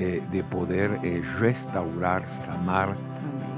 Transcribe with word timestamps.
eh, 0.00 0.22
de 0.30 0.44
poder 0.44 1.00
eh, 1.02 1.24
restaurar, 1.40 2.24
sanar 2.24 2.94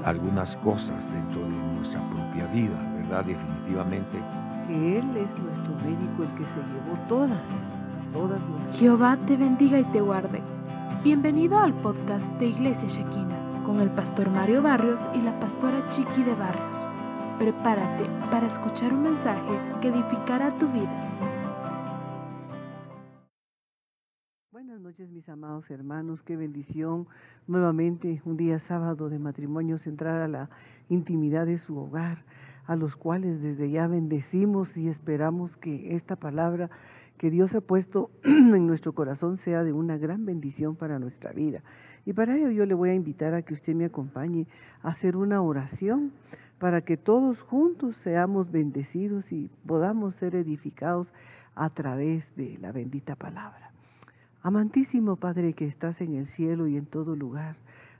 algunas 0.03 0.55
cosas 0.55 1.07
dentro 1.13 1.39
de 1.39 1.49
nuestra 1.75 2.01
propia 2.09 2.47
vida, 2.47 2.81
¿verdad? 2.95 3.25
Definitivamente. 3.25 4.17
Que 4.65 4.97
Él 4.97 5.17
es 5.17 5.37
nuestro 5.37 5.71
médico, 5.85 6.23
el 6.23 6.33
que 6.39 6.45
se 6.47 6.57
llevó 6.57 6.97
todas, 7.07 7.37
todas 8.11 8.41
nuestras. 8.49 8.79
Jehová 8.79 9.19
te 9.27 9.37
bendiga 9.37 9.79
y 9.79 9.83
te 9.83 10.01
guarde. 10.01 10.41
Bienvenido 11.03 11.59
al 11.59 11.75
podcast 11.75 12.27
de 12.39 12.47
Iglesia 12.47 12.87
Shekina 12.87 13.37
con 13.63 13.79
el 13.79 13.91
pastor 13.91 14.31
Mario 14.31 14.63
Barrios 14.63 15.07
y 15.13 15.21
la 15.21 15.39
pastora 15.39 15.87
Chiqui 15.89 16.23
de 16.23 16.33
Barrios. 16.33 16.87
Prepárate 17.37 18.05
para 18.31 18.47
escuchar 18.47 18.95
un 18.95 19.03
mensaje 19.03 19.59
que 19.79 19.89
edificará 19.89 20.49
tu 20.57 20.67
vida. 20.69 20.89
Hermanos. 25.71 26.21
Qué 26.21 26.35
bendición 26.35 27.07
nuevamente 27.47 28.21
un 28.25 28.37
día 28.37 28.59
sábado 28.59 29.09
de 29.09 29.19
matrimonios 29.19 29.87
entrar 29.87 30.21
a 30.21 30.27
la 30.27 30.49
intimidad 30.89 31.45
de 31.45 31.57
su 31.57 31.77
hogar, 31.77 32.23
a 32.67 32.75
los 32.75 32.95
cuales 32.95 33.41
desde 33.41 33.71
ya 33.71 33.87
bendecimos 33.87 34.75
y 34.77 34.89
esperamos 34.89 35.57
que 35.57 35.95
esta 35.95 36.15
palabra 36.15 36.69
que 37.17 37.31
Dios 37.31 37.55
ha 37.55 37.61
puesto 37.61 38.11
en 38.23 38.67
nuestro 38.67 38.93
corazón 38.93 39.37
sea 39.37 39.63
de 39.63 39.73
una 39.73 39.97
gran 39.97 40.25
bendición 40.25 40.75
para 40.75 40.99
nuestra 40.99 41.31
vida. 41.31 41.63
Y 42.05 42.13
para 42.13 42.35
ello 42.35 42.51
yo 42.51 42.65
le 42.65 42.73
voy 42.73 42.89
a 42.89 42.95
invitar 42.95 43.33
a 43.33 43.41
que 43.41 43.53
usted 43.53 43.73
me 43.73 43.85
acompañe 43.85 44.47
a 44.83 44.89
hacer 44.89 45.15
una 45.15 45.41
oración 45.41 46.11
para 46.59 46.81
que 46.81 46.97
todos 46.97 47.41
juntos 47.41 47.95
seamos 47.97 48.51
bendecidos 48.51 49.31
y 49.31 49.49
podamos 49.65 50.15
ser 50.15 50.35
edificados 50.35 51.11
a 51.55 51.69
través 51.69 52.35
de 52.35 52.57
la 52.59 52.71
bendita 52.71 53.15
palabra. 53.15 53.70
Amantísimo 54.43 55.17
Padre 55.17 55.53
que 55.53 55.67
estás 55.67 56.01
en 56.01 56.15
el 56.15 56.25
cielo 56.25 56.65
y 56.65 56.75
en 56.75 56.87
todo 56.87 57.15
lugar, 57.15 57.57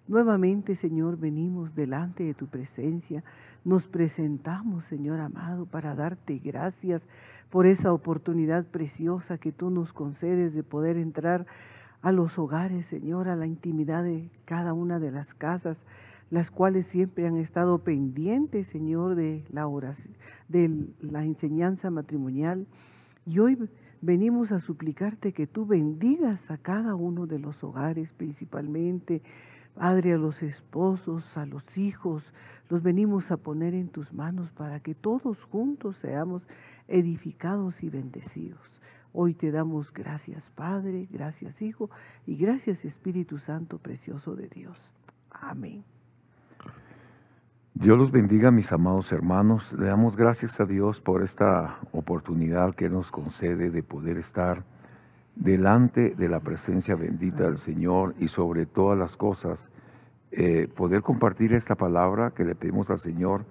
nuevamente 0.08 0.73
Señor 0.73 1.17
venimos 1.17 1.75
delante 1.75 2.23
de 2.23 2.33
tu 2.33 2.48
presencia, 2.48 3.23
nos 3.64 3.86
presentamos 3.86 4.86
Señor 4.86 5.20
amado 5.20 5.67
para 5.67 5.94
darte 5.94 6.39
gracias 6.39 7.08
por 7.52 7.67
esa 7.67 7.94
oportunidad 7.94 8.66
preciosa 8.66 9.38
que 9.38 9.52
tú 9.52 9.70
nos 9.70 9.94
concedes 9.94 10.56
de 10.56 10.64
poder 10.64 10.98
entrar 10.98 11.45
a 12.02 12.11
los 12.11 12.39
hogares 12.39 12.88
Señor, 12.88 13.30
a 13.30 13.36
la 13.36 13.45
intimidad 13.45 14.03
de 14.03 14.31
cada 14.45 14.73
una 14.73 15.00
de 15.00 15.11
las 15.11 15.36
casas 15.36 15.80
las 16.31 16.50
cuales 16.50 16.88
siempre 16.88 17.28
han 17.28 17.36
estado 17.36 17.80
pendientes, 17.80 18.66
Señor, 18.66 19.16
de 19.16 19.44
la 19.52 19.67
oración, 19.67 20.16
de 20.48 20.88
la 21.02 21.26
enseñanza 21.26 21.92
matrimonial. 21.92 22.66
Y 23.26 23.39
hoy 23.39 23.58
venimos 24.02 24.52
a 24.52 24.60
suplicarte 24.60 25.34
que 25.34 25.48
tú 25.48 25.66
bendigas 25.66 26.50
a 26.50 26.58
cada 26.58 26.96
uno 26.96 27.28
de 27.28 27.40
los 27.40 27.64
hogares, 27.64 28.12
principalmente, 28.14 29.22
Padre, 29.76 30.14
a 30.14 30.18
los 30.18 30.44
esposos, 30.44 31.38
a 31.38 31.46
los 31.46 31.78
hijos, 31.78 32.24
los 32.70 32.84
venimos 32.84 33.32
a 33.32 33.38
poner 33.38 33.74
en 33.74 33.90
tus 33.90 34.12
manos 34.14 34.52
para 34.52 34.80
que 34.80 34.96
todos 34.96 35.44
juntos 35.44 35.98
seamos 35.98 36.42
edificados 36.88 37.84
y 37.84 37.90
bendecidos. 37.90 38.60
Hoy 39.14 39.34
te 39.34 39.52
damos 39.52 39.94
gracias, 39.94 40.50
Padre, 40.56 41.08
gracias, 41.12 41.62
Hijo, 41.62 41.90
y 42.26 42.38
gracias, 42.38 42.86
Espíritu 42.86 43.38
Santo, 43.38 43.78
precioso 43.78 44.36
de 44.36 44.48
Dios. 44.48 44.78
Amén. 45.30 45.84
Dios 47.82 47.98
los 47.98 48.12
bendiga, 48.12 48.52
mis 48.52 48.72
amados 48.72 49.12
hermanos. 49.12 49.74
Le 49.74 49.88
damos 49.88 50.16
gracias 50.16 50.60
a 50.60 50.66
Dios 50.66 51.02
por 51.02 51.24
esta 51.24 51.80
oportunidad 51.94 52.76
que 52.76 52.92
nos 52.92 53.10
concede 53.10 53.72
de 53.72 53.82
poder 53.82 54.20
estar 54.20 54.64
delante 55.36 56.11
de 56.11 56.30
la 56.30 56.42
presencia 56.42 56.94
bendita 56.94 57.45
del 57.45 57.58
Señor 57.58 58.14
y 58.20 58.28
sobre 58.28 58.67
todas 58.67 59.00
las 59.00 59.17
cosas, 59.17 59.72
eh, 60.30 60.67
poder 60.76 61.02
compartir 61.02 61.55
esta 61.55 61.73
palabra 61.73 62.30
que 62.36 62.45
le 62.45 62.54
pedimos 62.54 62.92
al 62.92 63.00
Señor 63.00 63.45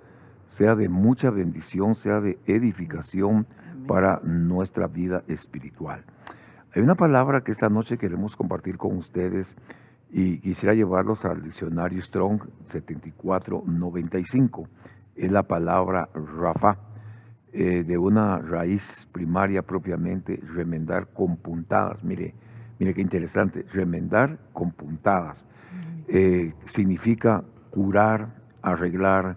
sea 0.47 0.77
de 0.77 0.89
mucha 0.89 1.31
bendición, 1.31 1.97
sea 1.97 2.21
de 2.21 2.39
edificación 2.47 3.49
para 3.89 4.21
nuestra 4.23 4.87
vida 4.87 5.25
espiritual. 5.27 6.05
Hay 6.73 6.83
una 6.83 6.95
palabra 6.95 7.41
que 7.41 7.51
esta 7.51 7.69
noche 7.69 7.99
queremos 7.99 8.37
compartir 8.37 8.79
con 8.79 8.97
ustedes 8.97 9.57
y 10.13 10.39
quisiera 10.39 10.75
llevarlos 10.75 11.25
al 11.25 11.43
diccionario 11.43 12.03
Strong 12.03 12.43
7495. 12.67 14.69
Es 15.17 15.31
la 15.31 15.45
palabra 15.45 16.09
Rafa, 16.15 16.77
eh, 17.53 17.85
de 17.85 17.99
una 17.99 18.39
raíz 18.39 19.09
primaria 19.13 19.63
propiamente, 19.63 20.41
remendar 20.55 21.09
con 21.09 21.37
puntadas. 21.37 22.03
Mire, 22.05 22.35
mire 22.79 22.95
qué 22.95 23.01
interesante, 23.01 23.65
remendar 23.73 24.39
con 24.53 24.71
puntadas. 24.73 25.47
Eh, 26.09 26.55
significa 26.65 27.45
curar, 27.71 28.35
arreglar, 28.63 29.37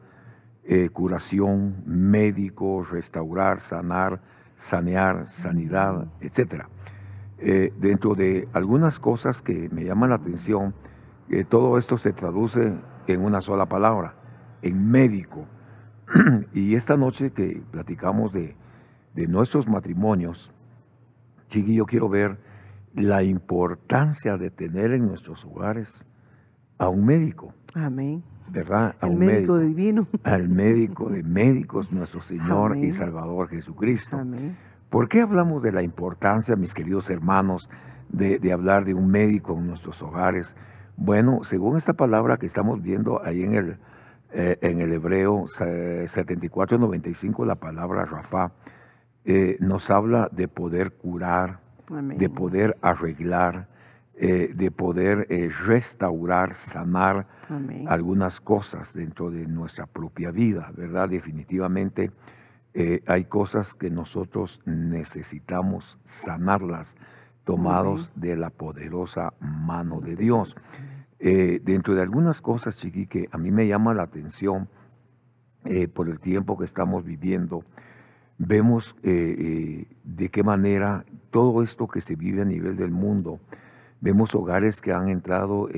eh, 0.64 0.90
curación, 0.90 1.84
médico, 1.86 2.84
restaurar, 2.84 3.60
sanar, 3.60 4.22
sanear, 4.58 5.28
sanidad, 5.28 6.08
etcétera. 6.22 6.70
Eh, 7.46 7.74
dentro 7.78 8.16
de 8.16 8.48
algunas 8.54 9.00
cosas 9.00 9.42
que 9.42 9.68
me 9.70 9.84
llaman 9.84 10.12
la 10.12 10.16
atención, 10.16 10.74
eh, 11.30 11.44
todo 11.44 11.78
esto 11.78 11.98
se 11.98 12.14
traduce 12.14 12.74
en 13.06 13.22
una 13.22 13.42
sola 13.42 13.66
palabra, 13.66 14.16
en 14.62 14.90
médico. 14.90 15.46
y 16.54 16.76
esta 16.76 16.96
noche 16.96 17.32
que 17.32 17.62
platicamos 17.70 18.32
de, 18.32 18.56
nuestros 19.28 19.68
matrimonios, 19.68 20.54
Chiqui, 21.50 21.76
yo 21.76 21.86
quiero 21.86 22.08
ver 22.08 22.38
la 22.96 23.24
importancia 23.24 24.38
de 24.38 24.50
tener 24.50 24.94
en 24.94 25.06
nuestros 25.06 25.44
hogares 25.44 26.08
a 26.78 26.88
un 26.88 27.06
médico. 27.06 27.54
Amén. 27.76 28.24
¿Verdad? 28.52 28.96
A 29.02 29.08
un 29.08 29.20
médico, 29.20 29.60
divino. 29.60 30.08
Al 30.24 30.48
médico 30.48 31.10
de 31.10 31.24
médicos, 31.24 31.92
nuestro 31.92 32.22
Señor 32.22 32.78
y 32.78 32.94
Salvador 32.94 33.50
Jesucristo. 33.50 34.16
Amén. 34.16 34.56
¿Por 34.94 35.10
qué 35.10 35.22
hablamos 35.22 35.64
de 35.64 35.72
la 35.72 35.82
importancia, 35.82 36.56
mis 36.56 36.76
queridos 36.76 37.10
hermanos, 37.10 37.68
de, 38.10 38.54
hablar 38.54 38.86
de 38.86 38.94
un 38.94 39.10
médico 39.10 39.58
en 39.58 39.66
nuestros 39.66 40.04
hogares? 40.04 40.56
Bueno, 40.98 41.44
según 41.44 41.78
esta 41.78 41.94
palabra 41.94 42.38
que 42.38 42.46
estamos 42.46 42.80
viendo 42.80 43.20
ahí 43.26 43.42
en 43.42 43.56
el, 43.56 43.78
eh, 44.34 44.60
en 44.62 44.82
el 44.82 44.94
hebreo 44.94 45.48
7495, 45.48 47.44
la 47.44 47.56
palabra 47.56 48.06
Rafa, 48.06 48.52
eh, 49.26 49.58
nos 49.60 49.90
habla 49.90 50.30
de 50.32 50.48
poder 50.48 50.92
curar, 50.92 51.58
de 51.90 52.30
poder 52.30 52.78
arreglar, 52.84 53.68
eh, 54.14 54.52
de 54.54 54.70
poder 54.70 55.28
restaurar, 55.66 56.54
sanar 56.54 57.26
algunas 57.88 58.40
cosas 58.40 58.94
dentro 58.94 59.32
de 59.32 59.48
nuestra 59.48 59.88
propia 59.88 60.30
vida, 60.30 60.72
¿verdad? 60.78 61.10
Definitivamente 61.10 62.12
eh, 62.76 63.04
hay 63.06 63.26
cosas 63.26 63.76
que 63.76 63.92
nosotros 63.92 64.60
necesitamos 64.66 66.00
sanarlas, 66.06 66.96
tomados 67.44 68.12
de 68.16 68.36
la 68.36 68.50
poderosa 68.50 69.34
mano 69.40 70.02
de 70.02 70.16
Dios. 70.16 70.56
Eh, 71.20 71.62
dentro 71.64 71.94
de 71.94 72.02
algunas 72.02 72.42
cosas, 72.42 72.78
Chiqui, 72.78 73.06
que 73.06 73.30
a 73.32 73.38
mí 73.38 73.52
me 73.52 73.68
llama 73.68 73.94
la 73.94 74.04
atención 74.04 74.70
eh, 75.66 75.88
por 75.88 76.10
el 76.10 76.20
tiempo 76.20 76.58
que 76.58 76.66
estamos 76.66 77.04
viviendo, 77.04 77.64
vemos 78.40 78.96
de 79.04 80.30
qué 80.32 80.44
manera 80.44 81.06
todo 81.30 81.62
esto 81.62 81.88
que 81.88 82.02
se 82.02 82.16
vive 82.16 82.42
a 82.42 82.46
nivel 82.46 82.76
del 82.76 82.92
mundo, 82.92 83.40
vemos 84.02 84.34
hogares 84.36 84.82
que 84.82 84.92
han 84.92 85.08
entrado, 85.08 85.70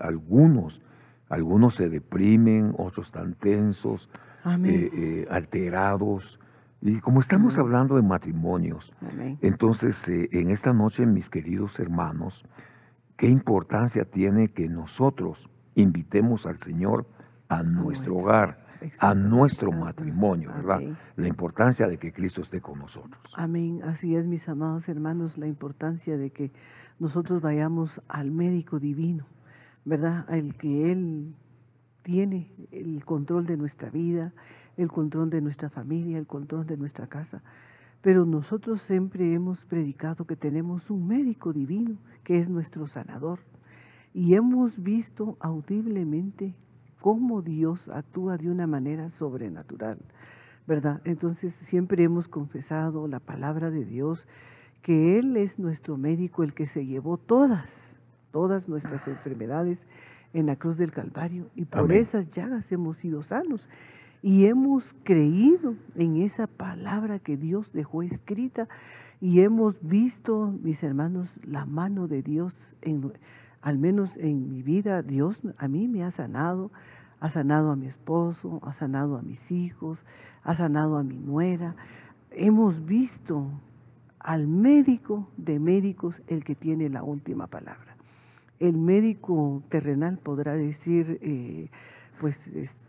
algunos, 0.00 0.80
algunos 1.28 1.74
se 1.74 1.88
deprimen, 1.88 2.74
otros 2.78 3.06
están 3.06 3.34
tensos, 3.34 4.08
eh, 4.44 4.90
eh, 4.92 5.26
alterados. 5.30 6.40
Y 6.80 6.98
como 7.00 7.20
estamos 7.20 7.58
hablando 7.58 7.94
de 7.96 8.02
matrimonios, 8.02 8.92
entonces 9.40 10.08
eh, 10.08 10.28
en 10.32 10.50
esta 10.50 10.72
noche, 10.72 11.06
mis 11.06 11.30
queridos 11.30 11.78
hermanos, 11.78 12.44
qué 13.16 13.28
importancia 13.28 14.04
tiene 14.04 14.48
que 14.48 14.68
nosotros 14.68 15.48
invitemos 15.76 16.44
al 16.44 16.58
Señor 16.58 17.06
a 17.48 17.62
nuestro 17.62 18.16
hogar, 18.16 18.66
a 18.98 19.14
nuestro 19.14 19.70
matrimonio, 19.70 20.50
¿verdad? 20.56 20.80
La 21.14 21.28
importancia 21.28 21.86
de 21.86 21.98
que 21.98 22.12
Cristo 22.12 22.40
esté 22.42 22.60
con 22.60 22.80
nosotros. 22.80 23.22
Amén. 23.36 23.80
Así 23.84 24.16
es, 24.16 24.26
mis 24.26 24.48
amados 24.48 24.88
hermanos, 24.88 25.38
la 25.38 25.46
importancia 25.46 26.16
de 26.16 26.30
que 26.30 26.50
nosotros 26.98 27.42
vayamos 27.42 28.02
al 28.08 28.32
médico 28.32 28.80
divino, 28.80 29.26
¿verdad? 29.84 30.24
Al 30.28 30.56
que 30.56 30.90
Él 30.90 31.34
tiene 32.02 32.50
el 32.70 33.04
control 33.04 33.46
de 33.46 33.56
nuestra 33.56 33.90
vida, 33.90 34.32
el 34.76 34.88
control 34.90 35.30
de 35.30 35.40
nuestra 35.40 35.70
familia, 35.70 36.18
el 36.18 36.26
control 36.26 36.66
de 36.66 36.76
nuestra 36.76 37.06
casa. 37.06 37.42
Pero 38.00 38.26
nosotros 38.26 38.82
siempre 38.82 39.32
hemos 39.32 39.64
predicado 39.64 40.24
que 40.24 40.36
tenemos 40.36 40.90
un 40.90 41.06
médico 41.06 41.52
divino, 41.52 41.96
que 42.24 42.38
es 42.38 42.48
nuestro 42.48 42.88
sanador. 42.88 43.38
Y 44.12 44.34
hemos 44.34 44.82
visto 44.82 45.36
audiblemente 45.40 46.54
cómo 47.00 47.42
Dios 47.42 47.88
actúa 47.88 48.36
de 48.38 48.50
una 48.50 48.66
manera 48.66 49.08
sobrenatural, 49.10 49.98
¿verdad? 50.66 51.00
Entonces 51.04 51.54
siempre 51.54 52.02
hemos 52.04 52.28
confesado 52.28 53.08
la 53.08 53.20
palabra 53.20 53.70
de 53.70 53.84
Dios, 53.84 54.26
que 54.82 55.18
Él 55.18 55.36
es 55.36 55.58
nuestro 55.58 55.96
médico, 55.96 56.42
el 56.42 56.54
que 56.54 56.66
se 56.66 56.84
llevó 56.84 57.18
todas, 57.18 57.96
todas 58.32 58.68
nuestras 58.68 59.06
enfermedades 59.06 59.86
en 60.34 60.46
la 60.46 60.56
cruz 60.56 60.76
del 60.76 60.92
Calvario 60.92 61.48
y 61.54 61.64
por 61.64 61.92
esas 61.92 62.30
llagas 62.30 62.70
hemos 62.72 62.98
sido 62.98 63.22
sanos. 63.22 63.68
Y 64.22 64.46
hemos 64.46 64.94
creído 65.02 65.74
en 65.96 66.22
esa 66.22 66.46
palabra 66.46 67.18
que 67.18 67.36
Dios 67.36 67.72
dejó 67.72 68.02
escrita 68.02 68.68
y 69.20 69.40
hemos 69.40 69.76
visto, 69.82 70.52
mis 70.62 70.82
hermanos, 70.82 71.40
la 71.44 71.64
mano 71.64 72.08
de 72.08 72.22
Dios, 72.22 72.54
en, 72.82 73.12
al 73.60 73.78
menos 73.78 74.16
en 74.16 74.48
mi 74.48 74.62
vida, 74.62 75.02
Dios 75.02 75.40
a 75.58 75.68
mí 75.68 75.88
me 75.88 76.04
ha 76.04 76.10
sanado, 76.10 76.70
ha 77.20 77.28
sanado 77.28 77.70
a 77.70 77.76
mi 77.76 77.86
esposo, 77.86 78.60
ha 78.64 78.72
sanado 78.72 79.16
a 79.16 79.22
mis 79.22 79.50
hijos, 79.50 79.98
ha 80.42 80.54
sanado 80.54 80.96
a 80.96 81.04
mi 81.04 81.18
nuera. 81.18 81.76
Hemos 82.30 82.84
visto 82.84 83.46
al 84.18 84.46
médico 84.46 85.28
de 85.36 85.58
médicos 85.58 86.22
el 86.26 86.44
que 86.44 86.54
tiene 86.54 86.88
la 86.88 87.02
última 87.02 87.46
palabra. 87.46 87.91
El 88.62 88.78
médico 88.78 89.60
terrenal 89.70 90.18
podrá 90.18 90.54
decir, 90.54 91.18
eh, 91.20 91.68
pues 92.20 92.46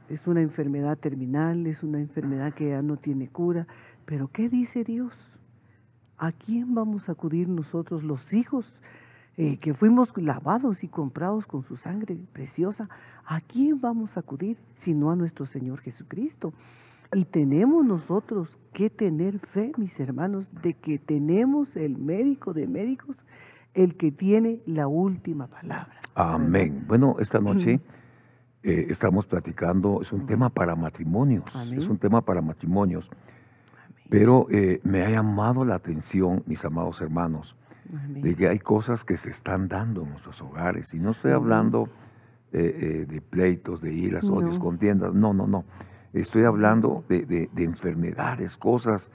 es, 0.08 0.28
una 0.28 0.44
enfermedad 0.44 1.00
terminal, 1.00 1.66
es 1.66 1.82
una 1.82 2.00
enfermedad 2.00 2.54
que 2.54 2.70
ya 2.70 2.84
no 2.84 2.98
tiene 2.98 3.28
cura, 3.28 3.66
pero 4.06 4.28
¿qué 4.28 4.50
dice 4.50 4.84
Dios? 4.84 5.16
¿A 6.20 6.32
quién 6.32 6.76
vamos 6.76 7.10
a 7.10 7.14
acudir 7.14 7.50
nosotros 7.50 8.04
los 8.04 8.34
hijos 8.36 8.72
eh, 9.36 9.58
que 9.58 9.74
fuimos 9.74 10.16
lavados 10.16 10.84
y 10.84 10.88
comprados 10.90 11.48
con 11.48 11.64
su 11.64 11.76
sangre 11.76 12.20
preciosa? 12.34 12.88
¿A 13.26 13.42
quién 13.42 13.82
vamos 13.82 14.16
a 14.16 14.20
acudir 14.20 14.58
sino 14.76 15.10
a 15.10 15.16
nuestro 15.16 15.48
Señor 15.48 15.80
Jesucristo? 15.80 16.54
Y 17.16 17.26
tenemos 17.26 17.84
nosotros 17.84 18.60
que 18.74 18.92
tener 18.92 19.40
fe, 19.40 19.72
mis 19.78 20.00
hermanos, 20.00 20.52
de 20.62 20.76
que 20.76 21.00
tenemos 21.00 21.76
el 21.76 21.98
médico 21.98 22.54
de 22.54 22.68
médicos, 22.68 23.26
el 23.74 23.96
que 23.96 24.12
tiene 24.12 24.62
la 24.66 24.88
última 24.88 25.48
palabra. 25.48 25.96
Amén. 26.16 26.86
Bueno, 26.88 27.16
esta 27.20 27.40
noche 27.40 27.80
eh, 28.62 28.88
estamos 28.90 29.26
platicando, 29.26 30.02
es 30.02 30.12
un 30.12 30.26
tema 30.26 30.50
para 30.50 30.76
matrimonios, 30.76 31.44
es 31.76 31.88
un 31.88 31.98
tema 31.98 32.22
para 32.22 32.42
matrimonios. 32.42 33.10
Pero 34.10 34.48
eh, 34.52 34.80
me 34.84 35.02
ha 35.02 35.10
llamado 35.10 35.66
la 35.66 35.76
atención, 35.76 36.44
mis 36.46 36.64
amados 36.64 37.02
hermanos, 37.02 37.56
de 38.10 38.36
que 38.36 38.48
hay 38.48 38.60
cosas 38.60 39.04
que 39.04 39.18
se 39.18 39.30
están 39.30 39.68
dando 39.68 40.04
en 40.04 40.12
nuestros 40.12 40.42
hogares. 40.42 40.94
Y 40.94 41.00
no 41.00 41.12
estoy 41.12 41.32
hablando 41.32 41.90
eh, 42.52 43.06
de 43.10 43.22
pleitos, 43.22 43.82
de 43.82 43.92
iras, 43.92 44.26
odios, 44.30 44.60
contiendas. 44.60 45.14
No, 45.14 45.34
no, 45.34 45.48
no. 45.48 45.66
Estoy 46.14 46.44
hablando 46.44 47.04
de, 47.10 47.50
enfermedades, 47.58 48.56
cosas 48.58 49.12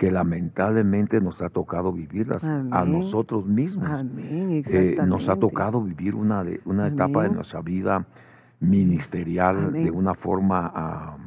que 0.00 0.10
lamentablemente 0.10 1.20
nos 1.20 1.42
ha 1.42 1.50
tocado 1.50 1.92
vivirlas 1.92 2.42
a 2.44 2.86
nosotros 2.86 3.44
mismos. 3.44 4.02
Eh, 4.40 4.96
nos 5.06 5.28
ha 5.28 5.36
tocado 5.36 5.82
vivir 5.82 6.14
una, 6.14 6.42
una 6.64 6.88
etapa 6.88 7.24
de 7.24 7.28
nuestra 7.28 7.60
vida 7.60 8.06
ministerial 8.60 9.74
de 9.74 9.90
una 9.90 10.14
forma 10.14 11.18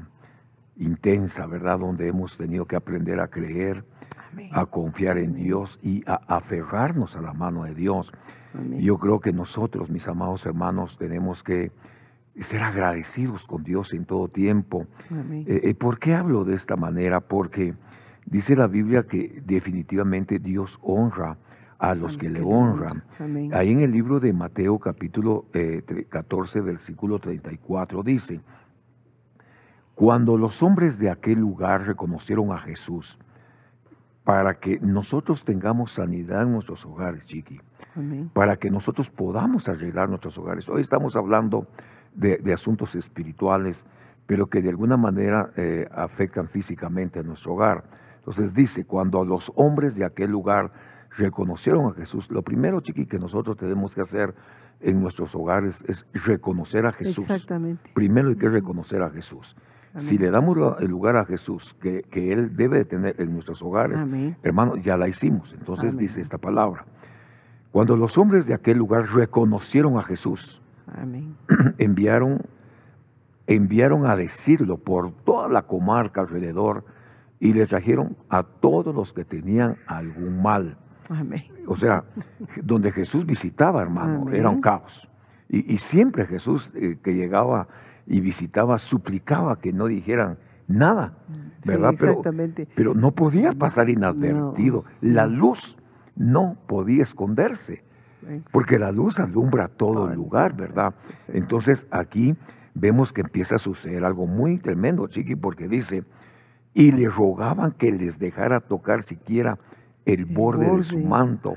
intensa, 0.77 1.45
¿verdad? 1.45 1.77
Donde 1.77 2.07
hemos 2.07 2.35
tenido 2.35 2.65
que 2.65 2.75
aprender 2.75 3.19
a 3.19 3.27
creer, 3.27 3.85
a 4.51 4.65
confiar 4.65 5.19
en 5.19 5.35
Dios 5.35 5.79
y 5.83 6.03
a 6.07 6.15
aferrarnos 6.35 7.15
a 7.15 7.21
la 7.21 7.33
mano 7.33 7.65
de 7.65 7.75
Dios. 7.75 8.11
Yo 8.79 8.97
creo 8.97 9.19
que 9.19 9.33
nosotros, 9.33 9.91
mis 9.91 10.07
amados 10.07 10.47
hermanos, 10.47 10.97
tenemos 10.97 11.43
que 11.43 11.71
ser 12.39 12.63
agradecidos 12.63 13.45
con 13.45 13.63
Dios 13.63 13.93
en 13.93 14.05
todo 14.05 14.29
tiempo. 14.29 14.87
Eh, 15.45 15.61
eh, 15.63 15.75
¿Por 15.75 15.99
qué 15.99 16.15
hablo 16.15 16.43
de 16.43 16.55
esta 16.55 16.75
manera? 16.75 17.19
Porque 17.19 17.75
dice 18.25 18.55
la 18.55 18.67
Biblia 18.67 19.03
que 19.03 19.41
definitivamente 19.45 20.39
Dios 20.39 20.79
honra 20.81 21.37
a 21.79 21.95
los, 21.95 22.17
que, 22.17 22.29
le 22.29 22.41
honran. 22.41 23.03
Ahí 23.51 23.71
en 23.71 23.81
el 23.81 23.91
libro 23.91 24.19
de 24.19 24.31
Mateo 24.31 24.79
capítulo 24.79 25.45
14, 26.09 26.59
eh, 26.59 26.61
versículo 26.61 27.19
34 27.19 28.03
dice, 28.03 28.39
cuando 29.95 30.37
los 30.37 30.63
hombres 30.63 30.97
de 30.97 31.09
aquel 31.09 31.39
lugar 31.39 31.85
reconocieron 31.85 32.51
a 32.51 32.57
Jesús, 32.57 33.17
para 34.23 34.53
que 34.55 34.79
nosotros 34.79 35.43
tengamos 35.43 35.91
sanidad 35.91 36.43
en 36.43 36.53
nuestros 36.53 36.85
hogares, 36.85 37.25
Chiqui, 37.25 37.59
para 38.33 38.55
que 38.57 38.71
nosotros 38.71 39.09
podamos 39.09 39.67
arreglar 39.67 40.07
nuestros 40.07 40.37
hogares. 40.37 40.69
Hoy 40.69 40.81
estamos 40.81 41.15
hablando 41.15 41.67
de, 42.15 42.53
asuntos 42.53 42.95
espirituales, 42.95 43.85
pero 44.25 44.47
que 44.47 44.61
de 44.61 44.69
alguna 44.69 44.95
manera 44.95 45.51
eh, 45.57 45.87
afectan 45.93 46.47
físicamente 46.47 47.19
a 47.19 47.23
nuestro 47.23 47.53
hogar. 47.53 47.83
Entonces 48.25 48.53
dice, 48.53 48.85
cuando 48.85 49.25
los 49.25 49.51
hombres 49.55 49.97
de 49.97 50.05
aquel 50.05 50.31
lugar 50.31 50.71
reconocieron 51.17 51.87
a 51.87 51.93
Jesús, 51.93 52.31
lo 52.31 52.41
primero, 52.41 52.79
chiqui, 52.79 53.05
que 53.05 53.19
nosotros 53.19 53.57
tenemos 53.57 53.93
que 53.93 53.99
hacer 53.99 54.33
en 54.79 55.01
nuestros 55.01 55.35
hogares 55.35 55.83
es 55.89 56.05
reconocer 56.13 56.85
a 56.85 56.93
Jesús. 56.93 57.29
Exactamente. 57.29 57.91
Primero 57.93 58.29
hay 58.29 58.35
que 58.35 58.47
reconocer 58.49 59.01
a 59.01 59.09
Jesús. 59.09 59.55
Si 59.97 60.17
le 60.17 60.31
damos 60.31 60.57
el 60.79 60.87
lugar 60.87 61.17
a 61.17 61.25
Jesús 61.25 61.75
que, 61.79 62.01
que, 62.03 62.33
Él 62.33 62.55
debe 62.55 62.79
de 62.79 62.85
tener 62.85 63.15
en 63.19 63.31
nuestros 63.31 63.61
hogares, 63.61 63.99
hermano, 64.41 64.75
ya 64.75 64.97
la 64.97 65.07
hicimos. 65.07 65.53
Entonces 65.53 65.95
dice 65.95 66.19
esta 66.19 66.39
palabra. 66.39 66.85
Cuando 67.71 67.95
los 67.95 68.17
hombres 68.17 68.47
de 68.47 68.55
aquel 68.55 68.77
lugar 68.77 69.07
reconocieron 69.13 69.97
a 69.97 70.03
Jesús, 70.03 70.63
enviaron, 71.77 72.41
enviaron 73.45 74.07
a 74.07 74.15
decirlo 74.15 74.77
por 74.77 75.11
toda 75.11 75.47
la 75.47 75.63
comarca 75.63 76.21
alrededor 76.21 76.85
y 77.43 77.51
le 77.51 77.67
trajeron 77.67 78.15
a 78.29 78.43
todos 78.43 78.95
los 78.95 79.11
que 79.11 79.25
tenían 79.25 79.75
algún 79.85 80.41
mal. 80.41 80.77
O 81.67 81.75
sea, 81.75 82.05
donde 82.63 82.89
Jesús 82.93 83.25
visitaba, 83.25 83.81
hermano, 83.81 84.31
era 84.31 84.49
un 84.49 84.61
caos. 84.61 85.09
Y, 85.49 85.77
siempre 85.77 86.25
Jesús 86.25 86.71
eh, 86.73 86.97
que 87.03 87.13
llegaba 87.13 87.67
y 88.07 88.21
visitaba, 88.21 88.77
suplicaba 88.77 89.59
que 89.59 89.73
no 89.73 89.87
dijeran 89.87 90.37
nada, 90.69 91.17
¿verdad? 91.65 91.93
pero, 92.75 92.93
no 92.93 93.11
podía 93.11 93.51
pasar 93.51 93.89
inadvertido. 93.89 94.85
La 95.01 95.27
luz 95.27 95.77
no 96.15 96.55
podía 96.65 97.03
esconderse 97.03 97.83
porque 98.51 98.79
la 98.79 98.93
luz 98.93 99.19
alumbra 99.19 99.67
todo 99.67 100.09
el 100.09 100.15
lugar, 100.15 100.55
¿verdad? 100.55 100.95
Entonces 101.27 101.87
aquí 101.91 102.35
vemos 102.73 103.11
que 103.11 103.19
empieza 103.19 103.55
a 103.55 103.59
suceder 103.59 104.05
algo 104.05 104.27
muy 104.27 104.59
tremendo, 104.59 105.07
chiqui, 105.07 105.35
porque 105.35 105.67
dice, 105.67 106.05
y 106.73 106.91
le 106.91 107.09
rogaban 107.09 107.71
que 107.71 107.91
les 107.91 108.19
dejara 108.19 108.59
tocar 108.59 109.03
siquiera 109.03 109.59
el, 110.05 110.25
borde, 110.25 110.69
de 110.69 110.83
su 110.83 110.99
manto, 110.99 111.55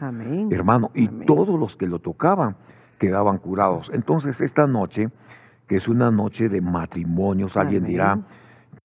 hermano, 0.50 0.90
y 0.94 1.08
todos 1.08 1.58
los 1.58 1.76
que 1.76 1.86
lo 1.86 1.98
tocaban 1.98 2.56
quedaban 2.98 3.38
curados. 3.38 3.90
Entonces 3.92 4.40
esta 4.40 4.66
noche, 4.66 5.08
que 5.66 5.76
es 5.76 5.88
una 5.88 6.10
noche 6.10 6.48
de 6.48 6.60
matrimonios, 6.60 7.56
alguien 7.56 7.84
dirá, 7.84 8.20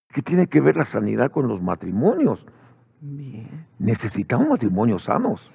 ¿qué 0.09 0.21
tiene 0.21 0.47
que 0.47 0.61
ver 0.61 0.77
la 0.77 0.85
sanidad 0.85 1.31
con 1.31 1.47
los 1.47 1.61
matrimonios? 1.61 2.47
Necesitamos 3.79 4.47
matrimonios 4.47 5.03
sanos. 5.03 5.51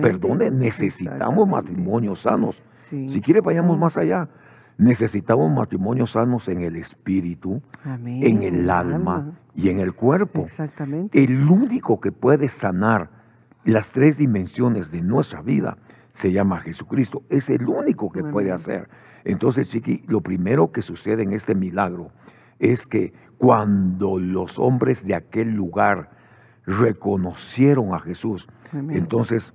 Perdone, 0.00 0.50
necesitamos 0.50 1.48
matrimonios 1.48 2.20
sanos. 2.20 2.62
Si 2.78 3.20
quiere, 3.20 3.40
vayamos 3.40 3.78
más 3.78 3.96
allá. 3.96 4.28
Necesitamos 4.80 5.52
matrimonios 5.52 6.12
sanos 6.12 6.48
en 6.48 6.62
el 6.62 6.74
espíritu, 6.76 7.60
en 7.84 8.42
el 8.42 8.70
alma, 8.70 9.38
y 9.54 9.68
en 9.68 9.78
el 9.78 9.92
cuerpo. 9.92 10.44
Exactamente. 10.44 11.22
El 11.22 11.46
único 11.50 12.00
que 12.00 12.12
puede 12.12 12.48
sanar 12.48 13.10
las 13.64 13.92
tres 13.92 14.16
dimensiones 14.16 14.90
de 14.90 15.02
nuestra 15.02 15.42
vida 15.42 15.76
se 16.14 16.32
llama 16.32 16.60
Jesucristo. 16.60 17.24
Es 17.28 17.50
el 17.50 17.68
único 17.68 18.10
que 18.10 18.24
puede 18.24 18.52
hacer. 18.52 18.88
Entonces, 19.24 19.68
Chiqui, 19.68 20.02
lo 20.06 20.22
primero 20.22 20.72
que 20.72 20.80
sucede 20.80 21.24
en 21.24 21.34
este 21.34 21.54
milagro 21.54 22.10
es 22.58 22.86
que 22.86 23.12
cuando 23.36 24.18
los 24.18 24.58
hombres 24.58 25.04
de 25.04 25.14
aquel 25.14 25.50
lugar 25.50 26.08
reconocieron 26.64 27.92
a 27.92 27.98
Jesús, 27.98 28.48
entonces 28.72 29.52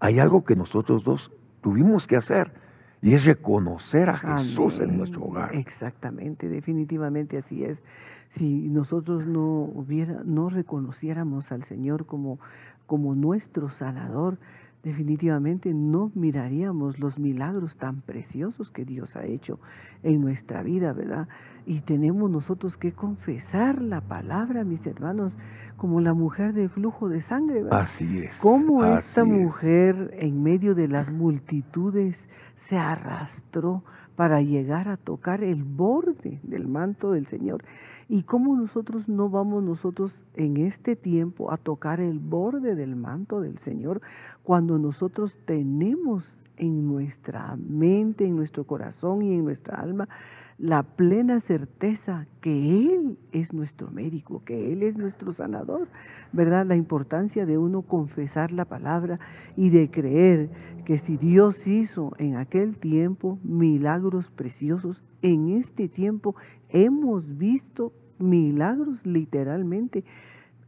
hay 0.00 0.18
algo 0.18 0.44
que 0.44 0.54
nosotros 0.54 1.02
dos 1.02 1.32
tuvimos 1.62 2.06
que 2.06 2.16
hacer 2.16 2.65
y 3.02 3.14
es 3.14 3.24
reconocer 3.24 4.10
a 4.10 4.16
Jesús 4.16 4.80
en 4.80 4.96
nuestro 4.96 5.24
hogar. 5.24 5.54
Exactamente, 5.54 6.48
definitivamente 6.48 7.38
así 7.38 7.64
es. 7.64 7.82
Si 8.30 8.68
nosotros 8.68 9.26
no 9.26 9.42
hubiera, 9.42 10.22
no 10.24 10.48
reconociéramos 10.50 11.52
al 11.52 11.64
Señor 11.64 12.06
como, 12.06 12.38
como 12.86 13.14
nuestro 13.14 13.70
sanador, 13.70 14.38
definitivamente 14.86 15.74
no 15.74 16.12
miraríamos 16.14 17.00
los 17.00 17.18
milagros 17.18 17.76
tan 17.76 18.02
preciosos 18.02 18.70
que 18.70 18.84
Dios 18.84 19.16
ha 19.16 19.24
hecho 19.26 19.58
en 20.04 20.20
nuestra 20.20 20.62
vida, 20.62 20.92
¿verdad? 20.92 21.26
Y 21.66 21.80
tenemos 21.80 22.30
nosotros 22.30 22.76
que 22.76 22.92
confesar 22.92 23.82
la 23.82 24.00
palabra, 24.00 24.62
mis 24.62 24.86
hermanos, 24.86 25.36
como 25.76 26.00
la 26.00 26.14
mujer 26.14 26.52
de 26.52 26.68
flujo 26.68 27.08
de 27.08 27.20
sangre, 27.20 27.64
¿verdad? 27.64 27.80
Así 27.80 28.20
es. 28.20 28.38
Cómo 28.38 28.84
esta 28.84 29.24
mujer 29.24 30.14
en 30.20 30.44
medio 30.44 30.76
de 30.76 30.86
las 30.86 31.10
multitudes 31.10 32.28
se 32.54 32.78
arrastró 32.78 33.82
para 34.16 34.42
llegar 34.42 34.88
a 34.88 34.96
tocar 34.96 35.44
el 35.44 35.62
borde 35.62 36.40
del 36.42 36.66
manto 36.66 37.12
del 37.12 37.26
Señor. 37.26 37.62
¿Y 38.08 38.22
cómo 38.22 38.56
nosotros 38.56 39.08
no 39.08 39.28
vamos 39.28 39.62
nosotros 39.62 40.18
en 40.34 40.56
este 40.56 40.96
tiempo 40.96 41.52
a 41.52 41.58
tocar 41.58 42.00
el 42.00 42.18
borde 42.18 42.74
del 42.74 42.96
manto 42.96 43.40
del 43.40 43.58
Señor 43.58 44.00
cuando 44.42 44.78
nosotros 44.78 45.38
tenemos 45.44 46.24
en 46.56 46.86
nuestra 46.86 47.56
mente, 47.56 48.24
en 48.24 48.36
nuestro 48.36 48.64
corazón 48.64 49.22
y 49.22 49.34
en 49.34 49.44
nuestra 49.44 49.80
alma 49.80 50.08
la 50.58 50.82
plena 50.82 51.40
certeza 51.40 52.26
que 52.40 52.50
Él 52.50 53.18
es 53.32 53.52
nuestro 53.52 53.90
médico, 53.90 54.42
que 54.44 54.72
Él 54.72 54.82
es 54.82 54.96
nuestro 54.96 55.32
sanador, 55.34 55.88
¿verdad? 56.32 56.66
La 56.66 56.76
importancia 56.76 57.44
de 57.44 57.58
uno 57.58 57.82
confesar 57.82 58.52
la 58.52 58.64
palabra 58.64 59.20
y 59.56 59.68
de 59.68 59.90
creer 59.90 60.48
que 60.86 60.98
si 60.98 61.18
Dios 61.18 61.66
hizo 61.66 62.12
en 62.18 62.36
aquel 62.36 62.78
tiempo 62.78 63.38
milagros 63.42 64.30
preciosos, 64.30 65.02
en 65.20 65.50
este 65.50 65.88
tiempo 65.88 66.36
hemos 66.70 67.36
visto 67.36 67.92
milagros 68.18 69.04
literalmente. 69.04 70.04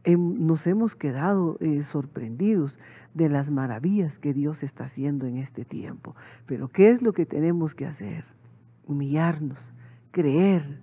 Nos 0.05 0.65
hemos 0.65 0.95
quedado 0.95 1.57
eh, 1.59 1.83
sorprendidos 1.83 2.77
de 3.13 3.29
las 3.29 3.51
maravillas 3.51 4.17
que 4.17 4.33
Dios 4.33 4.63
está 4.63 4.85
haciendo 4.85 5.25
en 5.25 5.37
este 5.37 5.65
tiempo. 5.65 6.15
Pero 6.45 6.69
¿qué 6.69 6.89
es 6.89 7.01
lo 7.01 7.13
que 7.13 7.25
tenemos 7.25 7.75
que 7.75 7.85
hacer? 7.85 8.23
Humillarnos, 8.87 9.59
creer, 10.11 10.81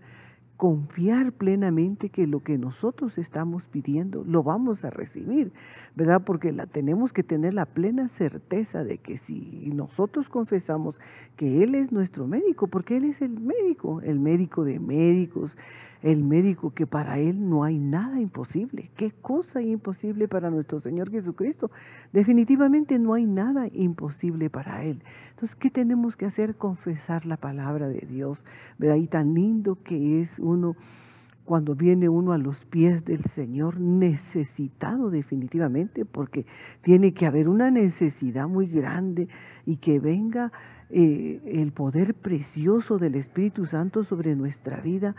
confiar 0.56 1.32
plenamente 1.32 2.08
que 2.08 2.26
lo 2.26 2.40
que 2.42 2.56
nosotros 2.56 3.18
estamos 3.18 3.66
pidiendo 3.66 4.24
lo 4.24 4.42
vamos 4.42 4.84
a 4.84 4.90
recibir, 4.90 5.52
¿verdad? 5.94 6.22
Porque 6.24 6.52
la, 6.52 6.66
tenemos 6.66 7.12
que 7.12 7.22
tener 7.22 7.52
la 7.52 7.66
plena 7.66 8.08
certeza 8.08 8.82
de 8.82 8.98
que 8.98 9.18
si 9.18 9.70
nosotros 9.74 10.28
confesamos 10.28 11.00
que 11.36 11.62
Él 11.62 11.74
es 11.74 11.92
nuestro 11.92 12.26
médico, 12.26 12.68
porque 12.68 12.96
Él 12.96 13.04
es 13.04 13.20
el 13.20 13.38
médico, 13.38 14.00
el 14.00 14.18
médico 14.18 14.64
de 14.64 14.78
médicos, 14.78 15.56
el 16.02 16.22
médico 16.22 16.72
que 16.72 16.86
para 16.86 17.18
Él 17.18 17.48
no 17.48 17.64
hay 17.64 17.78
nada 17.78 18.20
imposible. 18.20 18.90
¿Qué 18.96 19.10
cosa 19.10 19.60
imposible 19.60 20.28
para 20.28 20.50
nuestro 20.50 20.80
Señor 20.80 21.10
Jesucristo? 21.10 21.70
Definitivamente 22.12 22.98
no 22.98 23.14
hay 23.14 23.26
nada 23.26 23.66
imposible 23.72 24.48
para 24.48 24.84
Él. 24.84 25.02
Entonces, 25.36 25.54
¿qué 25.54 25.68
tenemos 25.68 26.16
que 26.16 26.24
hacer? 26.24 26.56
Confesar 26.56 27.26
la 27.26 27.36
palabra 27.36 27.88
de 27.88 28.06
Dios, 28.08 28.42
¿verdad? 28.78 28.96
Y 28.96 29.06
tan 29.06 29.34
lindo 29.34 29.76
que 29.82 30.22
es 30.22 30.38
uno 30.38 30.76
cuando 31.44 31.74
viene 31.74 32.08
uno 32.08 32.32
a 32.32 32.38
los 32.38 32.64
pies 32.64 33.04
del 33.04 33.22
Señor 33.26 33.78
necesitado 33.78 35.10
definitivamente, 35.10 36.06
porque 36.06 36.46
tiene 36.80 37.12
que 37.12 37.26
haber 37.26 37.50
una 37.50 37.70
necesidad 37.70 38.48
muy 38.48 38.66
grande 38.66 39.28
y 39.66 39.76
que 39.76 40.00
venga 40.00 40.52
eh, 40.88 41.42
el 41.44 41.70
poder 41.70 42.14
precioso 42.14 42.96
del 42.96 43.14
Espíritu 43.14 43.66
Santo 43.66 44.04
sobre 44.04 44.34
nuestra 44.36 44.80
vida 44.80 45.16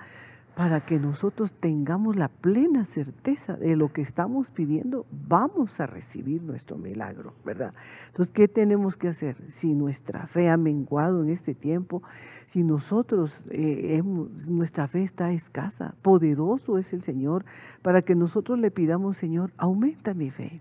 para 0.57 0.81
que 0.81 0.97
nosotros 0.97 1.51
tengamos 1.51 2.15
la 2.15 2.29
plena 2.29 2.83
certeza 2.83 3.55
de 3.55 3.75
lo 3.75 3.93
que 3.93 4.01
estamos 4.01 4.49
pidiendo, 4.49 5.05
vamos 5.11 5.79
a 5.79 5.85
recibir 5.85 6.41
nuestro 6.41 6.79
milagro, 6.79 7.35
¿verdad? 7.45 7.75
Entonces, 8.07 8.33
¿qué 8.33 8.47
tenemos 8.47 8.97
que 8.97 9.07
hacer? 9.07 9.37
Si 9.49 9.75
nuestra 9.75 10.25
fe 10.25 10.49
ha 10.49 10.57
menguado 10.57 11.21
en 11.21 11.29
este 11.29 11.53
tiempo, 11.53 12.01
si 12.47 12.63
nosotros, 12.63 13.45
eh, 13.51 14.01
nuestra 14.03 14.87
fe 14.87 15.03
está 15.03 15.31
escasa, 15.31 15.93
poderoso 16.01 16.79
es 16.79 16.91
el 16.91 17.03
Señor 17.03 17.45
para 17.83 18.01
que 18.01 18.15
nosotros 18.15 18.57
le 18.57 18.71
pidamos, 18.71 19.15
Señor, 19.15 19.51
aumenta 19.57 20.15
mi 20.15 20.31
fe. 20.31 20.59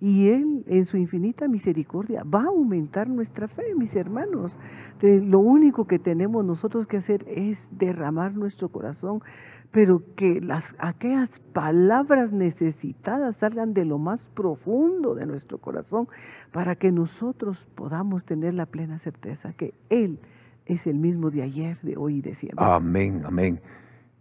Y 0.00 0.28
Él, 0.28 0.64
en 0.66 0.84
su 0.84 0.98
infinita 0.98 1.48
misericordia, 1.48 2.22
va 2.22 2.42
a 2.42 2.48
aumentar 2.48 3.08
nuestra 3.08 3.48
fe, 3.48 3.74
mis 3.74 3.96
hermanos. 3.96 4.58
lo 5.00 5.38
único 5.38 5.86
que 5.86 5.98
tenemos 5.98 6.44
nosotros 6.44 6.86
que 6.86 6.98
hacer 6.98 7.24
es 7.28 7.68
derramar 7.70 8.34
nuestro 8.34 8.68
corazón, 8.68 9.22
pero 9.70 10.02
que 10.14 10.40
las, 10.40 10.74
aquellas 10.78 11.38
palabras 11.38 12.32
necesitadas 12.32 13.36
salgan 13.36 13.72
de 13.72 13.84
lo 13.84 13.98
más 13.98 14.28
profundo 14.34 15.14
de 15.14 15.26
nuestro 15.26 15.58
corazón 15.58 16.08
para 16.52 16.76
que 16.76 16.92
nosotros 16.92 17.66
podamos 17.74 18.24
tener 18.24 18.54
la 18.54 18.66
plena 18.66 18.98
certeza 18.98 19.52
que 19.54 19.72
Él 19.88 20.18
es 20.66 20.86
el 20.86 20.96
mismo 20.96 21.30
de 21.30 21.42
ayer, 21.42 21.78
de 21.82 21.96
hoy 21.96 22.16
y 22.16 22.22
de 22.22 22.34
siempre. 22.34 22.64
Amén, 22.64 23.22
amén. 23.24 23.60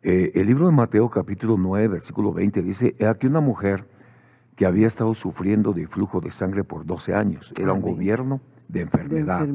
Eh, 0.03 0.31
el 0.35 0.47
libro 0.47 0.67
de 0.67 0.71
Mateo 0.71 1.09
capítulo 1.09 1.57
9, 1.57 1.87
versículo 1.87 2.31
20 2.31 2.61
dice, 2.61 2.95
aquí 3.05 3.27
una 3.27 3.41
mujer 3.41 3.85
que 4.55 4.65
había 4.65 4.87
estado 4.87 5.13
sufriendo 5.13 5.73
de 5.73 5.87
flujo 5.87 6.21
de 6.21 6.31
sangre 6.31 6.63
por 6.63 6.85
12 6.85 7.13
años. 7.13 7.53
Era 7.59 7.73
un 7.73 7.81
gobierno 7.81 8.41
de 8.67 8.81
enfermedad. 8.81 9.45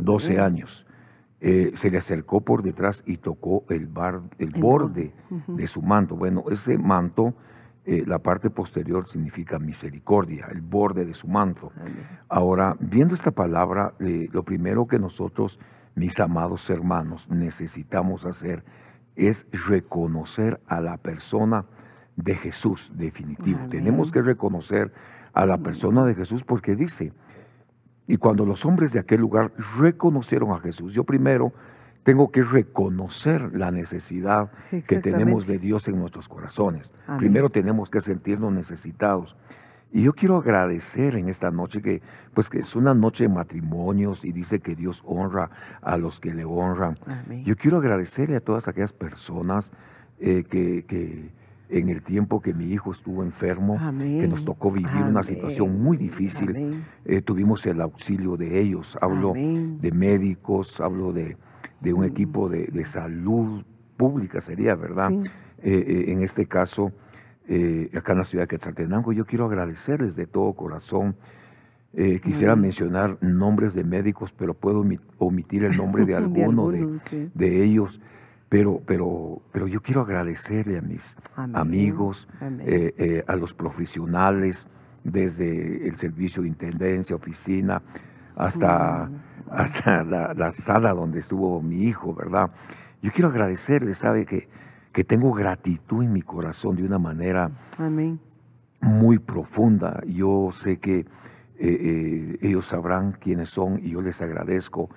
12 0.00 0.40
años. 0.40 0.86
Eh, 1.40 1.70
se 1.74 1.90
le 1.90 1.98
acercó 1.98 2.42
por 2.42 2.62
detrás 2.62 3.02
y 3.06 3.16
tocó 3.16 3.64
el, 3.70 3.86
bar, 3.86 4.20
el, 4.38 4.50
borde 4.50 5.14
de 5.46 5.66
su 5.66 5.80
manto. 5.80 6.14
Bueno, 6.14 6.44
ese 6.50 6.76
manto, 6.76 7.34
eh, 7.86 8.04
la 8.06 8.18
parte 8.18 8.50
posterior 8.50 9.08
significa 9.08 9.58
misericordia, 9.58 10.48
el 10.50 10.60
borde 10.60 11.06
de 11.06 11.14
su 11.14 11.28
manto. 11.28 11.72
Ahora, 12.28 12.76
viendo 12.78 13.14
esta 13.14 13.30
palabra, 13.30 13.94
eh, 14.00 14.28
lo 14.32 14.42
primero 14.42 14.86
que 14.86 14.98
nosotros, 14.98 15.58
mis 15.94 16.20
amados 16.20 16.68
hermanos, 16.68 17.30
necesitamos 17.30 18.26
hacer 18.26 18.62
es 19.16 19.46
reconocer 19.52 20.60
a 20.66 20.80
la 20.80 20.96
persona 20.98 21.64
de 22.22 22.34
Jesús, 22.34 22.92
definitivo. 22.94 23.60
Tenemos 23.70 24.10
que 24.10 24.22
reconocer 24.22 24.92
a 25.32 25.46
la 25.46 25.58
persona 25.58 26.04
de 26.04 26.14
Jesús 26.14 26.44
porque 26.44 26.74
dice, 26.76 27.12
y 28.06 28.16
cuando 28.16 28.44
los 28.44 28.64
hombres 28.64 28.92
de 28.92 29.00
aquel 29.00 29.20
lugar 29.20 29.52
reconocieron 29.78 30.52
a 30.52 30.58
Jesús, 30.58 30.92
yo 30.92 31.04
primero 31.04 31.52
tengo 32.02 32.30
que 32.30 32.42
reconocer 32.42 33.56
la 33.56 33.70
necesidad 33.70 34.50
que 34.70 34.98
tenemos 35.00 35.46
de 35.46 35.58
Dios 35.58 35.86
en 35.88 35.98
nuestros 35.98 36.28
corazones. 36.28 36.92
Primero 37.18 37.50
tenemos 37.50 37.90
que 37.90 38.00
sentirnos 38.00 38.52
necesitados. 38.52 39.36
Y 39.92 40.02
yo 40.02 40.12
quiero 40.12 40.36
agradecer 40.36 41.16
en 41.16 41.28
esta 41.28 41.50
noche 41.50 41.82
que, 41.82 42.00
pues 42.32 42.48
que 42.48 42.60
es 42.60 42.76
una 42.76 42.94
noche 42.94 43.24
de 43.24 43.28
matrimonios 43.28 44.24
y 44.24 44.32
dice 44.32 44.60
que 44.60 44.76
Dios 44.76 45.02
honra 45.04 45.50
a 45.82 45.96
los 45.96 46.20
que 46.20 46.32
le 46.32 46.44
honran. 46.44 46.96
Yo 47.44 47.56
quiero 47.56 47.78
agradecerle 47.78 48.36
a 48.36 48.40
todas 48.40 48.68
aquellas 48.68 48.92
personas 48.92 49.72
eh, 50.20 50.44
que, 50.44 50.84
que, 50.86 51.30
en 51.70 51.88
el 51.88 52.02
tiempo 52.02 52.40
que 52.40 52.52
mi 52.52 52.72
hijo 52.72 52.92
estuvo 52.92 53.22
enfermo, 53.22 53.78
que 53.98 54.26
nos 54.28 54.44
tocó 54.44 54.70
vivir 54.70 55.02
una 55.02 55.22
situación 55.22 55.80
muy 55.82 55.96
difícil. 55.96 56.82
Eh, 57.04 57.22
tuvimos 57.22 57.64
el 57.66 57.80
auxilio 57.80 58.36
de 58.36 58.60
ellos. 58.60 58.98
Hablo 59.00 59.32
de 59.34 59.92
médicos, 59.92 60.80
hablo 60.80 61.12
de, 61.12 61.36
un 61.92 62.04
equipo 62.04 62.48
de, 62.48 62.84
salud 62.84 63.64
pública, 63.96 64.40
sería, 64.40 64.74
¿verdad? 64.74 65.12
Eh, 65.62 65.84
eh, 65.86 66.04
en 66.12 66.22
este 66.22 66.46
caso, 66.46 66.92
acá 67.94 68.12
en 68.12 68.18
la 68.18 68.24
ciudad 68.24 68.44
de 68.44 68.48
Quetzaltenango, 68.48 69.12
yo 69.12 69.24
quiero 69.24 69.46
agradecerles 69.46 70.16
de 70.16 70.26
todo 70.26 70.52
corazón. 70.54 71.14
quisiera 72.22 72.56
mencionar 72.56 73.16
nombres 73.20 73.74
de 73.74 73.84
médicos, 73.84 74.32
pero 74.32 74.54
puedo 74.54 74.84
omitir 75.18 75.64
el 75.64 75.76
nombre 75.76 76.04
de 76.04 76.14
alguno 76.16 76.70
de 76.70 77.64
ellos 77.64 78.00
pero, 78.50 78.82
pero, 78.84 79.40
pero 79.52 79.68
yo 79.68 79.80
quiero 79.80 80.02
agradecerle 80.02 80.76
a 80.76 80.82
mis 80.82 81.16
amigos, 81.54 82.28
eh, 82.42 82.92
eh, 82.98 83.24
a 83.28 83.36
los 83.36 83.54
profesionales, 83.54 84.66
desde 85.04 85.86
el 85.88 85.96
servicio 85.96 86.42
de 86.42 86.48
intendencia, 86.48 87.14
oficina, 87.14 87.80
hasta, 88.34 89.08
hasta 89.50 90.02
la, 90.02 90.50
sala 90.50 90.92
donde 90.92 91.20
estuvo 91.20 91.62
mi 91.62 91.84
hijo, 91.84 92.12
¿verdad? 92.12 92.50
Yo 93.00 93.12
quiero 93.12 93.28
agradecerle, 93.28 93.94
sabe 93.94 94.26
que, 94.26 94.48
que 94.92 95.04
tengo 95.04 95.32
gratitud 95.32 96.02
en 96.02 96.12
mi 96.12 96.22
corazón 96.22 96.74
de 96.74 96.82
una 96.82 96.98
manera 96.98 97.52
muy 98.80 99.20
profunda. 99.20 100.02
Yo 100.08 100.50
sé 100.52 100.78
que 100.78 101.06
eh, 101.62 101.76
eh, 101.78 102.38
ellos 102.40 102.68
sabrán 102.68 103.12
quiénes 103.12 103.50
son 103.50 103.80
y 103.84 103.90
yo 103.90 104.00
les 104.00 104.22
agradezco 104.22 104.88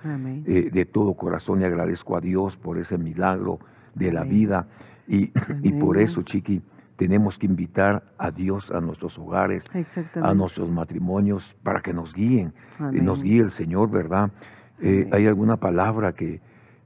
eh, 0.46 0.70
de 0.72 0.86
todo 0.86 1.12
corazón 1.12 1.60
y 1.60 1.64
agradezco 1.64 2.16
a 2.16 2.22
Dios 2.22 2.56
por 2.56 2.78
ese 2.78 2.96
milagro 2.96 3.58
de 3.94 4.10
la 4.10 4.24
vida. 4.24 4.66
Y, 5.06 5.30
y, 5.62 5.72
por 5.72 5.98
eso, 5.98 6.22
Chiqui, 6.22 6.62
tenemos 6.96 7.36
que 7.38 7.44
invitar 7.44 8.02
a 8.16 8.30
Dios 8.30 8.70
a 8.70 8.80
nuestros 8.80 9.18
hogares, 9.18 9.66
a 10.22 10.32
nuestros 10.32 10.70
matrimonios, 10.70 11.54
para 11.62 11.80
que 11.80 11.92
nos 11.92 12.14
guíen, 12.14 12.54
y 12.94 13.00
nos 13.02 13.22
guíe 13.22 13.42
el 13.42 13.50
Señor, 13.50 13.90
¿verdad? 13.90 14.30
hay 14.80 15.26
alguna 15.26 15.58
palabra 15.58 16.14
que, 16.14 16.40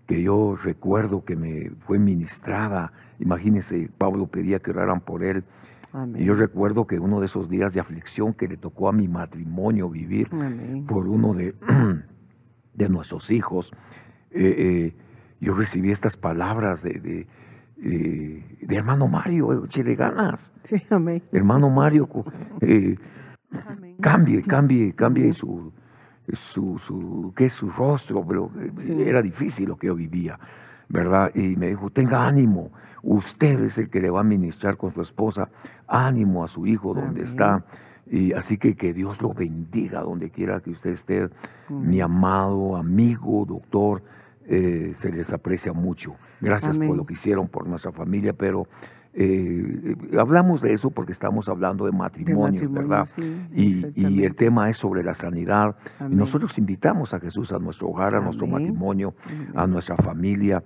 que 0.08 0.22
yo 0.22 0.56
recuerdo 0.60 1.24
que 1.24 1.36
me 1.36 1.70
fue 1.86 2.00
ministrada, 2.00 2.92
imagínense, 3.20 3.88
Pablo 3.96 4.26
pedía 4.26 4.58
que 4.58 4.72
oraran 4.72 5.00
por 5.00 5.22
él, 5.22 5.44
y 6.16 6.24
yo 6.24 6.34
recuerdo 6.34 6.86
que 6.86 6.98
uno 6.98 7.20
de 7.20 7.26
esos 7.26 7.48
días 7.48 7.72
de 7.72 7.80
aflicción 7.80 8.34
que 8.34 8.46
le 8.46 8.56
tocó 8.56 8.88
a 8.88 8.92
mi 8.92 9.08
matrimonio 9.08 9.88
vivir 9.88 10.28
por 10.86 11.08
uno 11.08 11.32
de, 11.34 11.54
de 12.74 12.88
nuestros 12.88 13.30
hijos, 13.30 13.72
eh, 14.30 14.54
eh, 14.58 14.96
yo 15.40 15.54
recibí 15.54 15.90
estas 15.90 16.16
palabras 16.16 16.82
de, 16.82 17.26
de, 17.76 18.76
hermano 18.76 19.08
Mario, 19.08 19.64
échele 19.64 19.94
ganas. 19.94 20.52
Sí, 20.64 20.82
amén. 20.90 21.22
Hermano 21.32 21.70
Mario, 21.70 22.08
eh, 22.60 22.96
cambie, 24.00 24.42
cambie, 24.42 24.92
cambie 24.94 25.32
su, 25.32 25.72
su, 26.32 26.78
su, 26.78 27.32
¿qué 27.34 27.48
su 27.48 27.70
rostro, 27.70 28.26
pero 28.26 28.50
era 28.86 29.22
difícil 29.22 29.68
lo 29.68 29.76
que 29.76 29.86
yo 29.86 29.94
vivía, 29.94 30.38
¿verdad? 30.88 31.30
Y 31.34 31.56
me 31.56 31.68
dijo, 31.68 31.90
tenga 31.90 32.26
ánimo, 32.26 32.70
Usted 33.02 33.62
es 33.62 33.78
el 33.78 33.90
que 33.90 34.00
le 34.00 34.10
va 34.10 34.20
a 34.20 34.24
ministrar 34.24 34.76
con 34.76 34.92
su 34.92 35.00
esposa 35.00 35.48
ánimo 35.86 36.44
a 36.44 36.48
su 36.48 36.66
hijo 36.66 36.94
donde 36.94 37.22
está. 37.22 37.64
Y 38.10 38.32
así 38.32 38.58
que 38.58 38.74
que 38.74 38.92
Dios 38.92 39.20
lo 39.22 39.34
bendiga 39.34 40.00
donde 40.00 40.30
quiera 40.30 40.60
que 40.60 40.70
usted 40.70 40.90
esté, 40.90 41.28
mi 41.68 42.00
amado 42.00 42.76
amigo, 42.76 43.44
doctor, 43.46 44.02
eh, 44.46 44.94
se 44.98 45.12
les 45.12 45.32
aprecia 45.32 45.72
mucho. 45.72 46.16
Gracias 46.40 46.76
por 46.78 46.96
lo 46.96 47.04
que 47.04 47.14
hicieron 47.14 47.48
por 47.48 47.66
nuestra 47.66 47.92
familia, 47.92 48.32
pero 48.32 48.66
eh, 49.20 49.96
hablamos 50.16 50.60
de 50.60 50.72
eso 50.72 50.90
porque 50.90 51.10
estamos 51.10 51.48
hablando 51.48 51.86
de 51.86 51.90
matrimonio, 51.90 52.70
¿verdad? 52.70 53.08
y, 53.52 54.22
el 54.22 54.36
tema 54.36 54.70
es 54.70 54.76
sobre 54.76 55.02
la 55.02 55.12
sanidad. 55.12 55.74
Nosotros 56.08 56.56
invitamos 56.56 57.12
a 57.14 57.18
Jesús 57.18 57.50
a 57.50 57.58
nuestro 57.58 57.88
hogar, 57.88 58.14
a 58.14 58.20
nuestro 58.20 58.46
matrimonio, 58.46 59.16
a 59.56 59.66
nuestra 59.66 59.96
familia. 59.96 60.62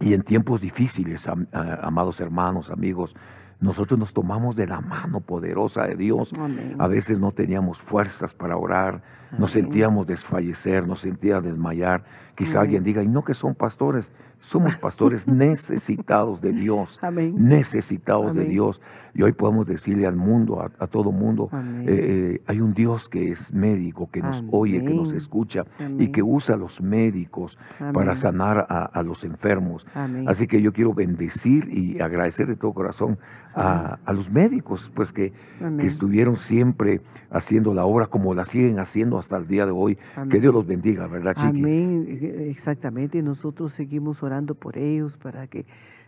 Y 0.00 0.14
en 0.14 0.22
tiempos 0.22 0.62
difíciles, 0.62 1.28
amados 1.52 2.20
hermanos, 2.20 2.72
amigos, 2.72 3.14
nosotros 3.60 4.00
nos 4.00 4.12
tomamos 4.12 4.56
de 4.56 4.66
la 4.66 4.80
mano 4.80 5.20
poderosa 5.20 5.84
de 5.84 5.94
Dios. 5.94 6.32
A 6.80 6.88
veces 6.88 7.20
no 7.20 7.30
teníamos 7.30 7.80
fuerzas 7.80 8.34
para 8.34 8.56
orar, 8.56 9.00
nos 9.38 9.52
sentíamos 9.52 10.06
desfallecer, 10.06 10.86
nos 10.86 11.00
sentíamos 11.00 11.44
desmayar. 11.44 12.04
Quizá 12.34 12.60
alguien 12.60 12.82
diga, 12.82 13.02
y 13.02 13.08
no 13.08 13.22
que 13.22 13.34
son 13.34 13.54
pastores, 13.54 14.12
somos 14.38 14.76
pastores 14.76 15.26
necesitados 15.28 16.40
de 16.40 16.52
Dios, 16.52 16.98
necesitados 17.34 18.34
de 18.34 18.44
Dios. 18.44 18.80
Y 19.14 19.22
hoy 19.22 19.32
podemos 19.32 19.66
decirle 19.66 20.06
al 20.06 20.16
mundo, 20.16 20.60
a, 20.60 20.86
todo 20.88 21.12
mundo, 21.12 21.48
eh, 21.52 21.84
eh, 21.86 22.42
hay 22.46 22.60
un 22.60 22.74
Dios 22.74 23.08
que 23.08 23.30
es 23.30 23.52
médico, 23.52 24.10
que 24.10 24.20
nos 24.20 24.44
oye, 24.50 24.82
que 24.82 24.92
nos 24.92 25.12
escucha 25.12 25.64
y 25.98 26.08
que 26.08 26.22
usa 26.22 26.56
a 26.56 26.58
los 26.58 26.80
médicos 26.80 27.56
para 27.92 28.16
sanar 28.16 28.66
a, 28.68 29.02
los 29.02 29.22
enfermos. 29.22 29.86
Así 30.26 30.48
que 30.48 30.60
yo 30.60 30.72
quiero 30.72 30.92
bendecir 30.92 31.68
y 31.70 32.00
agradecer 32.00 32.48
de 32.48 32.56
todo 32.56 32.72
corazón 32.72 33.18
a, 33.54 34.12
los 34.12 34.30
médicos, 34.30 34.90
pues 34.94 35.12
que, 35.12 35.32
que, 35.58 35.86
estuvieron 35.86 36.36
siempre 36.36 37.00
haciendo 37.30 37.72
la 37.74 37.84
obra 37.84 38.06
como 38.06 38.34
la 38.34 38.44
siguen 38.44 38.78
haciendo 38.78 39.18
hasta 39.24 39.38
el 39.38 39.46
día 39.46 39.66
de 39.66 39.72
hoy. 39.72 39.98
Que 40.30 40.38
Dios 40.38 40.54
los 40.54 40.66
bendiga, 40.66 41.06
¿verdad, 41.06 41.34
Chiqui? 41.34 41.60
Amén, 41.60 42.18
exactamente. 42.48 43.22
Nosotros 43.22 43.72
seguimos 43.72 44.22
orando 44.22 44.54
por 44.54 44.76
ellos 44.78 45.16
para 45.16 45.46
que 45.46 45.64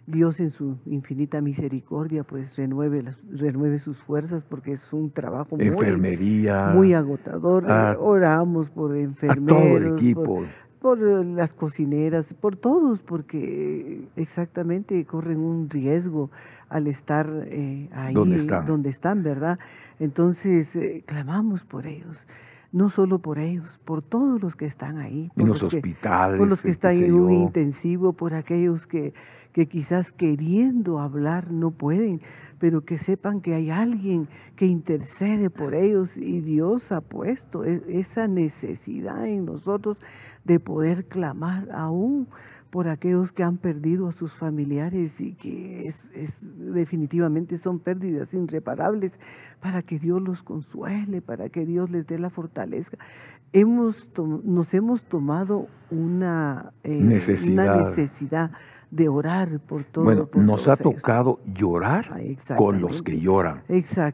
Dios 0.06 0.38
en 0.38 0.50
su 0.50 0.76
infinita 0.86 1.40
misericordia 1.40 2.22
pues 2.22 2.56
renueve, 2.56 3.02
las, 3.02 3.18
renueve 3.28 3.80
sus 3.80 3.98
fuerzas 3.98 4.44
porque 4.44 4.72
es 4.72 4.92
un 4.92 5.10
trabajo 5.10 5.56
muy, 5.56 5.70
muy 6.74 6.94
agotador. 6.94 7.64
Oramos 7.98 8.70
por 8.70 8.96
enfermeros, 8.96 9.62
todo 9.62 9.76
el 9.76 9.94
equipo. 9.94 10.44
Por, 10.78 11.00
las 11.00 11.52
cocineras, 11.52 12.32
por 12.34 12.54
todos, 12.54 13.02
porque 13.02 14.06
exactamente 14.14 15.04
corren 15.04 15.38
un 15.38 15.68
riesgo 15.68 16.30
al 16.68 16.86
estar 16.86 17.28
eh, 17.46 17.88
ahí 17.92 18.14
donde 18.14 18.90
están. 18.90 19.24
¿verdad? 19.24 19.58
Entonces 19.98 20.76
eh, 20.76 21.02
clamamos 21.04 21.64
por 21.64 21.88
ellos 21.88 22.24
no 22.72 22.90
solo 22.90 23.18
por 23.18 23.38
ellos, 23.38 23.80
por 23.84 24.02
todos 24.02 24.40
los 24.42 24.56
que 24.56 24.66
están 24.66 24.98
ahí. 24.98 25.30
Por 25.34 25.42
en 25.42 25.48
los, 25.48 25.62
hospitales. 25.62 26.38
por 26.38 26.48
los 26.48 26.62
que 26.62 26.70
están 26.70 26.96
en 26.96 27.14
un 27.14 27.32
intensivo, 27.32 28.12
por 28.12 28.34
aquellos 28.34 28.86
que, 28.86 29.14
que 29.52 29.66
quizás 29.66 30.12
queriendo 30.12 30.98
hablar 30.98 31.50
no 31.50 31.70
pueden, 31.70 32.20
pero 32.58 32.84
que 32.84 32.98
sepan 32.98 33.40
que 33.40 33.54
hay 33.54 33.70
alguien 33.70 34.28
que 34.56 34.66
intercede 34.66 35.50
por 35.50 35.74
ellos 35.74 36.16
y 36.16 36.40
Dios 36.40 36.92
ha 36.92 37.00
puesto 37.00 37.64
e, 37.64 37.82
esa 37.88 38.28
necesidad 38.28 39.26
en 39.26 39.44
nosotros 39.44 39.98
de 40.44 40.60
poder 40.60 41.06
clamar 41.06 41.68
aún 41.72 42.28
por 42.70 42.88
aquellos 42.88 43.32
que 43.32 43.42
han 43.42 43.58
perdido 43.58 44.08
a 44.08 44.12
sus 44.12 44.32
familiares 44.32 45.20
y 45.20 45.34
que 45.34 45.86
es, 45.86 46.10
definitivamente 46.42 47.58
son 47.58 47.78
pérdidas 47.78 48.34
irreparables, 48.34 49.18
para 49.60 49.82
que 49.82 49.98
Dios 49.98 50.20
los 50.22 50.42
consuele, 50.42 51.22
para 51.22 51.48
que 51.48 51.64
Dios 51.64 51.90
les 51.90 52.06
dé 52.06 52.18
la 52.18 52.30
fortaleza. 52.30 52.96
Hemos 53.52 54.10
nos 54.44 54.74
hemos 54.74 55.02
tomado 55.02 55.68
una, 55.90 56.72
eh, 56.82 57.00
necesidad. 57.00 57.76
una 57.76 57.88
necesidad 57.88 58.50
de 58.90 59.08
orar 59.08 59.60
por 59.60 59.84
todo. 59.84 60.04
Bueno, 60.04 60.28
nos 60.34 60.68
ha 60.68 60.76
tocado 60.76 61.40
llorar 61.44 62.08
ah, 62.12 62.56
con 62.56 62.80
los 62.80 63.02
que 63.02 63.18
lloran. 63.18 63.62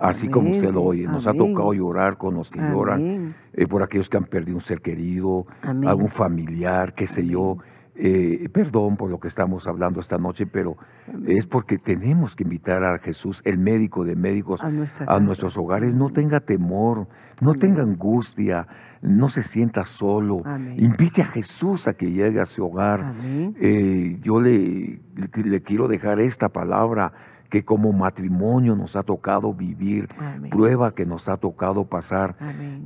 Así 0.00 0.28
como 0.28 0.50
usted 0.50 0.72
lo 0.72 0.82
oye, 0.82 1.06
nos 1.06 1.26
ha 1.26 1.34
tocado 1.34 1.72
llorar 1.72 2.16
con 2.16 2.34
los 2.34 2.50
que 2.50 2.60
lloran, 2.60 3.34
eh, 3.52 3.66
por 3.66 3.82
aquellos 3.82 4.08
que 4.08 4.16
han 4.16 4.24
perdido 4.24 4.56
un 4.56 4.62
ser 4.62 4.80
querido, 4.80 5.46
algún 5.62 6.10
familiar, 6.10 6.94
qué 6.94 7.06
sé 7.06 7.26
yo. 7.26 7.58
Eh, 7.94 8.48
perdón 8.50 8.96
por 8.96 9.10
lo 9.10 9.20
que 9.20 9.28
estamos 9.28 9.66
hablando 9.66 10.00
esta 10.00 10.16
noche, 10.16 10.46
pero 10.46 10.76
es 11.26 11.46
porque 11.46 11.76
tenemos 11.76 12.34
que 12.34 12.44
invitar 12.44 12.82
a 12.84 12.98
Jesús, 12.98 13.42
el 13.44 13.58
médico 13.58 14.04
de 14.04 14.16
médicos, 14.16 14.62
a, 14.62 15.20
nuestros 15.20 15.58
hogares. 15.58 15.94
No 15.94 16.10
tenga 16.10 16.40
temor, 16.40 17.06
no 17.42 17.54
tenga 17.54 17.82
angustia, 17.82 18.66
no 19.02 19.28
se 19.28 19.42
sienta 19.42 19.84
solo. 19.84 20.42
Invite 20.76 21.22
a 21.22 21.26
Jesús 21.26 21.86
a 21.86 21.92
que 21.92 22.10
llegue 22.10 22.40
a 22.40 22.46
su 22.46 22.64
hogar. 22.64 23.12
Eh, 23.60 24.18
yo 24.22 24.40
le, 24.40 25.00
le, 25.44 25.62
quiero 25.62 25.86
dejar 25.86 26.18
esta 26.20 26.48
palabra 26.48 27.12
que 27.50 27.62
como 27.66 27.92
matrimonio 27.92 28.74
nos 28.74 28.96
ha 28.96 29.02
tocado 29.02 29.52
vivir, 29.52 30.08
prueba 30.50 30.94
que 30.94 31.04
nos 31.04 31.28
ha 31.28 31.36
tocado 31.36 31.84
pasar. 31.84 32.36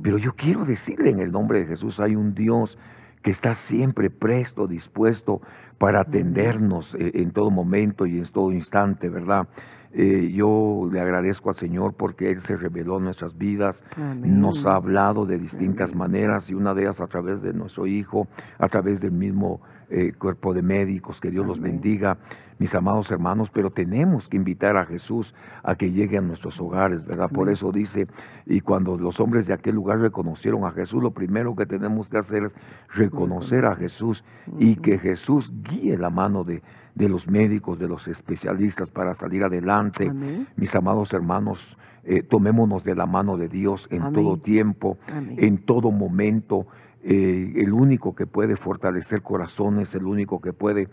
Pero 0.03 0.17
yo 0.17 0.33
quiero 0.33 0.65
decirle 0.65 1.11
en 1.11 1.21
el 1.21 1.31
nombre 1.31 1.59
de 1.59 1.67
Jesús, 1.67 2.01
hay 2.01 2.17
un 2.17 2.33
Dios 2.33 2.77
que 3.21 3.31
está 3.31 3.55
siempre 3.55 4.09
presto, 4.09 4.67
dispuesto 4.67 5.41
para 5.77 6.01
atendernos 6.01 6.95
eh, 6.95 7.11
en 7.15 7.31
todo 7.31 7.51
momento 7.51 8.05
y 8.05 8.17
en 8.17 8.25
todo 8.25 8.51
instante, 8.51 9.09
¿verdad? 9.09 9.47
Eh, 9.93 10.31
yo 10.33 10.87
le 10.91 10.99
agradezco 10.99 11.49
al 11.49 11.55
Señor 11.55 11.93
porque 11.93 12.29
Él 12.29 12.41
se 12.41 12.57
reveló 12.57 12.97
en 12.97 13.05
nuestras 13.05 13.37
vidas, 13.37 13.83
nos 13.97 14.65
ha 14.65 14.75
hablado 14.75 15.25
de 15.25 15.39
distintas 15.39 15.95
maneras 15.95 16.49
y 16.49 16.53
una 16.53 16.73
de 16.73 16.83
ellas 16.83 17.01
a 17.01 17.07
través 17.07 17.41
de 17.41 17.53
nuestro 17.53 17.87
Hijo, 17.87 18.27
a 18.59 18.67
través 18.67 19.01
del 19.01 19.13
mismo 19.13 19.61
eh, 19.89 20.11
cuerpo 20.11 20.53
de 20.53 20.61
médicos, 20.61 21.21
que 21.21 21.31
Dios 21.31 21.47
los 21.47 21.61
bendiga, 21.61 22.17
mis 22.59 22.73
amados 22.75 23.11
hermanos, 23.11 23.49
pero 23.49 23.69
tenemos 23.69 24.29
que 24.29 24.37
invitar 24.37 24.77
a 24.77 24.85
Jesús 24.85 25.35
a 25.63 25.75
que 25.75 25.91
llegue 25.91 26.17
a 26.17 26.21
nuestros 26.21 26.59
hogares, 26.59 27.05
¿verdad? 27.05 27.29
Por 27.29 27.49
eso 27.49 27.71
dice, 27.71 28.07
y 28.45 28.61
cuando 28.61 28.97
los 28.97 29.19
hombres 29.19 29.47
de 29.47 29.53
aquel 29.53 29.75
lugar 29.75 29.99
reconocieron 29.99 30.65
a 30.65 30.71
Jesús, 30.71 31.01
lo 31.01 31.11
primero 31.11 31.55
que 31.55 31.65
tenemos 31.65 32.09
que 32.09 32.17
hacer 32.17 32.43
es 32.43 32.55
reconocer 32.89 33.65
a 33.65 33.75
Jesús 33.75 34.23
y 34.57 34.75
que 34.77 34.97
Jesús 34.97 35.53
guíe 35.63 35.97
la 35.97 36.09
mano 36.09 36.43
de, 36.43 36.61
de 36.97 37.09
los 37.09 37.27
médicos, 37.27 37.77
de 37.77 37.87
los 37.87 38.07
especialistas 38.07 38.89
para 38.89 39.13
salir 39.13 39.43
adelante. 39.43 40.11
Mis 40.55 40.75
amados 40.75 41.13
hermanos, 41.13 41.77
eh, 42.03 42.23
tomémonos 42.23 42.83
de 42.83 42.95
la 42.95 43.05
mano 43.05 43.37
de 43.37 43.49
Dios 43.49 43.87
en 43.91 44.13
todo 44.13 44.37
tiempo, 44.37 44.97
en 45.07 45.57
todo 45.59 45.91
momento. 45.91 46.65
Eh, 47.09 47.53
el 47.55 47.71
único 47.71 48.13
que 48.13 48.25
puede 48.25 48.57
fortalecer 48.57 49.21
corazones, 49.21 49.95
el 49.95 50.05
único 50.05 50.41
que 50.41 50.51
puede, 50.51 50.89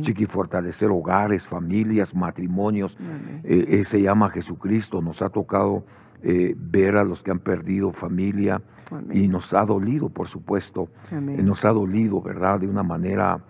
chiqui, 0.00 0.26
fortalecer 0.26 0.90
hogares, 0.90 1.44
familias, 1.44 2.14
matrimonios, 2.14 2.96
eh, 3.42 3.82
se 3.84 4.00
llama 4.00 4.30
Jesucristo. 4.30 5.02
Nos 5.02 5.22
ha 5.22 5.28
tocado 5.28 5.84
ver 6.22 6.96
a 6.96 7.04
los 7.04 7.22
que 7.22 7.30
han 7.30 7.38
perdido 7.38 7.92
familia 7.92 8.60
y 9.12 9.28
nos 9.28 9.54
ha 9.54 9.64
dolido, 9.64 10.08
por 10.08 10.28
supuesto. 10.28 10.88
nos 11.10 11.64
ha 11.64 11.70
dolido, 11.70 12.20
¿verdad? 12.22 12.60
De 12.60 12.68
una 12.68 12.82
manera 12.82 13.40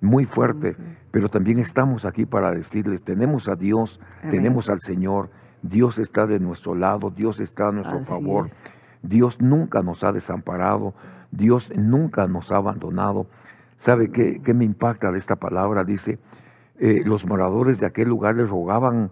muy 0.00 0.24
fuerte, 0.24 0.76
pero 1.10 1.28
también 1.28 1.58
estamos 1.58 2.04
aquí 2.04 2.26
para 2.26 2.50
decirles, 2.52 3.02
tenemos 3.02 3.48
a 3.48 3.56
Dios, 3.56 4.00
tenemos 4.30 4.68
al 4.70 4.80
Señor, 4.80 5.30
Dios 5.62 5.98
está 5.98 6.26
de 6.26 6.38
nuestro 6.38 6.74
lado, 6.74 7.10
Dios 7.10 7.40
está 7.40 7.68
a 7.68 7.72
nuestro 7.72 8.04
favor, 8.04 8.48
Dios 9.02 9.40
nunca 9.40 9.82
nos 9.82 10.04
ha 10.04 10.12
desamparado, 10.12 10.94
Dios 11.30 11.72
nunca 11.76 12.26
nos 12.26 12.52
ha 12.52 12.56
abandonado. 12.56 13.26
¿Sabe 13.78 14.10
qué, 14.10 14.40
qué 14.42 14.54
me 14.54 14.64
impacta 14.64 15.12
de 15.12 15.18
esta 15.18 15.36
palabra? 15.36 15.84
Dice, 15.84 16.18
eh, 16.78 17.02
los 17.04 17.24
moradores 17.24 17.80
de 17.80 17.86
aquel 17.86 18.08
lugar 18.08 18.34
le 18.34 18.44
rogaban, 18.44 19.10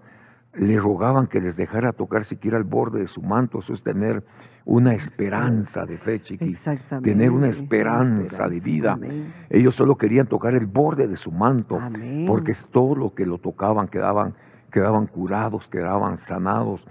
le 0.53 0.79
rogaban 0.79 1.27
que 1.27 1.41
les 1.41 1.57
dejara 1.57 1.93
tocar 1.93 2.25
siquiera 2.25 2.59
el 2.59 2.65
borde 2.65 3.01
de 3.01 3.09
su 3.09 3.23
manto, 3.23 3.63
sostener 3.63 4.23
una 4.67 4.95
esperanza 4.95 5.87
de 5.87 5.97
fe, 5.97 6.19
chiquis, 6.21 6.65
tener 7.03 7.31
una 7.31 7.49
esperanza, 7.49 8.49
de 8.49 8.61
vida. 8.61 8.99
Ellos 9.49 9.75
solo 9.75 9.97
querían 9.97 10.27
tocar 10.27 10.55
el 10.55 10.67
borde 10.67 11.07
de 11.07 11.17
su 11.17 11.33
manto, 11.33 11.79
porque 12.27 12.53
es 12.53 12.67
todo 12.67 12.95
lo 12.95 13.15
que 13.15 13.27
lo 13.27 13.39
tocaban 13.39 13.89
quedaban, 13.89 14.35
quedaban 14.71 15.07
curados, 15.07 15.69
quedaban 15.69 16.19
sanados. 16.19 16.87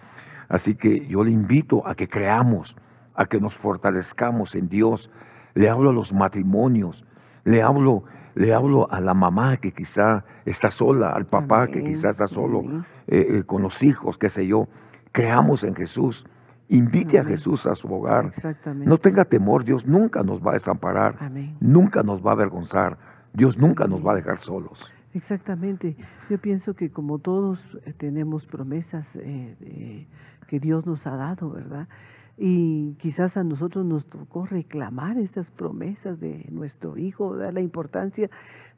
Así 0.50 0.76
que 0.76 1.06
yo 1.08 1.24
le 1.24 1.32
invito 1.32 1.88
a 1.88 1.96
que 1.96 2.08
creamos, 2.08 2.76
a 3.16 3.26
que 3.26 3.40
nos 3.40 3.56
fortalezcamos 3.56 4.56
en 4.56 4.70
Dios. 4.70 5.10
Le 5.54 5.70
hablo 5.70 5.92
a 5.92 5.94
los 5.94 6.14
matrimonios, 6.14 7.06
le 7.44 7.62
hablo, 7.62 8.04
le 8.36 8.54
hablo 8.54 8.92
a 8.92 9.00
la 9.00 9.14
mamá 9.14 9.58
que 9.58 9.72
quizá 9.72 10.26
está 10.46 10.72
sola, 10.72 11.12
al 11.12 11.26
papá 11.26 11.68
que 11.68 11.84
quizá 11.84 12.10
está 12.10 12.28
solo 12.28 12.64
eh, 13.08 13.28
eh, 13.30 13.44
con 13.44 13.62
los 13.62 13.84
hijos, 13.84 14.18
qué 14.18 14.30
sé 14.30 14.48
yo. 14.48 14.68
Creamos 15.12 15.64
en 15.64 15.76
Jesús 15.76 16.26
Invite 16.70 17.20
a 17.20 17.24
Jesús 17.24 17.66
a 17.66 17.76
su 17.76 17.94
hogar. 17.94 18.32
No 18.76 18.98
tenga 18.98 19.26
temor, 19.26 19.64
Dios 19.64 19.86
nunca 19.86 20.24
nos 20.24 20.42
va 20.42 20.52
a 20.52 20.54
desamparar, 20.54 21.16
nunca 21.60 22.02
nos 22.04 22.26
va 22.26 22.32
a 22.32 22.34
avergonzar, 22.34 22.98
Dios 23.34 23.58
nunca 23.58 23.86
nos 23.86 24.06
va 24.06 24.14
a 24.14 24.16
dejar 24.16 24.40
solos. 24.40 24.92
Exactamente. 25.14 25.96
Yo 26.30 26.40
pienso 26.40 26.74
que 26.74 26.90
como 26.90 27.20
todos 27.20 27.78
eh, 27.86 27.94
tenemos 27.94 28.48
promesas 28.48 29.16
eh, 29.18 30.08
que 30.48 30.60
Dios 30.60 30.88
nos 30.88 31.06
ha 31.06 31.16
dado, 31.16 31.52
¿verdad? 31.52 31.88
Y 32.38 32.96
quizás 32.96 33.38
a 33.38 33.44
nosotros 33.44 33.86
nos 33.86 34.08
tocó 34.08 34.46
reclamar 34.46 35.18
esas 35.18 35.52
promesas 35.52 36.20
de 36.20 36.48
nuestro 36.50 36.98
Hijo, 36.98 37.38
dar 37.38 37.54
la 37.54 37.62
importancia 37.62 38.30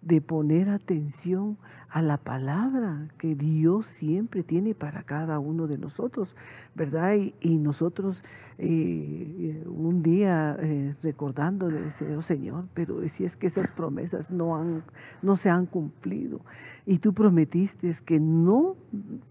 de 0.05 0.21
poner 0.21 0.69
atención 0.69 1.57
a 1.89 2.01
la 2.01 2.17
palabra 2.17 3.07
que 3.17 3.35
Dios 3.35 3.85
siempre 3.87 4.43
tiene 4.43 4.75
para 4.75 5.03
cada 5.03 5.39
uno 5.39 5.65
de 5.65 5.77
nosotros, 5.77 6.35
¿verdad? 6.75 7.15
Y, 7.41 7.57
nosotros 7.57 8.21
eh, 8.57 9.63
un 9.65 10.03
día 10.03 10.57
eh, 10.59 10.93
recordándole, 11.01 11.79
oh 12.17 12.21
Señor, 12.21 12.65
pero 12.73 13.07
si 13.09 13.23
es 13.23 13.35
que 13.35 13.47
esas 13.47 13.69
promesas 13.69 14.29
no, 14.29 14.57
han, 14.57 14.83
no 15.21 15.37
se 15.37 15.49
han 15.49 15.65
cumplido 15.65 16.41
y 16.85 16.99
tú 16.99 17.13
prometiste 17.13 17.95
que 18.05 18.19
no, 18.19 18.75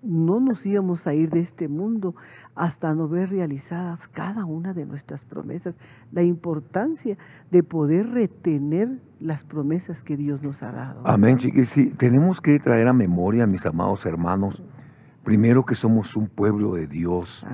no 0.03 0.41
nos 0.41 0.65
íbamos 0.67 1.07
a 1.07 1.15
ir 1.15 1.31
de 1.31 1.41
este 1.41 1.69
mundo 1.69 2.15
hasta 2.55 2.95
no 2.95 3.09
ver 3.09 3.31
realizadas 3.31 4.09
cada 4.09 4.45
una 4.45 4.73
de 4.73 4.87
nuestras 4.87 5.23
promesas, 5.25 5.75
la 6.13 6.23
importancia 6.23 7.19
de 7.51 7.63
poder 7.63 8.09
retener 8.09 9.01
las 9.25 9.43
promesas 9.43 10.03
que 10.03 10.19
Dios 10.19 10.43
nos 10.43 10.63
ha 10.63 10.71
dado. 10.71 11.01
Amén, 11.05 11.39
chiquis. 11.39 11.71
Sí, 11.71 11.87
tenemos 11.97 12.43
que 12.43 12.59
traer 12.61 12.89
a 12.89 12.93
memoria, 12.93 13.47
mis 13.47 13.65
amados 13.65 14.05
hermanos, 14.05 14.63
primero 15.25 15.65
que 15.65 15.75
somos 15.75 16.15
un 16.15 16.29
pueblo 16.29 16.75
de 16.75 16.87
Dios, 16.87 17.47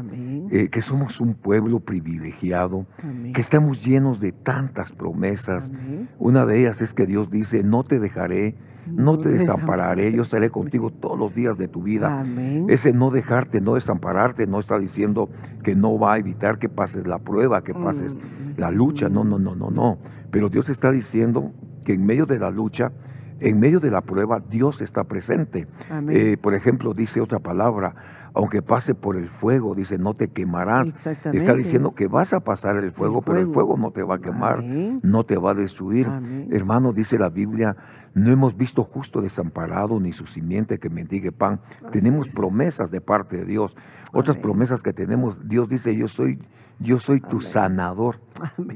eh, 0.50 0.68
que 0.68 0.82
somos 0.82 1.20
un 1.20 1.34
pueblo 1.34 1.78
privilegiado, 1.78 2.86
que 3.32 3.40
estamos 3.40 3.84
llenos 3.84 4.18
de 4.18 4.32
tantas 4.32 4.92
promesas. 4.92 5.70
Una 6.18 6.44
de 6.44 6.58
ellas 6.58 6.82
es 6.82 6.92
que 6.92 7.06
Dios 7.06 7.30
dice, 7.30 7.62
no 7.62 7.84
te 7.84 8.00
dejaré, 8.00 8.56
no, 8.88 9.18
te 9.18 9.28
desampararé, 9.28 10.12
yo 10.12 10.22
estaré 10.22 10.50
contigo 10.50 10.90
todos 10.90 11.16
los 11.16 11.32
días 11.36 11.56
de 11.56 11.68
tu 11.68 11.84
vida. 11.84 12.26
Ese 12.66 12.92
no 12.92 13.12
dejarte, 13.12 13.60
no 13.60 13.74
desampararte, 13.74 14.48
no 14.48 14.58
está 14.58 14.76
diciendo 14.76 15.30
que 15.62 15.76
no 15.76 15.96
va 16.00 16.14
a 16.14 16.18
evitar 16.18 16.58
que 16.58 16.68
pases 16.68 17.06
la 17.06 17.20
prueba, 17.20 17.62
que 17.62 17.74
pases 17.74 18.16
mm, 18.16 18.58
la 18.58 18.72
lucha, 18.72 19.08
no, 19.08 19.22
no, 19.22 19.38
no, 19.38 19.54
no, 19.54 19.70
no. 19.70 19.98
Pero 20.30 20.48
Dios 20.48 20.68
está 20.68 20.90
diciendo 20.90 21.52
que 21.90 21.96
en 21.96 22.06
medio 22.06 22.24
de 22.24 22.38
la 22.38 22.52
lucha, 22.52 22.92
en 23.40 23.58
medio 23.58 23.80
de 23.80 23.90
la 23.90 24.00
prueba, 24.02 24.38
Dios 24.38 24.80
está 24.80 25.02
presente. 25.02 25.66
Eh, 26.08 26.36
por 26.40 26.54
ejemplo, 26.54 26.94
dice 26.94 27.20
otra 27.20 27.40
palabra, 27.40 27.96
aunque 28.32 28.62
pase 28.62 28.94
por 28.94 29.16
el 29.16 29.28
fuego, 29.28 29.74
dice, 29.74 29.98
no 29.98 30.14
te 30.14 30.28
quemarás. 30.28 30.94
Está 31.32 31.54
diciendo 31.54 31.92
que 31.92 32.06
vas 32.06 32.32
a 32.32 32.38
pasar 32.38 32.76
el 32.76 32.92
fuego, 32.92 33.22
pero 33.22 33.40
el 33.40 33.52
fuego 33.52 33.76
no 33.76 33.90
te 33.90 34.04
va 34.04 34.16
a 34.16 34.18
quemar, 34.20 34.62
no 34.62 35.24
te 35.24 35.36
va 35.36 35.50
a 35.50 35.54
destruir. 35.54 36.06
Hermano, 36.52 36.92
dice 36.92 37.18
la 37.18 37.28
Biblia, 37.28 37.74
no 38.14 38.30
hemos 38.30 38.56
visto 38.56 38.84
justo 38.84 39.20
desamparado 39.20 39.98
ni 39.98 40.12
su 40.12 40.26
simiente 40.26 40.78
que 40.78 40.90
mendigue 40.90 41.32
pan. 41.32 41.58
tenemos 41.90 42.28
promesas 42.28 42.92
de 42.92 43.00
parte 43.00 43.38
de 43.38 43.46
Dios. 43.46 43.76
Otras 44.12 44.36
promesas 44.36 44.80
que 44.80 44.92
tenemos, 44.92 45.48
Dios 45.48 45.68
dice, 45.68 45.96
yo 45.96 46.06
soy 46.06 46.38
yo 46.80 46.98
soy 46.98 47.20
tu 47.20 47.40
sanador. 47.40 48.20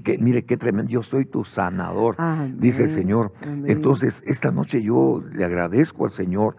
Que, 0.04 0.18
mire 0.18 0.44
qué 0.44 0.58
tremendo, 0.58 0.90
yo 0.90 1.02
soy 1.02 1.24
tu 1.24 1.44
sanador, 1.44 2.16
dice 2.58 2.84
el 2.84 2.90
Señor. 2.90 3.32
Entonces, 3.66 4.22
esta 4.26 4.50
noche 4.50 4.82
yo 4.82 5.22
le 5.32 5.44
agradezco 5.44 6.04
al 6.04 6.10
Señor 6.10 6.56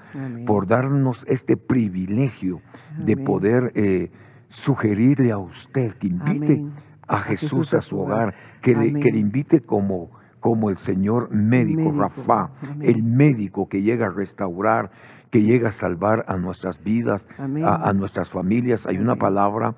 por 0.47 0.67
darnos 0.67 1.23
este 1.29 1.55
privilegio 1.55 2.61
de 2.97 3.15
poder 3.15 3.71
eh, 3.75 4.11
sugerirle 4.49 5.31
a 5.31 5.37
usted 5.37 5.93
que 5.93 6.07
invite 6.07 6.65
a 7.07 7.19
Jesús 7.19 7.73
a 7.75 7.81
su 7.81 7.99
hogar, 7.99 8.33
que 8.61 8.75
le, 8.75 8.99
que 8.99 9.11
le 9.11 9.19
invite 9.19 9.61
como, 9.61 10.09
como 10.39 10.71
el 10.71 10.77
Señor 10.77 11.29
médico, 11.31 11.91
Rafa, 11.91 12.49
el 12.81 13.03
médico 13.03 13.69
que 13.69 13.83
llega 13.83 14.07
a 14.07 14.09
restaurar, 14.09 14.89
que 15.29 15.43
llega 15.43 15.69
a 15.69 15.71
salvar 15.71 16.25
a 16.27 16.37
nuestras 16.37 16.83
vidas, 16.83 17.27
a, 17.37 17.89
a 17.89 17.93
nuestras 17.93 18.31
familias. 18.31 18.87
Hay 18.87 18.97
una 18.97 19.15
palabra 19.15 19.75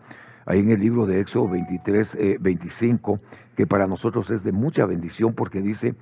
ahí 0.47 0.60
en 0.60 0.71
el 0.71 0.79
libro 0.79 1.05
de 1.05 1.19
Éxodo 1.19 1.49
23, 1.49 2.39
25, 2.39 3.15
eh, 3.15 3.19
que 3.55 3.67
para 3.67 3.86
nosotros 3.86 4.31
es 4.31 4.43
de 4.43 4.51
mucha 4.51 4.86
bendición 4.86 5.33
porque 5.33 5.62
dice, 5.62 5.95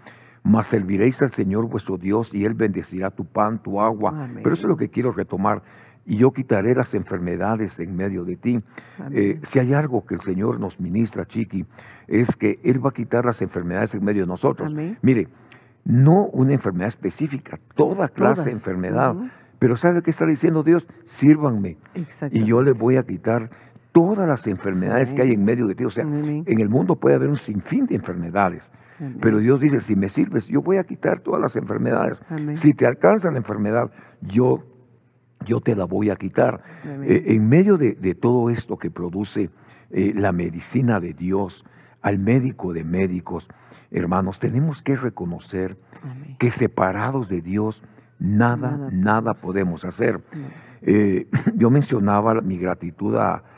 mas 0.43 0.67
serviréis 0.67 1.21
al 1.21 1.31
Señor 1.31 1.67
vuestro 1.67 1.97
Dios 1.97 2.34
y 2.34 2.45
Él 2.45 2.53
bendecirá 2.53 3.10
tu 3.10 3.25
pan, 3.25 3.62
tu 3.62 3.81
agua. 3.81 4.29
Pero 4.36 4.53
eso 4.53 4.67
es 4.67 4.69
lo 4.69 4.77
que 4.77 4.89
quiero 4.89 5.12
retomar. 5.12 5.63
Y 6.05 6.17
yo 6.17 6.31
quitaré 6.31 6.75
las 6.75 6.93
enfermedades 6.93 7.79
en 7.79 7.95
medio 7.95 8.23
de 8.23 8.36
ti. 8.36 8.62
Eh, 9.12 9.39
si 9.41 9.58
hay 9.58 9.73
algo 9.73 10.05
que 10.05 10.13
el 10.13 10.21
Señor 10.21 10.60
nos 10.60 10.79
ministra, 10.79 11.25
Chiqui, 11.25 11.65
es 12.08 12.36
que 12.36 12.60
Él 12.63 12.86
va 12.86 12.91
a 12.91 12.93
quitar 12.93 13.25
las 13.25 13.41
enfermedades 13.41 13.95
en 13.95 14.05
medio 14.05 14.21
de 14.21 14.27
nosotros. 14.27 14.75
Mire, 15.01 15.27
no 15.84 16.27
una 16.27 16.53
enfermedad 16.53 16.89
específica, 16.89 17.60
toda 17.73 18.10
clase 18.10 18.45
de 18.45 18.51
enfermedad. 18.51 19.15
Pero 19.58 19.77
¿sabe 19.77 20.03
qué 20.03 20.12
está 20.12 20.27
diciendo 20.27 20.62
Dios? 20.62 20.88
Sírvanme. 21.05 21.77
Y 22.31 22.43
yo 22.43 22.62
le 22.62 22.73
voy 22.73 22.97
a 22.97 23.03
quitar 23.03 23.49
todas 23.95 24.27
las 24.27 24.45
enfermedades 24.45 25.13
que 25.13 25.21
hay 25.21 25.31
en 25.31 25.45
medio 25.45 25.67
de 25.67 25.73
ti. 25.73 25.86
O 25.86 25.89
sea, 25.89 26.03
en 26.03 26.60
el 26.60 26.67
mundo 26.67 26.97
puede 26.97 27.15
haber 27.15 27.29
un 27.29 27.38
sinfín 27.38 27.86
de 27.86 27.95
enfermedades. 27.95 28.69
Pero 29.21 29.38
Dios 29.38 29.62
dice, 29.62 29.79
si 29.79 29.95
me 29.95 30.10
sirves, 30.10 30.47
yo 30.47 30.62
voy 30.62 30.75
a 30.75 30.84
quitar 30.84 31.21
todas 31.21 31.39
las 31.39 31.55
enfermedades. 31.55 32.19
Si 32.55 32.73
te 32.73 32.86
alcanza 32.86 33.31
la 33.31 33.38
enfermedad, 33.38 33.89
yo, 34.19 34.65
yo 35.45 35.62
te 35.62 35.77
la 35.77 35.86
voy 35.86 36.10
a 36.10 36.17
quitar. 36.17 36.62
Eh, 37.03 37.23
en 37.27 37.47
medio 37.47 37.77
de, 37.77 38.15
todo 38.15 38.49
esto 38.49 38.75
que 38.75 38.91
produce 38.91 39.49
eh, 39.91 40.12
la 40.13 40.34
medicina 40.34 40.99
de 40.99 41.13
Dios, 41.13 41.63
al 42.01 42.19
médico 42.19 42.73
de 42.73 42.84
médicos, 42.84 43.47
hermanos, 43.91 44.39
tenemos 44.39 44.81
que 44.81 44.97
reconocer 44.97 45.77
que 46.38 46.51
separados 46.51 47.29
de 47.29 47.39
Dios, 47.39 47.81
nada, 48.19 48.89
nada, 48.91 49.36
podemos 49.36 49.86
hacer. 49.86 50.19
Eh, 50.81 51.27
yo 51.55 51.69
mencionaba 51.69 52.41
mi 52.41 52.58
gratitud 52.58 53.15
a, 53.15 53.54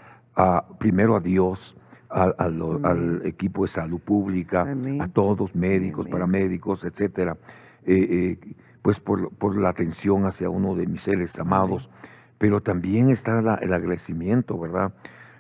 primero 0.80 1.16
a 1.16 1.20
Dios, 1.20 1.76
al 2.10 3.22
equipo 3.26 3.64
de 3.64 3.68
salud 3.68 4.00
pública, 4.00 4.68
a 5.00 5.08
todos, 5.08 5.56
médicos, 5.56 6.08
paramédicos, 6.08 6.86
etcétera, 6.86 7.38
eh, 7.86 8.38
eh, 8.42 8.56
pues 8.82 9.00
por, 9.00 9.58
la 9.58 9.70
atención 9.70 10.26
hacia 10.26 10.50
uno 10.50 10.76
de 10.76 10.88
mis 10.88 11.02
seres 11.02 11.38
amados, 11.40 11.90
pero 12.38 12.62
también 12.62 13.10
está 13.10 13.40
el 13.40 13.74
agradecimiento, 13.74 14.58
¿verdad? 14.60 14.94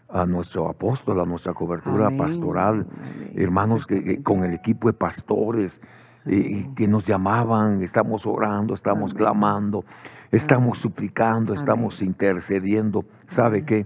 a 0.09 0.25
nuestro 0.25 0.69
apóstol, 0.69 1.19
a 1.19 1.25
nuestra 1.25 1.53
cobertura 1.53 2.09
pastoral, 2.11 2.87
hermanos 3.35 3.85
que, 3.85 4.23
con 4.23 4.43
el 4.43 4.53
equipo 4.53 4.87
de 4.87 4.93
pastores 4.93 5.81
eh, 6.25 6.65
que 6.75 6.87
nos 6.87 7.05
llamaban, 7.05 7.81
estamos 7.81 8.25
orando, 8.25 8.73
estamos 8.73 9.13
clamando, 9.13 9.83
estamos 10.31 10.77
suplicando, 10.77 11.53
estamos 11.53 12.01
intercediendo. 12.01 13.05
¿Sabe 13.27 13.65
qué? 13.65 13.85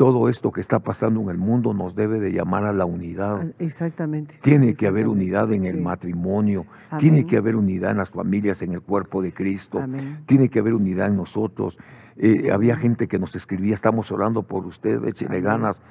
Todo 0.00 0.30
esto 0.30 0.50
que 0.50 0.62
está 0.62 0.78
pasando 0.78 1.20
en 1.20 1.28
el 1.28 1.36
mundo 1.36 1.74
nos 1.74 1.94
debe 1.94 2.20
de 2.20 2.32
llamar 2.32 2.64
a 2.64 2.72
la 2.72 2.86
unidad. 2.86 3.42
Ah, 3.42 3.46
exactamente. 3.58 4.34
Tiene 4.40 4.72
que 4.72 4.86
haber 4.86 5.06
unidad 5.06 5.52
en 5.52 5.64
el 5.64 5.78
matrimonio, 5.78 6.64
tiene 6.98 7.26
que 7.26 7.36
haber 7.36 7.54
unidad 7.54 7.90
en 7.90 7.98
las 7.98 8.08
familias, 8.08 8.62
en 8.62 8.72
el 8.72 8.80
cuerpo 8.80 9.20
de 9.20 9.34
Cristo, 9.34 9.78
tiene 10.24 10.48
que 10.48 10.58
haber 10.58 10.72
unidad 10.72 11.08
en 11.08 11.16
nosotros. 11.16 11.76
Eh, 12.16 12.50
había 12.50 12.76
gente 12.76 13.08
que 13.08 13.18
nos 13.18 13.36
escribía, 13.36 13.74
estamos 13.74 14.10
orando 14.10 14.42
por 14.42 14.64
usted, 14.64 15.04
échele 15.04 15.42
ganas. 15.42 15.82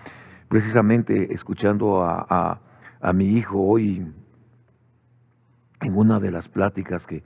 Precisamente 0.48 1.32
escuchando 1.32 2.02
a, 2.04 2.60
mi 3.14 3.34
hijo 3.34 3.62
hoy 3.62 4.12
en 5.82 5.96
una 5.96 6.20
de 6.20 6.32
las 6.32 6.50
pláticas 6.50 7.06
que, 7.06 7.22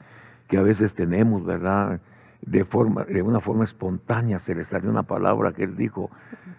que 0.50 0.58
a 0.58 0.62
veces 0.62 0.96
tenemos, 0.96 1.46
¿verdad? 1.46 2.02
De, 2.46 2.64
forma, 2.64 3.04
de 3.04 3.22
una 3.22 3.40
forma 3.40 3.64
espontánea 3.64 4.40
se 4.40 4.56
le 4.56 4.64
salió 4.64 4.90
una 4.90 5.04
palabra 5.04 5.54
que 5.54 5.64
él 5.64 5.76
dijo, 5.76 6.10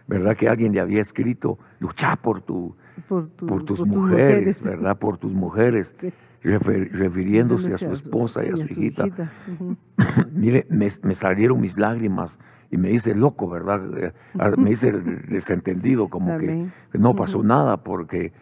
¿verdad? 0.06 0.36
Que 0.36 0.48
alguien 0.48 0.72
le 0.72 0.80
había 0.80 1.00
escrito, 1.00 1.58
lucha 1.78 2.16
por, 2.16 2.42
tu, 2.42 2.74
por, 3.08 3.64
tus 3.64 3.84
mujeres, 3.86 4.62
¿verdad? 4.62 4.98
Por 4.98 5.18
tus 5.18 5.32
mujeres, 5.32 5.94
refiriéndose 6.42 7.74
a 7.74 7.78
su 7.78 7.92
esposa 7.92 8.44
y 8.44 8.48
a, 8.48 8.56
su 8.56 8.64
hijita. 8.64 9.06
Mire, 10.32 10.66
me, 10.70 10.90
salieron 11.14 11.60
mis 11.60 11.78
lágrimas 11.78 12.38
y 12.70 12.76
me 12.76 12.90
hice 12.90 13.14
loco, 13.14 13.48
¿verdad? 13.48 13.82
Eh, 13.98 14.12
me 14.56 14.72
hice 14.72 14.92
desentendido, 14.92 16.08
como 16.08 16.38
que 16.38 16.68
no 16.92 17.14
pasó 17.14 17.42
nada 17.42 17.78
porque 17.78 18.32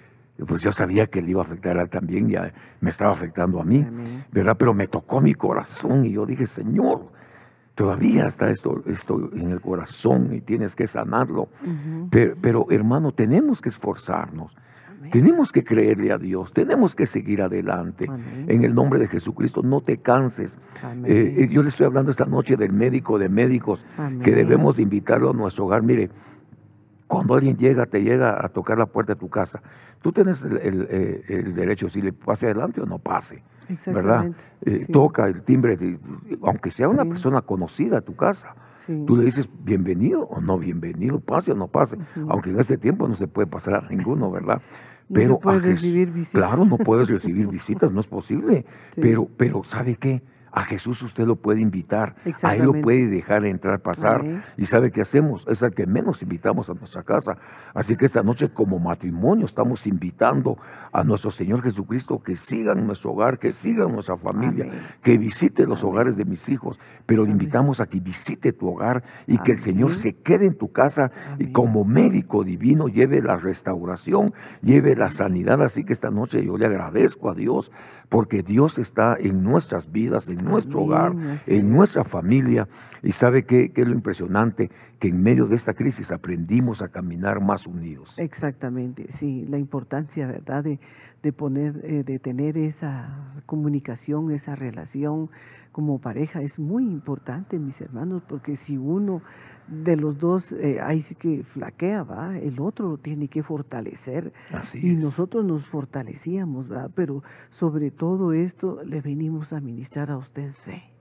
pues 0.46 0.62
yo 0.62 0.72
sabía 0.72 1.06
que 1.06 1.22
le 1.22 1.30
iba 1.30 1.42
a 1.42 1.44
afectar 1.44 1.78
a 1.78 1.82
él 1.82 1.90
también, 1.90 2.28
ya 2.28 2.52
me 2.80 2.90
estaba 2.90 3.12
afectando 3.12 3.60
a 3.60 3.64
mí, 3.64 3.86
¿verdad? 4.32 4.56
Pero 4.58 4.74
me 4.74 4.86
tocó 4.86 5.20
mi 5.20 5.34
corazón 5.34 6.04
y 6.04 6.12
yo 6.12 6.26
dije, 6.26 6.46
Señor, 6.46 7.12
Todavía 7.74 8.26
está 8.26 8.50
esto, 8.50 8.82
esto 8.86 9.30
en 9.32 9.50
el 9.50 9.60
corazón 9.60 10.34
y 10.34 10.40
tienes 10.40 10.76
que 10.76 10.86
sanarlo. 10.86 11.48
pero, 12.10 12.66
hermano, 12.70 13.12
tenemos 13.12 13.60
que 13.60 13.70
esforzarnos. 13.70 14.54
Tenemos 15.10 15.50
que 15.50 15.64
creerle 15.64 16.12
a 16.12 16.18
Dios, 16.18 16.52
tenemos 16.52 16.94
que 16.94 17.06
seguir 17.06 17.42
adelante. 17.42 18.06
En 18.46 18.64
el 18.64 18.74
nombre 18.74 19.00
de 19.00 19.08
Jesucristo, 19.08 19.62
no 19.62 19.80
te 19.80 19.98
canses. 19.98 20.60
Eh, 21.04 21.36
eh, 21.38 21.48
yo 21.50 21.62
le 21.62 21.70
estoy 21.70 21.86
hablando 21.86 22.10
esta 22.10 22.24
noche 22.24 22.56
del 22.56 22.72
médico 22.72 23.18
de 23.18 23.28
médicos, 23.28 23.84
que 24.22 24.32
debemos 24.32 24.76
de 24.76 24.82
invitarlo 24.82 25.30
a 25.30 25.32
nuestro 25.32 25.64
hogar. 25.64 25.82
Mire, 25.82 26.10
cuando 27.08 27.34
alguien 27.34 27.56
llega, 27.56 27.86
te 27.86 28.00
llega 28.00 28.44
a 28.44 28.48
tocar 28.48 28.78
la 28.78 28.86
puerta 28.86 29.14
de 29.14 29.20
tu 29.20 29.28
casa, 29.28 29.60
tú 30.00 30.12
tienes 30.12 30.42
el, 30.44 30.86
eh, 30.88 31.42
derecho 31.54 31.88
si 31.88 32.00
le 32.00 32.12
pase 32.12 32.46
adelante 32.46 32.80
o 32.80 32.86
no 32.86 32.98
pase. 32.98 33.42
¿Verdad? 33.86 34.30
Eh, 34.62 34.86
toca 34.92 35.26
el 35.26 35.42
timbre, 35.42 35.76
de, 35.76 35.98
aunque 36.42 36.70
sea 36.70 36.88
una 36.88 37.04
persona 37.04 37.42
conocida 37.42 37.98
a 37.98 38.00
tu 38.00 38.14
casa. 38.14 38.54
Tú 39.06 39.16
le 39.16 39.24
dices 39.24 39.48
bienvenido 39.62 40.24
o 40.24 40.40
no 40.40 40.58
bienvenido, 40.58 41.20
pase 41.20 41.52
o 41.52 41.54
no 41.54 41.68
pase, 41.68 41.98
aunque 42.28 42.50
en 42.50 42.58
este 42.58 42.76
tiempo 42.78 43.06
no 43.06 43.14
se 43.14 43.28
puede 43.28 43.46
pasar 43.46 43.74
a 43.74 43.88
ninguno, 43.88 44.30
¿verdad? 44.30 44.60
Pero 45.12 45.38
no 45.42 45.60
recibir 45.60 46.10
visitas. 46.10 46.40
Claro, 46.40 46.64
no 46.64 46.78
puedes 46.78 47.08
recibir 47.08 47.46
visitas, 47.48 47.92
no 47.92 48.00
es 48.00 48.06
posible. 48.06 48.64
Pero, 48.96 49.28
pero 49.36 49.62
¿sabe 49.62 49.96
qué? 49.96 50.22
A 50.52 50.64
Jesús 50.64 51.02
usted 51.02 51.26
lo 51.26 51.36
puede 51.36 51.60
invitar, 51.60 52.14
a 52.42 52.54
Él 52.54 52.64
lo 52.64 52.80
puede 52.82 53.06
dejar 53.06 53.46
entrar, 53.46 53.80
pasar. 53.80 54.44
Y 54.58 54.66
sabe 54.66 54.90
qué 54.90 55.00
hacemos, 55.00 55.46
es 55.48 55.62
al 55.62 55.74
que 55.74 55.86
menos 55.86 56.22
invitamos 56.22 56.68
a 56.68 56.74
nuestra 56.74 57.02
casa. 57.02 57.38
Así 57.74 57.96
que 57.96 58.04
esta 58.04 58.22
noche 58.22 58.50
como 58.50 58.78
matrimonio 58.78 59.46
estamos 59.46 59.86
invitando 59.86 60.58
a 60.92 61.04
nuestro 61.04 61.30
Señor 61.30 61.62
Jesucristo 61.62 62.22
que 62.22 62.36
siga 62.36 62.72
en 62.72 62.86
nuestro 62.86 63.12
hogar, 63.12 63.38
que 63.38 63.52
siga 63.52 63.86
en 63.86 63.92
nuestra 63.92 64.18
familia, 64.18 64.70
que 65.02 65.16
visite 65.16 65.66
los 65.66 65.82
hogares 65.84 66.16
de 66.16 66.26
mis 66.26 66.46
hijos, 66.50 66.78
pero 67.06 67.24
le 67.24 67.30
invitamos 67.30 67.80
a 67.80 67.86
que 67.86 68.00
visite 68.00 68.52
tu 68.52 68.68
hogar 68.68 69.02
y 69.26 69.38
que 69.38 69.52
el 69.52 69.60
Señor 69.60 69.94
se 69.94 70.16
quede 70.16 70.46
en 70.46 70.58
tu 70.58 70.70
casa 70.70 71.10
y 71.38 71.50
como 71.52 71.84
médico 71.84 72.44
divino 72.44 72.88
lleve 72.88 73.22
la 73.22 73.36
restauración, 73.36 74.34
lleve 74.60 74.96
la 74.96 75.10
sanidad. 75.10 75.62
Así 75.62 75.84
que 75.84 75.94
esta 75.94 76.10
noche 76.10 76.44
yo 76.44 76.58
le 76.58 76.66
agradezco 76.66 77.30
a 77.30 77.34
Dios 77.34 77.72
porque 78.12 78.42
Dios 78.42 78.78
está 78.78 79.16
en 79.18 79.42
nuestras 79.42 79.90
vidas, 79.90 80.28
en 80.28 80.44
nuestro 80.44 80.82
hogar, 80.82 81.14
en 81.46 81.72
nuestra 81.72 82.04
familia. 82.04 82.68
Y 83.02 83.12
sabe 83.12 83.46
qué, 83.46 83.72
es 83.74 83.88
lo 83.88 83.94
impresionante, 83.94 84.70
que 85.00 85.08
en 85.08 85.22
medio 85.22 85.46
de 85.46 85.56
esta 85.56 85.72
crisis 85.72 86.12
aprendimos 86.12 86.82
a 86.82 86.88
caminar 86.88 87.40
más 87.40 87.66
unidos. 87.66 88.18
Exactamente, 88.18 89.06
sí, 89.12 89.46
la 89.48 89.56
importancia, 89.56 90.26
¿verdad?, 90.26 90.62
de, 90.62 90.78
de 91.22 91.32
poner, 91.32 91.80
eh, 91.84 92.04
de 92.04 92.18
tener 92.18 92.58
esa 92.58 93.32
comunicación, 93.46 94.30
esa 94.30 94.56
relación 94.56 95.30
como 95.72 95.98
pareja 95.98 96.42
es 96.42 96.58
muy 96.58 96.84
importante, 96.84 97.58
mis 97.58 97.80
hermanos, 97.80 98.22
porque 98.28 98.56
si 98.56 98.76
uno 98.76 99.22
de 99.66 99.96
los 99.96 100.18
dos 100.18 100.52
eh, 100.52 100.78
ahí 100.82 101.00
sí 101.00 101.14
que 101.14 101.42
flaquea, 101.44 102.02
¿va? 102.02 102.38
El 102.38 102.60
otro 102.60 102.90
lo 102.90 102.98
tiene 102.98 103.28
que 103.28 103.42
fortalecer. 103.42 104.32
y 104.74 104.92
nosotros 104.92 105.44
nos 105.44 105.66
fortalecíamos, 105.66 106.70
¿va? 106.70 106.88
Pero 106.94 107.22
sobre 107.50 107.90
todo 107.90 108.32
esto 108.32 108.82
le 108.84 109.00
venimos 109.00 109.52
a 109.52 109.60
ministrar 109.60 110.10
a 110.10 110.18
usted 110.18 110.52
fe 110.52 110.92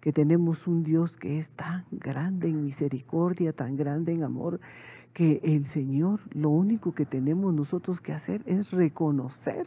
que 0.00 0.12
tenemos 0.12 0.66
un 0.66 0.84
Dios 0.84 1.16
que 1.16 1.38
es 1.38 1.50
tan 1.52 1.84
grande 1.90 2.48
en 2.48 2.64
misericordia, 2.64 3.52
tan 3.52 3.76
grande 3.76 4.12
en 4.12 4.22
amor, 4.22 4.60
que 5.12 5.40
el 5.42 5.66
Señor, 5.66 6.20
lo 6.30 6.50
único 6.50 6.92
que 6.92 7.04
tenemos 7.04 7.52
nosotros 7.52 8.00
que 8.00 8.12
hacer 8.12 8.42
es 8.46 8.70
reconocer 8.70 9.66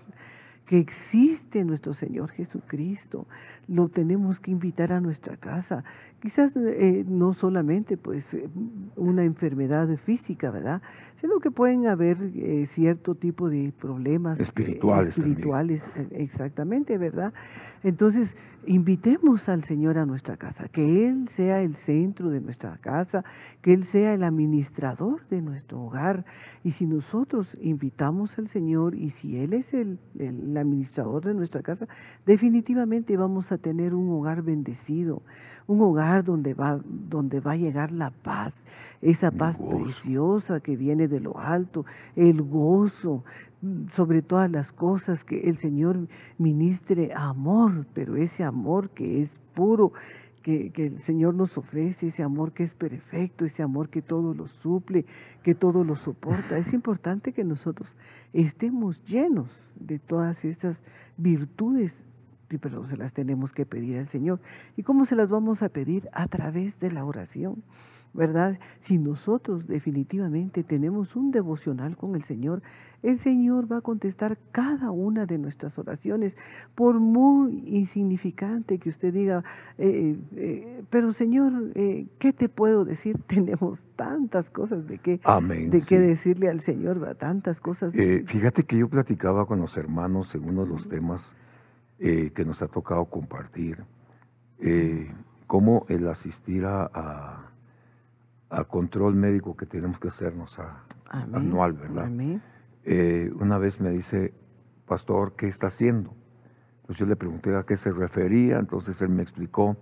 que 0.71 0.77
existe 0.77 1.65
nuestro 1.65 1.93
Señor 1.93 2.29
Jesucristo. 2.29 3.27
Lo 3.67 3.89
tenemos 3.89 4.39
que 4.39 4.51
invitar 4.51 4.93
a 4.93 5.01
nuestra 5.01 5.35
casa. 5.35 5.83
Quizás 6.21 6.53
eh, 6.55 7.03
no 7.05 7.33
solamente 7.33 7.97
pues 7.97 8.33
eh, 8.33 8.47
una 8.95 9.25
enfermedad 9.25 9.89
física, 9.97 10.49
¿verdad? 10.49 10.81
Sino 11.19 11.41
que 11.41 11.51
pueden 11.51 11.87
haber 11.87 12.19
eh, 12.35 12.65
cierto 12.67 13.15
tipo 13.15 13.49
de 13.49 13.73
problemas 13.81 14.39
espirituales. 14.39 15.17
espirituales, 15.17 15.91
exactamente, 16.11 16.97
¿verdad? 16.97 17.33
Entonces, 17.83 18.35
invitemos 18.67 19.49
al 19.49 19.63
Señor 19.63 19.97
a 19.97 20.05
nuestra 20.05 20.37
casa, 20.37 20.67
que 20.67 21.07
Él 21.07 21.27
sea 21.29 21.61
el 21.61 21.75
centro 21.75 22.29
de 22.29 22.39
nuestra 22.39 22.77
casa, 22.77 23.23
que 23.61 23.73
Él 23.73 23.85
sea 23.85 24.13
el 24.13 24.23
administrador 24.23 25.27
de 25.29 25.41
nuestro 25.41 25.81
hogar. 25.81 26.25
Y 26.63 26.71
si 26.71 26.85
nosotros 26.85 27.57
invitamos 27.59 28.37
al 28.37 28.47
Señor 28.47 28.93
y 28.93 29.09
si 29.09 29.39
Él 29.39 29.53
es 29.53 29.73
el, 29.73 29.97
administrador 30.19 31.25
de 31.25 31.33
nuestra 31.33 31.63
casa, 31.63 31.87
definitivamente 32.25 33.17
vamos 33.17 33.51
a 33.51 33.57
tener 33.57 33.95
un 33.95 34.11
hogar 34.11 34.43
bendecido, 34.43 35.23
un 35.65 35.81
hogar 35.81 36.23
donde 36.23 36.53
va, 36.53 36.79
donde 36.85 37.39
va 37.39 37.53
a 37.53 37.57
llegar 37.57 37.91
la 37.91 38.11
paz, 38.11 38.63
esa 39.01 39.31
paz 39.31 39.57
preciosa 39.57 40.59
que 40.59 40.75
viene 40.75 41.07
de 41.07 41.19
lo 41.19 41.39
alto, 41.39 41.85
el 42.15 42.43
gozo, 42.43 43.23
sobre 43.91 44.21
todas 44.21 44.49
las 44.49 44.71
cosas, 44.71 45.23
que 45.23 45.49
el 45.49 45.57
Señor 45.57 46.07
ministre 46.37 47.11
amor, 47.15 47.85
pero 47.93 48.15
ese 48.15 48.43
amor 48.43 48.89
que 48.89 49.21
es 49.21 49.39
puro, 49.53 49.93
que, 50.41 50.71
el 50.75 50.99
Señor 50.99 51.35
nos 51.35 51.57
ofrece, 51.57 52.07
ese 52.07 52.23
amor 52.23 52.51
que 52.51 52.63
es 52.63 52.73
perfecto, 52.73 53.45
ese 53.45 53.63
amor 53.63 53.89
que 53.89 54.01
todo 54.01 54.33
lo 54.33 54.47
suple, 54.47 55.05
que 55.43 55.55
todo 55.55 55.83
lo 55.83 55.95
soporta. 55.95 56.57
Es 56.57 56.73
importante 56.73 57.33
que 57.33 57.43
nosotros 57.43 57.89
estemos 58.33 59.03
llenos 59.05 59.73
de 59.79 59.99
todas 59.99 60.43
estas 60.45 60.81
virtudes, 61.17 62.03
pero 62.59 62.83
se 62.83 62.97
las 62.97 63.13
tenemos 63.13 63.53
que 63.53 63.65
pedir 63.65 63.97
al 63.97 64.07
Señor. 64.07 64.41
¿Y 64.75 64.83
cómo 64.83 65.05
se 65.05 65.15
las 65.15 65.29
vamos 65.29 65.61
a 65.61 65.69
pedir? 65.69 66.09
A 66.11 66.27
través 66.27 66.77
de 66.79 66.91
la 66.91 67.05
oración. 67.05 67.63
¿Verdad? 68.13 68.59
Si 68.79 68.97
nosotros 68.97 69.67
definitivamente 69.67 70.63
tenemos 70.63 71.15
un 71.15 71.31
devocional 71.31 71.95
con 71.95 72.15
el 72.15 72.23
Señor, 72.23 72.61
el 73.03 73.19
Señor 73.19 73.71
va 73.71 73.77
a 73.77 73.81
contestar 73.81 74.37
cada 74.51 74.91
una 74.91 75.25
de 75.25 75.37
nuestras 75.37 75.79
oraciones, 75.79 76.37
por 76.75 76.99
muy 76.99 77.63
insignificante 77.65 78.77
que 78.77 78.89
usted 78.89 79.13
diga, 79.13 79.43
eh, 79.77 80.17
eh, 80.35 80.83
pero 80.89 81.11
Señor, 81.13 81.71
eh, 81.75 82.05
¿qué 82.19 82.31
te 82.33 82.49
puedo 82.49 82.85
decir? 82.85 83.17
Tenemos 83.27 83.79
tantas 83.95 84.49
cosas 84.49 84.87
de 84.87 84.97
qué, 84.97 85.19
de 85.69 85.81
qué 85.81 85.99
decirle 85.99 86.49
al 86.49 86.59
Señor, 86.59 87.01
¿va? 87.01 87.15
tantas 87.15 87.59
cosas. 87.59 87.93
fíjate 87.93 88.63
que 88.63 88.77
yo 88.77 88.87
platicaba 88.87 89.45
con 89.45 89.59
los 89.59 89.77
hermanos 89.77 90.33
en 90.35 90.47
uno 90.47 90.63
de 90.63 90.69
los 90.69 90.87
temas 90.87 91.33
que 91.99 92.45
nos 92.45 92.63
ha 92.63 92.67
tocado 92.67 93.05
compartir, 93.05 93.77
cómo 95.45 95.85
el 95.87 96.07
asistir 96.07 96.65
a 96.65 96.89
a 96.93 97.50
control 98.67 99.15
médico 99.15 99.55
que 99.55 99.65
tenemos 99.65 99.99
que 99.99 100.09
hacernos 100.09 100.59
a, 100.59 100.83
anual, 101.09 101.73
¿verdad? 101.73 102.09
Eh, 102.83 103.31
una 103.39 103.57
vez 103.57 103.79
me 103.79 103.91
dice, 103.91 104.33
pastor, 104.85 105.35
¿qué 105.37 105.47
está 105.47 105.67
haciendo? 105.67 106.13
Pues 106.85 106.97
yo 106.97 107.05
le 107.05 107.15
pregunté 107.15 107.55
a 107.55 107.63
qué 107.63 107.77
se 107.77 107.91
refería, 107.91 108.59
entonces 108.59 109.01
él 109.01 109.09
me 109.09 109.23
explicó 109.23 109.77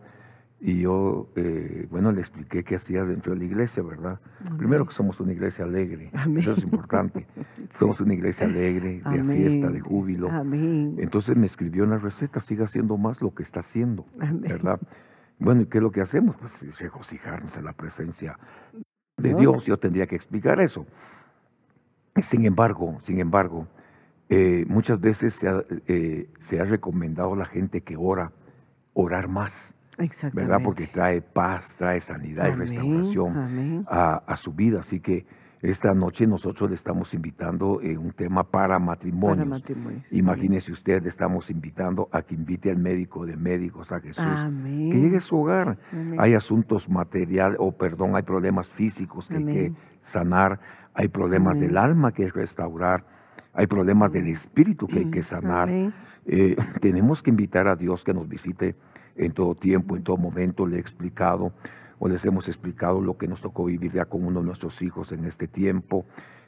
y 0.62 0.82
yo, 0.82 1.30
eh, 1.36 1.88
bueno, 1.90 2.12
le 2.12 2.20
expliqué 2.20 2.64
qué 2.64 2.76
hacía 2.76 3.06
dentro 3.06 3.34
de 3.34 3.40
la 3.40 3.46
iglesia, 3.46 3.82
¿verdad? 3.82 4.20
Primero 4.58 4.86
que 4.86 4.94
somos 4.94 5.20
una 5.22 5.32
iglesia 5.32 5.64
alegre, 5.64 6.12
eso 6.38 6.52
es 6.52 6.64
importante. 6.64 7.26
Somos 7.80 8.02
una 8.02 8.14
iglesia 8.14 8.46
alegre, 8.46 9.02
de 9.10 9.24
fiesta, 9.24 9.70
de 9.70 9.80
júbilo. 9.80 10.30
Entonces 10.98 11.38
me 11.38 11.46
escribió 11.46 11.86
una 11.86 11.98
receta, 11.98 12.42
siga 12.42 12.66
haciendo 12.66 12.98
más 12.98 13.22
lo 13.22 13.34
que 13.34 13.44
está 13.44 13.62
haciendo, 13.62 14.06
¿verdad? 14.18 14.80
Bueno, 15.40 15.62
¿y 15.62 15.66
qué 15.66 15.78
es 15.78 15.84
lo 15.84 15.92
que 15.92 16.02
hacemos? 16.02 16.36
Pues 16.38 16.78
regocijarnos 16.78 17.56
en 17.58 17.66
la 17.66 17.74
presencia 17.74 18.38
de 19.18 19.34
Dios. 19.34 19.66
Yo 19.66 19.78
tendría 19.78 20.06
que 20.06 20.16
explicar 20.16 20.60
eso. 20.60 20.86
Sin 22.22 22.46
embargo, 22.46 23.00
sin 23.02 23.20
embargo, 23.20 23.68
eh, 24.28 24.66
muchas 24.68 25.00
veces 25.00 25.34
se 25.34 25.48
ha, 25.48 25.64
eh, 25.88 26.30
se 26.40 26.60
ha, 26.60 26.66
recomendado 26.66 27.34
a 27.34 27.38
la 27.38 27.46
gente 27.46 27.82
que 27.82 27.96
ora, 27.96 28.32
orar 28.94 29.28
más. 29.30 29.74
¿Verdad? 30.34 30.60
Porque 30.64 30.88
trae 30.88 31.22
paz, 31.22 31.76
trae 31.78 32.00
sanidad 32.00 32.48
y 32.50 32.56
restauración 32.56 33.86
a, 33.90 34.16
a, 34.26 34.38
su 34.38 34.54
vida. 34.54 34.80
Así 34.80 35.00
que 35.02 35.26
esta 35.62 35.94
noche 35.94 36.26
nosotros 36.26 36.70
le 36.70 36.76
estamos 36.76 37.14
invitando 37.14 37.82
en 37.82 37.98
un 37.98 38.12
tema 38.12 38.44
para 38.44 38.80
matrimonios. 38.80 39.62
Imagínese 40.12 40.72
usted, 40.72 41.04
le 41.04 41.10
estamos 41.10 41.50
invitando 41.50 42.08
a 42.12 42.22
que 42.22 42.36
invite 42.36 42.72
al 42.72 42.78
médico 42.78 43.26
de 43.26 43.36
médicos, 43.36 43.92
a 43.92 44.00
Jesús, 44.00 44.48
que 44.64 45.00
llegue 45.00 45.18
a 45.18 45.22
su 45.22 45.38
hogar. 45.38 45.78
Hay 46.18 46.34
asuntos 46.34 46.90
materiales, 46.90 47.58
o 47.60 47.74
perdón, 47.74 48.16
hay 48.16 48.24
problemas 48.24 48.70
físicos 48.70 49.28
que 49.28 49.36
hay 49.36 49.46
que 49.46 49.74
sanar, 50.02 50.60
hay 50.94 51.10
problemas 51.10 51.60
del 51.60 51.78
alma 51.78 52.14
que 52.14 52.24
hay 52.24 52.32
que 52.32 52.40
restaurar, 52.40 53.06
hay 53.54 53.68
problemas 53.68 54.14
del 54.14 54.28
espíritu 54.28 54.88
que 54.88 55.00
hay 55.00 55.12
que 55.12 55.24
sanar. 55.24 55.70
Eh, 56.26 56.56
tenemos 56.80 57.22
que 57.22 57.32
invitar 57.32 57.68
a 57.68 57.76
Dios 57.76 58.04
que 58.06 58.14
nos 58.14 58.30
visite 58.30 58.76
en 59.18 59.34
todo 59.34 59.56
tiempo, 59.56 59.98
en 59.98 60.04
todo 60.04 60.16
momento. 60.16 60.66
Le 60.66 60.78
he 60.78 60.80
explicado 60.80 61.52
o 62.00 62.08
les 62.08 62.24
hemos 62.26 62.48
explicado 62.48 63.02
lo 63.02 63.18
que 63.18 63.28
nos 63.28 63.42
tocó 63.42 63.66
vivir 63.66 63.92
ya 63.92 64.06
con 64.06 64.26
uno 64.26 64.40
de 64.40 64.46
nuestros 64.46 64.82
hijos 64.82 65.12
en 65.12 65.26
este 65.26 65.48
tiempo, 65.48 66.06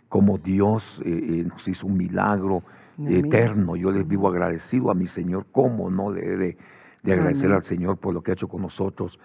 cómo 0.10 0.38
Dios 0.38 1.02
eh, 1.06 1.10
eh, 1.10 1.44
nos 1.44 1.68
hizo 1.68 1.88
un 1.88 1.98
milagro 1.98 2.64
eterno. 3.08 3.76
Yo 3.76 3.92
les 3.92 4.08
vivo 4.08 4.28
agradecido 4.28 4.92
a 4.92 4.94
mi 4.94 5.08
Señor, 5.08 5.48
cómo 5.52 5.90
no 5.90 6.12
le 6.12 6.26
he 6.26 6.38
de, 6.38 6.58
agradecer 7.04 7.52
al 7.52 7.64
Señor 7.64 7.98
por 7.98 8.14
lo 8.14 8.22
que 8.22 8.32
ha 8.32 8.34
hecho 8.34 8.48
con 8.48 8.62
nosotros, 8.62 9.20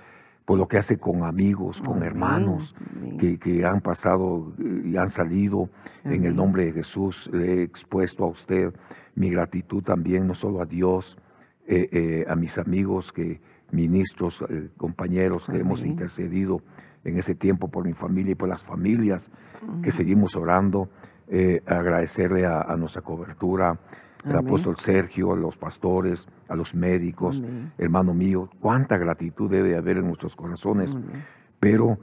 por 0.45 0.59
lo 0.59 0.67
que 0.67 0.79
hace 0.79 0.99
con 0.99 1.25
amigos, 1.25 1.83
con 1.83 2.03
hermanos 2.03 2.75
que, 3.19 3.65
han 3.67 3.81
pasado 3.81 4.55
y 4.85 4.97
han 4.97 5.11
salido 5.11 5.69
en 6.05 6.25
el 6.25 6.35
nombre 6.35 6.67
de 6.67 6.73
Jesús. 6.73 7.29
Le 7.33 7.55
he 7.55 7.63
expuesto 7.63 8.25
a 8.25 8.29
usted 8.29 8.73
mi 9.15 9.31
gratitud 9.31 9.83
también, 9.83 10.27
no 10.27 10.35
solo 10.35 10.63
a 10.63 10.65
Dios, 10.65 11.19
eh, 11.67 12.25
a 12.29 12.37
mis 12.37 12.57
amigos 12.57 13.13
que 13.13 13.41
ministros, 13.71 14.43
eh, 14.49 14.69
compañeros 14.77 15.47
que 15.47 15.59
hemos 15.59 15.83
intercedido 15.83 16.61
en 17.05 17.19
ese 17.19 17.35
tiempo 17.35 17.69
por 17.69 17.85
mi 17.85 17.93
familia 17.93 18.33
y 18.33 18.35
por 18.35 18.49
las 18.49 18.65
familias 18.65 19.31
que 19.83 19.93
seguimos 19.93 20.37
orando. 20.37 20.89
Eh, 21.29 21.61
agradecerle 21.67 22.47
a, 22.47 22.77
nuestra 22.77 23.03
cobertura, 23.03 23.79
el 24.25 24.37
apóstol 24.37 24.77
Sergio, 24.79 25.33
a 25.33 25.37
los 25.37 25.57
pastores, 25.57 26.29
a 26.49 26.55
los 26.55 26.75
médicos, 26.75 27.43
hermano 27.79 28.15
mío, 28.15 28.49
cuánta 28.61 28.97
gratitud 28.97 29.51
debe 29.51 29.77
haber 29.77 29.99
en 29.99 30.07
nuestros 30.07 30.37
corazones, 30.37 30.97
pero 31.59 31.99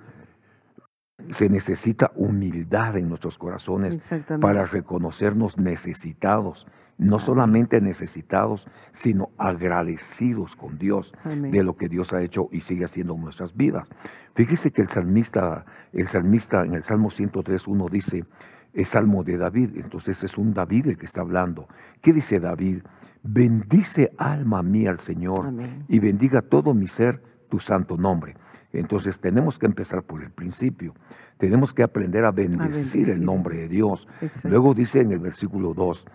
se 1.32 1.50
necesita 1.50 2.12
humildad 2.16 2.98
en 2.98 3.08
nuestros 3.08 3.38
corazones 3.38 4.00
para 4.42 4.66
reconocernos 4.66 5.58
necesitados, 5.58 6.68
no 6.98 7.20
solamente 7.20 7.82
necesitados, 7.82 8.68
sino 8.94 9.30
agradecidos 9.38 10.56
con 10.56 10.78
Dios 10.78 11.14
de 11.26 11.64
lo 11.64 11.76
que 11.76 11.90
Dios 11.90 12.14
ha 12.14 12.22
hecho 12.22 12.50
y 12.52 12.62
sigue 12.62 12.86
haciendo 12.86 13.16
en 13.16 13.22
nuestras 13.22 13.56
vidas. 13.56 13.88
Fíjese 14.36 14.72
que 14.72 14.82
el 14.82 14.90
salmista, 14.90 15.66
el 15.92 16.08
salmista 16.08 16.64
en 16.64 16.74
el 16.74 16.84
Salmo 16.84 17.10
103.1 17.10 17.90
dice, 17.90 18.26
es 18.74 18.90
Salmo 18.90 19.24
de 19.24 19.38
David, 19.38 19.78
entonces 19.78 20.24
es 20.24 20.38
un 20.38 20.54
David 20.54 20.88
el 20.88 20.98
que 20.98 21.06
está 21.06 21.22
hablando. 21.22 21.68
¿Qué 22.02 22.12
dice 22.12 22.40
David? 22.40 22.82
Bendice 23.22 24.12
alma 24.18 24.64
mía 24.64 24.90
al 24.90 25.00
Señor 25.00 25.54
y 25.88 26.00
bendiga 26.00 26.42
todo 26.42 26.74
mi 26.74 26.88
ser 26.88 27.22
tu 27.50 27.60
santo 27.60 27.98
nombre. 27.98 28.36
Entonces 28.74 29.20
tenemos 29.20 29.60
que 29.60 29.68
empezar 29.68 30.04
por 30.04 30.24
el 30.24 30.32
principio. 30.32 30.94
Tenemos 31.38 31.74
que 31.74 31.84
aprender 31.84 32.26
a 32.26 32.32
bendecir, 32.32 33.10
el 33.10 33.24
nombre 33.24 33.58
de 33.58 33.68
Dios. 33.70 34.08
Luego 34.44 34.74
dice 34.74 35.00
en 35.02 35.12
el 35.12 35.20
versículo 35.20 35.74
2, 35.74 36.08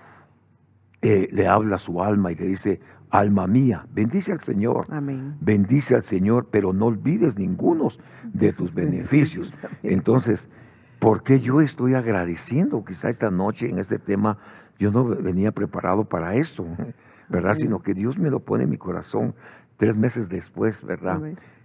eh, 1.00 1.28
le 1.30 1.46
habla 1.46 1.76
a 1.76 1.78
su 1.78 2.02
alma 2.02 2.32
y 2.32 2.34
le 2.34 2.46
dice, 2.46 2.80
alma 3.10 3.46
mía, 3.46 3.86
bendice 3.92 4.32
al 4.32 4.40
Señor. 4.40 4.86
Bendice 5.40 5.94
al 5.94 6.02
Señor, 6.02 6.48
pero 6.50 6.72
no 6.72 6.86
olvides 6.86 7.38
ninguno 7.38 7.88
de, 8.24 8.52
tus 8.52 8.74
beneficios. 8.74 9.56
Entonces, 9.84 10.48
¿por 10.98 11.22
qué 11.22 11.40
yo 11.40 11.60
estoy 11.60 11.94
agradeciendo 11.94 12.84
quizá 12.84 13.08
esta 13.08 13.30
noche 13.30 13.68
en 13.68 13.78
este 13.78 13.98
tema? 13.98 14.38
Yo 14.78 14.90
no 14.90 15.04
venía 15.04 15.52
preparado 15.52 16.04
para 16.04 16.34
eso, 16.34 16.66
¿verdad? 17.28 17.54
Sino 17.54 17.80
que 17.80 17.94
Dios 17.94 18.18
me 18.18 18.30
lo 18.30 18.40
pone 18.40 18.64
en 18.64 18.70
mi 18.70 18.78
corazón 18.78 19.34
tres 19.78 19.96
meses 19.96 20.28
después, 20.28 20.84
¿verdad? 20.84 21.20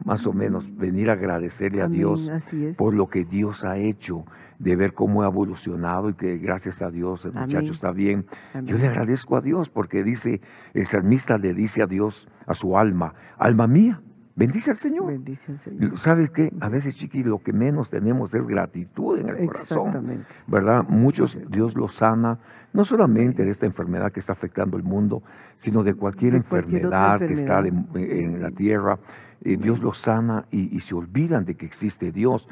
Más 0.06 0.26
o 0.26 0.34
menos, 0.34 0.73
venir 0.78 1.10
a 1.10 1.13
agradecerle 1.13 1.82
a 1.82 1.88
Dios 1.88 2.32
por 2.78 2.93
lo 2.93 3.10
que 3.10 3.26
Dios 3.26 3.65
ha 3.65 3.78
hecho, 3.78 4.23
de 4.60 4.76
ver 4.76 4.93
cómo 4.93 5.23
ha 5.23 5.26
evolucionado 5.26 6.10
y 6.10 6.13
que 6.13 6.38
gracias 6.38 6.82
a 6.82 6.89
Dios 6.89 7.26
el 7.26 7.34
muchacho 7.34 7.73
está 7.73 7.91
bien. 7.91 8.26
Yo 8.63 8.78
le 8.78 8.88
agradezco 8.88 9.36
a 9.36 9.41
Dios 9.41 9.69
porque 9.69 10.04
dice, 10.04 10.39
el 10.73 10.86
salmista 10.86 11.38
le 11.38 11.54
dice 11.54 11.82
a 11.82 11.88
Dios, 11.88 12.30
a 12.45 12.54
su 12.54 12.78
alma, 12.78 13.13
alma 13.38 13.67
mía, 13.67 13.99
Bendice 14.36 14.71
al 14.71 14.78
Señor. 14.78 15.08
Bendice 15.08 15.52
al 15.52 15.60
Señor. 15.60 15.97
¿Sabes 15.99 16.32
qué? 16.32 16.52
A 16.60 16.67
veces, 16.67 16.95
chiqui, 16.95 17.23
lo 17.23 17.43
que 17.43 17.54
menos 17.54 17.91
tenemos 17.91 18.34
es 18.34 18.47
gratitud 18.47 19.19
en 19.19 19.30
el 19.30 19.45
corazón. 19.45 20.26
¿Verdad? 20.47 20.86
Muchos, 20.88 21.38
Dios 21.49 21.76
los 21.76 21.93
sana, 21.93 22.39
no 22.73 22.83
solamente 22.83 23.45
de 23.45 23.51
esta 23.51 23.65
enfermedad 23.65 24.12
que 24.12 24.19
está 24.19 24.33
afectando 24.33 24.77
el 24.77 24.83
mundo, 24.83 25.23
sino 25.57 25.83
de 25.83 25.93
cualquier, 25.93 26.36
enfermedad, 26.36 27.19
que 27.19 27.33
está 27.33 27.59
en 27.59 28.41
la 28.41 28.51
tierra. 28.51 28.99
Eh, 29.45 29.57
Dios 29.57 29.81
los 29.81 29.97
sana 29.97 30.45
y, 30.51 30.79
se 30.79 30.95
olvidan 30.95 31.43
de 31.43 31.55
que 31.55 31.65
existe 31.65 32.12
Dios. 32.12 32.47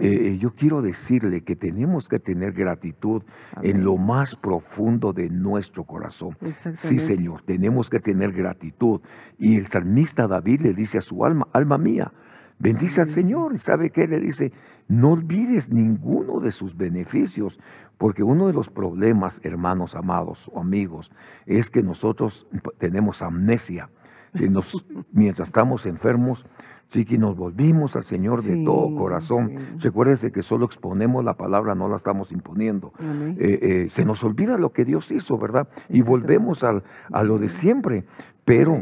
Eh, 0.00 0.08
eh, 0.08 0.38
yo 0.38 0.54
quiero 0.54 0.80
decirle 0.80 1.40
que 1.40 1.56
tenemos 1.56 2.08
que 2.08 2.20
tener 2.20 2.52
gratitud 2.52 3.22
en 3.62 3.82
lo 3.82 3.96
más 3.96 4.36
profundo 4.36 5.12
de 5.12 5.28
nuestro 5.28 5.84
corazón. 5.84 6.36
Sí, 6.74 7.00
Señor, 7.00 7.42
tenemos 7.42 7.90
que 7.90 7.98
tener 7.98 8.32
gratitud. 8.32 9.00
Y 9.38 9.56
el 9.56 9.66
salmista 9.66 10.28
David 10.28 10.60
le 10.60 10.72
dice 10.72 10.98
a 10.98 11.00
su 11.00 11.24
alma, 11.24 11.48
alma 11.52 11.78
mía, 11.78 12.12
bendice 12.60 13.00
al 13.00 13.08
Señor. 13.08 13.52
¿Y 13.54 13.58
sabe 13.58 13.90
qué? 13.90 14.06
Le 14.06 14.20
dice, 14.20 14.52
no 14.86 15.12
olvides 15.12 15.72
ninguno 15.72 16.38
de 16.38 16.52
sus 16.52 16.76
beneficios, 16.76 17.58
porque 17.98 18.22
uno 18.22 18.46
de 18.46 18.52
los 18.52 18.68
problemas, 18.68 19.40
hermanos 19.42 19.94
amados 19.94 20.50
o 20.52 20.60
amigos, 20.60 21.10
es 21.46 21.70
que 21.70 21.82
nosotros 21.82 22.46
tenemos 22.78 23.22
amnesia 23.22 23.88
mientras 25.12 25.48
estamos 25.48 25.86
enfermos, 25.86 26.46
que 26.90 27.18
nos 27.18 27.36
volvimos 27.36 27.96
al 27.96 28.04
Señor 28.04 28.42
de 28.42 28.64
todo 28.64 28.94
corazón. 28.96 29.78
Recuérdese 29.78 30.32
que 30.32 30.42
solo 30.42 30.64
exponemos 30.64 31.24
la 31.24 31.34
palabra, 31.34 31.74
no 31.74 31.88
la 31.88 31.96
estamos 31.96 32.32
imponiendo. 32.32 32.92
Eh, 33.38 33.58
eh, 33.60 33.86
se 33.90 34.04
nos 34.04 34.24
olvida 34.24 34.56
lo 34.56 34.72
que 34.72 34.84
Dios 34.84 35.10
hizo, 35.10 35.36
¿verdad? 35.36 35.68
Y 35.88 36.02
volvemos 36.02 36.64
al, 36.64 36.84
a 37.12 37.22
lo 37.22 37.38
de 37.38 37.48
siempre. 37.48 38.04
Pero 38.44 38.80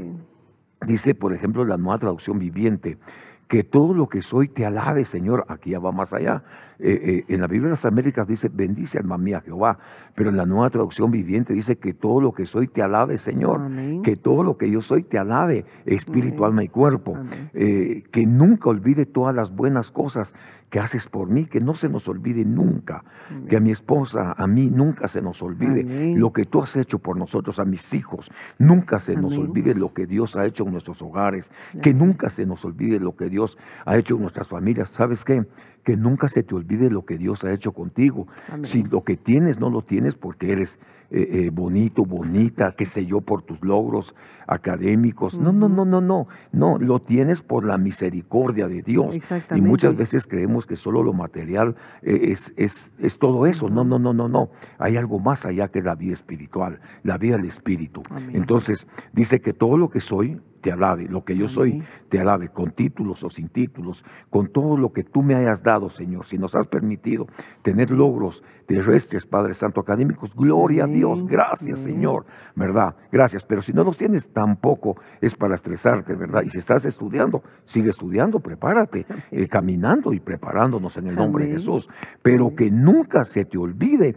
dice, 0.86 1.14
por 1.14 1.32
ejemplo, 1.32 1.64
la 1.64 1.76
nueva 1.76 1.98
traducción 1.98 2.38
viviente, 2.38 2.98
que 3.48 3.64
todo 3.64 3.94
lo 3.94 4.08
que 4.08 4.22
soy 4.22 4.48
te 4.48 4.64
alabe, 4.64 5.04
Señor. 5.04 5.44
Aquí 5.48 5.70
ya 5.70 5.78
va 5.80 5.90
más 5.90 6.12
allá. 6.12 6.44
Eh, 6.78 7.24
eh, 7.28 7.34
en 7.34 7.40
la 7.40 7.46
Biblia 7.46 7.68
de 7.68 7.72
las 7.72 7.84
Américas 7.84 8.26
dice, 8.26 8.48
bendice 8.52 8.98
alma 8.98 9.18
mía 9.18 9.40
Jehová, 9.40 9.78
pero 10.14 10.30
en 10.30 10.36
la 10.36 10.46
nueva 10.46 10.70
traducción 10.70 11.10
viviente 11.10 11.52
dice 11.52 11.76
que 11.76 11.94
todo 11.94 12.20
lo 12.20 12.32
que 12.32 12.46
soy 12.46 12.68
te 12.68 12.82
alabe, 12.82 13.16
Señor. 13.16 13.60
Que 14.02 14.16
todo 14.16 14.42
lo 14.42 14.56
que 14.56 14.70
yo 14.70 14.80
soy 14.80 15.02
te 15.02 15.18
alabe, 15.18 15.64
espíritu, 15.86 16.44
alma 16.44 16.64
y 16.64 16.68
cuerpo. 16.68 17.16
Eh, 17.52 18.04
que 18.10 18.26
nunca 18.26 18.70
olvide 18.70 19.06
todas 19.06 19.34
las 19.34 19.54
buenas 19.54 19.90
cosas 19.90 20.34
que 20.70 20.80
haces 20.80 21.06
por 21.06 21.28
mí, 21.28 21.46
que 21.46 21.60
no 21.60 21.74
se 21.74 21.88
nos 21.88 22.08
olvide 22.08 22.44
nunca, 22.44 23.04
que 23.48 23.56
a 23.56 23.60
mi 23.60 23.70
esposa, 23.70 24.34
a 24.36 24.46
mí 24.48 24.68
nunca 24.72 25.06
se 25.06 25.22
nos 25.22 25.40
olvide 25.40 26.16
lo 26.16 26.32
que 26.32 26.46
tú 26.46 26.62
has 26.62 26.74
hecho 26.76 26.98
por 26.98 27.16
nosotros, 27.16 27.60
a 27.60 27.64
mis 27.64 27.94
hijos, 27.94 28.28
nunca 28.58 28.98
se 28.98 29.14
nos 29.14 29.38
olvide 29.38 29.74
lo 29.76 29.94
que 29.94 30.06
Dios 30.06 30.36
ha 30.36 30.44
hecho 30.46 30.64
en 30.64 30.72
nuestros 30.72 31.00
hogares, 31.00 31.52
que 31.80 31.94
nunca 31.94 32.28
se 32.28 32.44
nos 32.44 32.64
olvide 32.64 32.98
lo 32.98 33.14
que 33.14 33.28
Dios 33.28 33.56
ha 33.84 33.96
hecho 33.96 34.16
en 34.16 34.22
nuestras 34.22 34.48
familias. 34.48 34.88
¿Sabes 34.88 35.24
qué? 35.24 35.44
Que 35.84 35.96
nunca 35.96 36.28
se 36.28 36.42
te 36.42 36.54
olvide 36.54 36.90
lo 36.90 37.04
que 37.04 37.18
Dios 37.18 37.44
ha 37.44 37.52
hecho 37.52 37.72
contigo. 37.72 38.26
Si 38.62 38.82
lo 38.82 39.04
que 39.04 39.16
tienes 39.16 39.60
no 39.60 39.70
lo 39.70 39.82
tienes 39.82 40.14
porque 40.14 40.52
eres 40.52 40.78
eh, 41.10 41.28
eh, 41.44 41.50
bonito, 41.50 42.04
bonita, 42.04 42.74
qué 42.76 42.86
sé 42.86 43.06
yo, 43.06 43.20
por 43.20 43.42
tus 43.42 43.62
logros 43.62 44.14
académicos. 44.46 45.38
No, 45.38 45.52
no, 45.52 45.68
no, 45.68 45.84
no, 45.84 46.00
no. 46.00 46.28
No, 46.52 46.78
lo 46.78 47.00
tienes 47.00 47.42
por 47.42 47.64
la 47.64 47.78
misericordia 47.78 48.68
de 48.68 48.82
Dios. 48.82 49.16
Y 49.54 49.60
muchas 49.60 49.96
veces 49.96 50.26
creemos 50.26 50.66
que 50.66 50.76
solo 50.76 51.02
lo 51.02 51.12
material 51.12 51.76
eh, 52.02 52.32
es, 52.32 52.52
es, 52.56 52.90
es, 52.98 53.18
todo 53.18 53.46
eso. 53.46 53.68
No, 53.68 53.84
no, 53.84 53.98
no, 53.98 54.12
no, 54.12 54.28
no. 54.28 54.50
Hay 54.78 54.96
algo 54.96 55.18
más 55.18 55.46
allá 55.46 55.68
que 55.68 55.82
la 55.82 55.94
vida 55.94 56.14
espiritual, 56.14 56.80
la 57.02 57.18
vida 57.18 57.36
del 57.36 57.46
espíritu. 57.46 58.02
Entonces, 58.32 58.86
dice 59.12 59.40
que 59.40 59.52
todo 59.52 59.76
lo 59.76 59.90
que 59.90 60.00
soy, 60.00 60.40
te 60.64 60.72
alabe, 60.72 61.06
lo 61.08 61.26
que 61.26 61.36
yo 61.36 61.46
soy, 61.46 61.82
te 62.08 62.18
alabe, 62.18 62.48
con 62.48 62.70
títulos 62.70 63.22
o 63.22 63.28
sin 63.28 63.50
títulos, 63.50 64.02
con 64.30 64.48
todo 64.48 64.78
lo 64.78 64.94
que 64.94 65.04
tú 65.04 65.22
me 65.22 65.34
hayas 65.34 65.62
dado, 65.62 65.90
Señor. 65.90 66.24
Si 66.24 66.38
nos 66.38 66.54
has 66.54 66.66
permitido 66.68 67.26
tener 67.60 67.90
logros 67.90 68.42
terrestres, 68.66 69.26
Padre 69.26 69.52
Santo, 69.52 69.82
académicos, 69.82 70.34
gloria 70.34 70.84
a 70.84 70.86
Dios, 70.94 71.26
gracias, 71.26 71.80
Señor, 71.80 72.24
¿verdad? 72.54 72.94
Gracias, 73.10 73.44
pero 73.44 73.60
si 73.60 73.72
no 73.72 73.84
los 73.84 73.96
tienes, 73.96 74.32
tampoco 74.32 74.96
es 75.20 75.34
para 75.34 75.54
estresarte, 75.54 76.14
¿verdad? 76.14 76.42
Y 76.44 76.48
si 76.48 76.60
estás 76.60 76.84
estudiando, 76.86 77.42
sigue 77.64 77.90
estudiando, 77.90 78.40
prepárate, 78.40 79.04
eh, 79.30 79.48
caminando 79.48 80.12
y 80.12 80.20
preparándonos 80.20 80.96
en 80.96 81.08
el 81.08 81.16
nombre 81.16 81.46
de 81.46 81.52
Jesús, 81.54 81.88
pero 82.22 82.54
que 82.54 82.70
nunca 82.70 83.24
se 83.24 83.44
te 83.44 83.58
olvide 83.58 84.16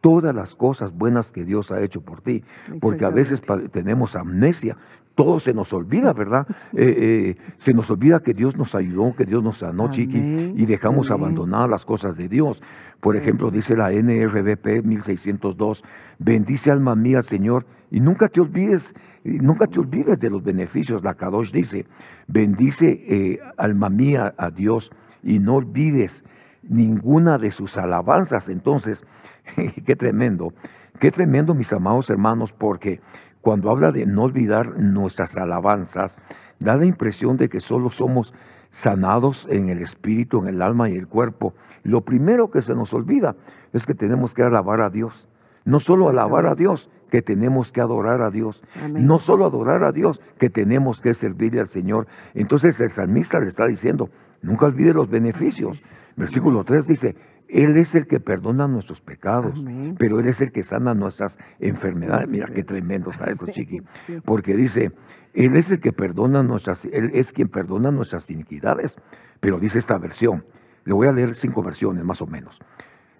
todas 0.00 0.34
las 0.34 0.54
cosas 0.54 0.92
buenas 0.92 1.32
que 1.32 1.44
Dios 1.44 1.72
ha 1.72 1.80
hecho 1.80 2.00
por 2.00 2.20
ti, 2.20 2.44
porque 2.80 3.04
a 3.04 3.10
veces 3.10 3.42
tenemos 3.72 4.14
amnesia, 4.14 4.76
todo 5.16 5.40
se 5.40 5.52
nos 5.52 5.72
olvida, 5.72 6.12
¿verdad? 6.14 6.46
Eh, 6.74 7.34
eh, 7.36 7.36
se 7.56 7.74
nos 7.74 7.90
olvida 7.90 8.20
que 8.20 8.34
Dios 8.34 8.56
nos 8.56 8.76
ayudó, 8.76 9.16
que 9.16 9.24
Dios 9.24 9.42
nos 9.42 9.58
sanó, 9.58 9.90
Chiqui, 9.90 10.18
y 10.56 10.66
dejamos 10.66 11.10
abandonar 11.10 11.68
las 11.68 11.84
cosas 11.84 12.16
de 12.16 12.28
Dios. 12.28 12.62
Por 13.00 13.16
ejemplo, 13.16 13.50
dice 13.50 13.76
la 13.76 13.90
NRBP 13.90 14.84
1602, 14.84 15.82
bendice 16.18 16.70
alma 16.70 16.94
mía, 16.94 17.22
Señor, 17.22 17.66
y 17.90 18.00
nunca 18.00 18.28
te 18.28 18.40
olvides, 18.40 18.94
nunca 19.24 19.66
te 19.66 19.80
olvides 19.80 20.20
de 20.20 20.30
los 20.30 20.42
beneficios. 20.42 21.02
La 21.02 21.14
Kadosh 21.14 21.50
dice, 21.50 21.86
bendice 22.26 23.04
eh, 23.08 23.40
alma 23.56 23.88
mía 23.88 24.34
a 24.36 24.50
Dios 24.50 24.92
y 25.22 25.38
no 25.38 25.56
olvides 25.56 26.24
ninguna 26.62 27.38
de 27.38 27.50
sus 27.50 27.76
alabanzas. 27.76 28.48
Entonces, 28.48 29.04
qué 29.86 29.96
tremendo, 29.96 30.52
qué 30.98 31.10
tremendo, 31.10 31.54
mis 31.54 31.72
amados 31.72 32.10
hermanos, 32.10 32.52
porque 32.52 33.00
cuando 33.46 33.70
habla 33.70 33.92
de 33.92 34.06
no 34.06 34.24
olvidar 34.24 34.76
nuestras 34.76 35.36
alabanzas, 35.36 36.18
da 36.58 36.76
la 36.76 36.84
impresión 36.84 37.36
de 37.36 37.48
que 37.48 37.60
solo 37.60 37.90
somos 37.90 38.34
sanados 38.72 39.46
en 39.48 39.68
el 39.68 39.78
espíritu, 39.78 40.40
en 40.40 40.48
el 40.48 40.62
alma 40.62 40.90
y 40.90 40.96
el 40.96 41.06
cuerpo. 41.06 41.54
Lo 41.84 42.00
primero 42.00 42.50
que 42.50 42.60
se 42.60 42.74
nos 42.74 42.92
olvida 42.92 43.36
es 43.72 43.86
que 43.86 43.94
tenemos 43.94 44.34
que 44.34 44.42
alabar 44.42 44.80
a 44.80 44.90
Dios. 44.90 45.28
No 45.64 45.78
solo 45.78 46.08
alabar 46.08 46.44
a 46.46 46.56
Dios, 46.56 46.90
que 47.08 47.22
tenemos 47.22 47.70
que 47.70 47.80
adorar 47.80 48.20
a 48.20 48.32
Dios. 48.32 48.64
No 48.90 49.20
solo 49.20 49.46
adorar 49.46 49.84
a 49.84 49.92
Dios, 49.92 50.20
que 50.40 50.50
tenemos 50.50 51.00
que 51.00 51.14
servirle 51.14 51.60
al 51.60 51.68
Señor. 51.68 52.08
Entonces 52.34 52.80
el 52.80 52.90
salmista 52.90 53.38
le 53.38 53.46
está 53.46 53.68
diciendo, 53.68 54.10
nunca 54.42 54.66
olvide 54.66 54.92
los 54.92 55.08
beneficios. 55.08 55.84
Versículo 56.16 56.64
3 56.64 56.84
dice, 56.88 57.14
él 57.48 57.76
es 57.76 57.94
el 57.94 58.06
que 58.06 58.18
perdona 58.20 58.66
nuestros 58.66 59.00
pecados, 59.00 59.64
pero 59.98 60.18
Él 60.18 60.28
es 60.28 60.40
el 60.40 60.50
que 60.52 60.62
sana 60.62 60.94
nuestras 60.94 61.38
enfermedades. 61.60 62.28
Mira 62.28 62.48
qué 62.48 62.64
tremendo 62.64 63.10
está 63.10 63.26
esto, 63.26 63.46
chiqui. 63.50 63.82
Porque 64.24 64.56
dice, 64.56 64.92
Él 65.32 65.56
es 65.56 65.70
el 65.70 65.80
que 65.80 65.92
perdona 65.92 66.42
nuestras, 66.42 66.84
Él 66.86 67.10
es 67.14 67.32
quien 67.32 67.48
perdona 67.48 67.90
nuestras 67.90 68.30
iniquidades. 68.30 68.96
Pero 69.40 69.58
dice 69.58 69.78
esta 69.78 69.98
versión, 69.98 70.44
le 70.84 70.92
voy 70.92 71.06
a 71.06 71.12
leer 71.12 71.34
cinco 71.34 71.62
versiones 71.62 72.04
más 72.04 72.20
o 72.20 72.26
menos. 72.26 72.60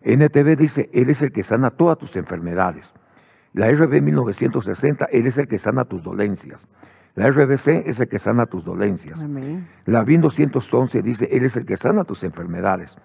NTV 0.03 0.57
dice, 0.57 0.91
Él 0.93 1.11
es 1.11 1.22
el 1.22 1.33
que 1.33 1.43
sana 1.43 1.70
todas 1.70 1.99
tus 1.99 2.16
enfermedades. 2.16 2.95
La 3.53 3.70
RB 3.70 4.03
1960, 4.03 5.07
Él 5.07 5.27
es 5.27 5.39
el 5.39 5.49
que 5.49 5.59
sana 5.59 5.85
tus 5.85 6.03
dolencias. 6.03 6.68
La 7.14 7.31
RBC 7.31 7.87
es 7.87 7.99
el 7.99 8.09
que 8.09 8.18
sana 8.18 8.45
tus 8.45 8.62
dolencias. 8.64 9.22
Amén. 9.22 9.66
La 9.87 10.05
BIN 10.05 10.20
211 10.20 11.01
dice, 11.01 11.29
Él 11.33 11.45
es 11.45 11.57
el 11.57 11.64
que 11.64 11.79
sana 11.79 12.05
tus 12.05 12.22
enfermedades. 12.24 12.99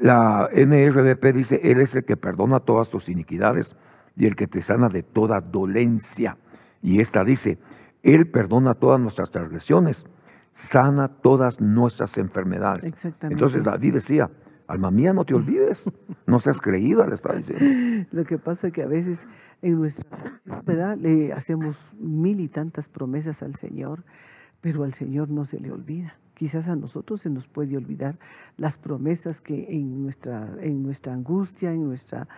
La 0.00 0.48
NRBP 0.50 1.24
dice, 1.34 1.60
Él 1.62 1.80
es 1.80 1.94
el 1.94 2.04
que 2.04 2.16
perdona 2.16 2.60
todas 2.60 2.88
tus 2.88 3.10
iniquidades 3.10 3.76
y 4.16 4.26
el 4.26 4.34
que 4.34 4.46
te 4.46 4.62
sana 4.62 4.88
de 4.88 5.02
toda 5.02 5.40
dolencia. 5.40 6.38
Y 6.80 7.00
esta 7.00 7.22
dice, 7.22 7.58
Él 8.02 8.26
perdona 8.30 8.74
todas 8.74 8.98
nuestras 8.98 9.30
transgresiones, 9.30 10.06
sana 10.54 11.08
todas 11.08 11.60
nuestras 11.60 12.16
enfermedades. 12.16 12.86
Exactamente. 12.86 13.34
Entonces 13.34 13.62
David 13.62 13.92
decía, 13.92 14.30
alma 14.66 14.90
mía, 14.90 15.12
no 15.12 15.26
te 15.26 15.34
olvides, 15.34 15.84
no 16.26 16.40
seas 16.40 16.60
creída, 16.62 17.06
le 17.06 17.14
está 17.14 17.34
diciendo. 17.34 18.06
Lo 18.10 18.24
que 18.24 18.38
pasa 18.38 18.68
es 18.68 18.72
que 18.72 18.82
a 18.82 18.86
veces 18.86 19.18
en 19.60 19.78
nuestra 19.78 20.06
¿verdad? 20.64 20.96
le 20.96 21.34
hacemos 21.34 21.76
mil 21.98 22.40
y 22.40 22.48
tantas 22.48 22.88
promesas 22.88 23.42
al 23.42 23.56
Señor, 23.56 24.02
pero 24.62 24.84
al 24.84 24.94
Señor 24.94 25.28
no 25.28 25.44
se 25.44 25.60
le 25.60 25.70
olvida. 25.70 26.16
Quizás 26.40 26.68
a 26.68 26.74
nosotros 26.74 27.20
se 27.20 27.28
nos 27.28 27.46
puede 27.46 27.76
olvidar 27.76 28.18
las 28.56 28.78
promesas 28.78 29.42
que 29.42 29.66
en 29.68 30.02
nuestra, 30.02 30.48
en 30.62 30.82
nuestra 30.82 31.12
angustia, 31.12 31.70
en 31.70 31.84
nuestra 31.84 32.28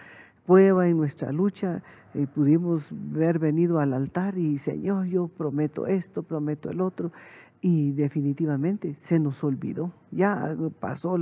prueba, 0.45 0.89
en 0.89 0.97
nuestra 0.97 1.31
lucha, 1.31 1.85
eh, 2.13 2.27
pudimos 2.27 2.91
haber 3.15 3.39
venido 3.39 3.79
al 3.79 3.93
altar 3.93 4.37
y 4.39 4.59
Señor, 4.59 5.07
yo 5.07 5.29
prometo 5.29 5.87
esto, 5.87 6.25
prometo 6.25 6.69
el 6.69 6.81
otro, 6.81 7.13
y 7.61 7.93
definitivamente 7.93 8.97
se 9.03 9.21
nos 9.21 9.45
olvidó. 9.45 9.93
Ya 10.11 10.53
pasó, 10.81 11.17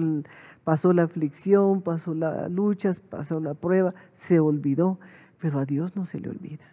pasó 0.65 0.95
la 0.95 1.03
aflicción, 1.03 1.83
pasó 1.83 2.15
la 2.15 2.49
lucha, 2.49 2.93
pasó 3.11 3.41
la 3.41 3.53
prueba, 3.53 3.93
se 4.17 4.41
olvidó, 4.41 4.99
pero 5.39 5.59
a 5.59 5.67
Dios 5.67 5.97
no 5.97 6.07
se 6.07 6.19
le 6.19 6.31
olvida. 6.31 6.65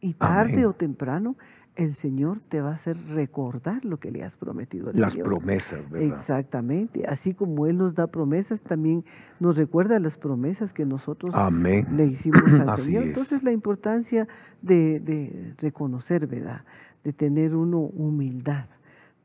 Y 0.00 0.14
tarde 0.14 0.52
Amén. 0.52 0.66
o 0.66 0.72
temprano 0.74 1.34
el 1.78 1.94
Señor 1.94 2.40
te 2.48 2.60
va 2.60 2.72
a 2.72 2.74
hacer 2.74 2.96
recordar 3.14 3.84
lo 3.84 3.98
que 3.98 4.10
le 4.10 4.24
has 4.24 4.36
prometido 4.36 4.90
al 4.90 5.00
Las 5.00 5.12
Señor. 5.12 5.28
promesas, 5.28 5.88
¿verdad? 5.88 6.08
Exactamente, 6.08 7.06
así 7.06 7.32
como 7.34 7.66
Él 7.66 7.78
nos 7.78 7.94
da 7.94 8.08
promesas, 8.08 8.60
también 8.60 9.04
nos 9.40 9.56
recuerda 9.56 9.98
las 10.00 10.16
promesas 10.18 10.72
que 10.72 10.84
nosotros 10.84 11.34
Amén. 11.34 11.86
le 11.96 12.06
hicimos 12.06 12.42
al 12.52 12.68
Así 12.70 12.82
Señor. 12.86 13.02
es. 13.04 13.08
Entonces 13.10 13.42
la 13.44 13.52
importancia 13.52 14.26
de, 14.60 14.98
de 15.00 15.54
reconocer, 15.58 16.26
¿verdad? 16.26 16.62
De 17.04 17.12
tener 17.12 17.54
uno 17.54 17.78
humildad, 17.78 18.66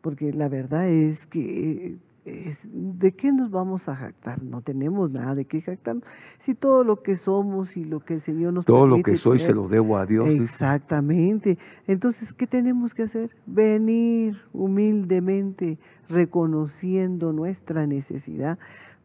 porque 0.01 0.32
la 0.32 0.47
verdad 0.47 0.88
es 0.88 1.26
que 1.26 1.88
eh, 1.88 1.97
es, 2.26 2.67
¿de 2.71 3.11
qué 3.13 3.32
nos 3.32 3.51
vamos 3.51 3.89
a 3.89 3.95
jactar? 3.95 4.41
No 4.41 4.61
tenemos 4.61 5.11
nada 5.11 5.36
de 5.36 5.45
qué 5.45 5.61
jactarnos. 5.61 6.03
Si 6.39 6.55
todo 6.55 6.84
lo 6.84 7.01
que 7.03 7.15
somos 7.15 7.76
y 7.76 7.84
lo 7.84 7.99
que 7.99 8.15
el 8.15 8.21
Señor 8.21 8.53
nos 8.53 8.65
Todo 8.65 8.88
lo 8.88 9.01
que 9.03 9.15
soy 9.15 9.39
se 9.39 9.53
lo 9.53 9.67
debo 9.67 9.97
a 9.97 10.05
Dios. 10.05 10.30
dice. 10.30 10.43
Exactamente. 10.43 11.57
Entonces, 11.88 12.34
¿qué 12.34 12.47
tenemos 12.47 12.93
que 12.93 13.03
hacer? 13.03 13.36
Venir 13.45 14.38
humildemente, 14.53 15.78
reconociendo 16.09 17.34
nuestra 17.34 17.88
necesidad, 17.88 18.57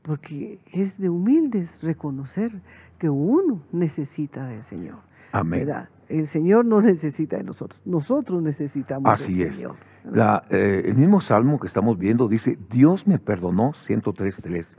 porque 0.03 0.61
es 0.73 0.99
de 0.99 1.09
humildes 1.09 1.83
reconocer 1.83 2.53
que 2.99 3.11
uno 3.11 3.62
necesita 3.73 4.47
del 4.47 4.62
Señor. 4.62 4.99
Amén. 5.33 5.66
¿verdad? 5.66 5.89
El 6.09 6.27
Señor 6.27 6.64
no 6.64 6.81
necesita 6.81 7.37
de 7.37 7.45
nosotros, 7.45 7.81
nosotros 7.85 8.43
necesitamos 8.43 9.12
Así 9.12 9.35
del 9.35 9.49
es. 9.49 9.57
Señor. 9.57 9.77
La, 10.05 10.45
eh, 10.51 10.83
el 10.87 10.95
mismo 10.97 11.21
salmo 11.21 11.59
que 11.59 11.67
estamos 11.67 11.99
viendo 11.99 12.29
dice, 12.29 12.59
Dios 12.71 13.07
me 13.07 13.19
perdonó, 13.19 13.73
103.3, 13.73 14.77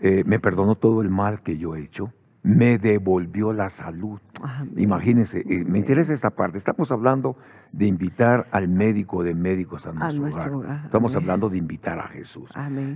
eh, 0.00 0.22
me 0.24 0.38
perdonó 0.38 0.74
todo 0.76 1.02
el 1.02 1.10
mal 1.10 1.42
que 1.42 1.56
yo 1.58 1.76
he 1.76 1.82
hecho, 1.82 2.12
me 2.44 2.78
devolvió 2.78 3.52
la 3.52 3.70
salud. 3.70 4.20
Amén. 4.42 4.74
Imagínense, 4.76 5.40
eh, 5.40 5.64
me 5.64 5.78
interesa 5.78 6.12
esta 6.12 6.30
parte. 6.30 6.58
Estamos 6.58 6.92
hablando 6.92 7.36
de 7.72 7.86
invitar 7.86 8.46
al 8.52 8.68
médico 8.68 9.24
de 9.24 9.34
médicos 9.34 9.86
a 9.86 9.92
nuestro, 9.92 10.22
nuestro 10.22 10.42
hogar. 10.42 10.52
hogar. 10.52 10.84
Estamos 10.84 11.16
Amén. 11.16 11.24
hablando 11.24 11.48
de 11.48 11.58
invitar 11.58 11.98
a 11.98 12.08
Jesús. 12.08 12.50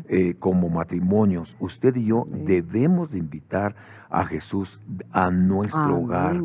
Eh, 0.08 0.36
como 0.38 0.68
matrimonios, 0.68 1.56
usted 1.58 1.96
y 1.96 2.04
yo 2.04 2.26
debemos 2.30 3.10
de 3.10 3.18
invitar 3.18 3.74
a 4.10 4.24
Jesús 4.24 4.80
a 5.12 5.30
nuestro 5.30 5.98
hogar. 5.98 6.36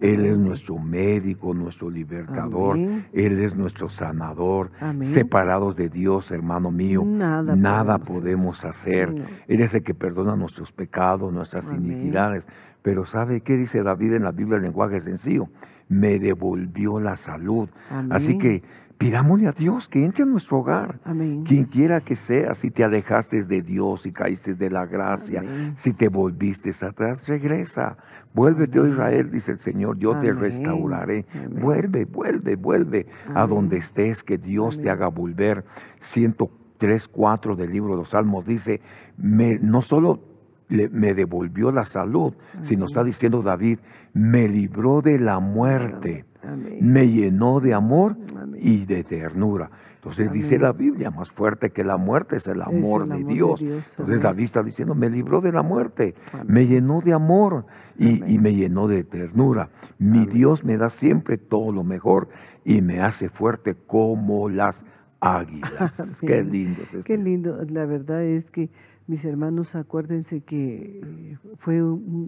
Él 0.00 0.26
es 0.26 0.38
nuestro 0.38 0.78
médico, 0.78 1.54
nuestro 1.54 1.90
libertador. 1.90 2.76
Él 2.76 3.40
es 3.40 3.56
nuestro 3.56 3.88
sanador. 3.88 4.70
Separados 5.02 5.76
de 5.76 5.88
Dios, 5.88 6.30
hermano 6.30 6.70
mío, 6.70 7.02
Nada 7.04 7.54
nada 7.56 7.98
podemos 7.98 8.18
podemos 8.18 8.64
hacer. 8.64 9.12
No. 9.14 9.24
Él 9.46 9.60
es 9.60 9.74
el 9.74 9.82
que 9.82 9.94
perdona 9.94 10.34
nuestros 10.34 10.72
pecados, 10.72 11.32
nuestras 11.32 11.70
iniquidades. 11.72 12.47
Pero 12.82 13.06
¿sabe 13.06 13.40
qué 13.40 13.56
dice 13.56 13.82
David 13.82 14.14
en 14.14 14.24
la 14.24 14.32
Biblia 14.32 14.56
en 14.56 14.62
lenguaje 14.64 15.00
sencillo? 15.00 15.48
Me 15.88 16.18
devolvió 16.18 17.00
la 17.00 17.16
salud. 17.16 17.68
Así 18.10 18.38
que 18.38 18.62
pidámosle 18.98 19.46
a 19.48 19.52
Dios 19.52 19.88
que 19.88 20.04
entre 20.04 20.24
en 20.24 20.30
nuestro 20.32 20.58
hogar. 20.58 20.98
Amén. 21.04 21.44
Quien 21.44 21.64
quiera 21.64 22.00
que 22.00 22.14
sea, 22.16 22.54
si 22.54 22.70
te 22.70 22.82
alejaste 22.84 23.42
de 23.44 23.62
Dios 23.62 24.06
y 24.06 24.12
caíste 24.12 24.54
de 24.54 24.70
la 24.70 24.86
gracia, 24.86 25.40
Amén. 25.40 25.74
si 25.76 25.92
te 25.92 26.08
volviste 26.08 26.70
atrás, 26.84 27.26
regresa. 27.26 27.96
Vuélvete, 28.34 28.78
oh 28.78 28.82
Amén. 28.82 28.92
Israel, 28.94 29.30
dice 29.30 29.52
el 29.52 29.58
Señor, 29.58 29.98
yo 29.98 30.16
te 30.18 30.32
restauraré. 30.32 31.26
Vuelve, 31.60 32.04
vuelve, 32.04 32.56
vuelve 32.56 33.06
a 33.34 33.46
donde 33.46 33.78
estés, 33.78 34.22
que 34.22 34.36
Dios 34.38 34.80
te 34.80 34.90
haga 34.90 35.08
volver. 35.08 35.64
103, 36.00 37.08
4 37.08 37.56
del 37.56 37.72
libro 37.72 37.92
de 37.92 37.96
los 37.98 38.10
Salmos 38.10 38.44
dice, 38.46 38.80
me- 39.16 39.58
no 39.58 39.80
solo 39.82 40.20
le- 40.68 40.88
me 40.88 41.14
devolvió 41.14 41.70
la 41.72 41.84
salud, 41.84 42.34
sino 42.62 42.84
está 42.86 43.02
diciendo 43.04 43.42
David, 43.42 43.78
me 44.12 44.48
libró 44.48 45.00
de 45.02 45.18
la 45.18 45.38
muerte, 45.40 46.24
Amén. 46.42 46.78
me 46.80 47.08
llenó 47.08 47.60
de 47.60 47.74
amor 47.74 48.16
Amén. 48.36 48.60
y 48.62 48.84
de 48.84 49.04
ternura. 49.04 49.70
Entonces 49.96 50.30
dice 50.32 50.58
la 50.58 50.72
Biblia, 50.72 51.10
más 51.10 51.30
fuerte 51.30 51.70
que 51.70 51.82
la 51.82 51.96
muerte 51.96 52.36
es 52.36 52.46
el 52.46 52.62
amor, 52.62 53.02
el 53.02 53.08
de, 53.08 53.14
amor 53.16 53.26
de 53.28 53.34
Dios. 53.34 53.60
Dios, 53.60 53.84
Entonces. 53.90 54.22
David 54.22 54.44
está 54.44 54.62
diciendo, 54.62 54.94
me 54.94 55.10
libró 55.10 55.40
de 55.40 55.50
la 55.52 55.62
muerte, 55.62 56.14
me 56.46 56.66
llenó 56.66 57.00
de 57.00 57.12
amor 57.12 57.66
y, 57.98 58.22
y 58.32 58.38
me 58.38 58.54
llenó 58.54 58.86
de 58.86 59.02
ternura. 59.04 59.70
Mi. 59.98 60.24
Dios 60.24 60.64
me 60.64 60.76
da 60.76 60.88
siempre 60.88 61.36
todo 61.36 61.72
lo 61.72 61.82
mejor 61.82 62.28
y 62.64 62.80
me 62.80 63.00
hace 63.00 63.28
fuerte 63.28 63.74
como 63.74 64.48
las 64.48 64.84
águilas. 65.20 66.16
Qué 66.20 66.42
lindo 66.44 66.82
es 66.82 66.94
esto. 66.94 67.04
Qué 67.04 67.18
lindo. 67.18 67.58
La 67.68 67.84
verdad 67.84 68.22
es 68.22 68.50
que, 68.50 68.70
mis 69.08 69.24
hermanos, 69.24 69.74
acuérdense 69.74 70.42
que 70.42 71.00
eh, 71.02 71.38
fue 71.56 71.82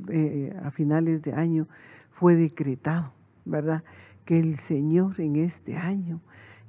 eh, 0.08 0.58
a 0.64 0.70
finales 0.70 1.22
de 1.22 1.34
año, 1.34 1.68
fue 2.10 2.34
decretado, 2.34 3.12
¿verdad? 3.44 3.84
Que 4.24 4.38
el 4.38 4.56
Señor 4.56 5.20
en 5.20 5.36
este 5.36 5.76
año 5.76 6.20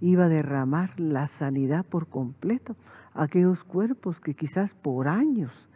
iba 0.01 0.26
a 0.26 0.30
derramar 0.30 0.99
la 0.99 1.28
sanidad 1.28 1.86
por 1.86 2.07
completo 2.07 2.76
a 3.14 3.24
aquellos 3.24 3.64
cuerpos 3.64 4.20
que 4.20 4.34
quizás 4.34 4.74
por 4.74 5.07
años, 5.07 5.70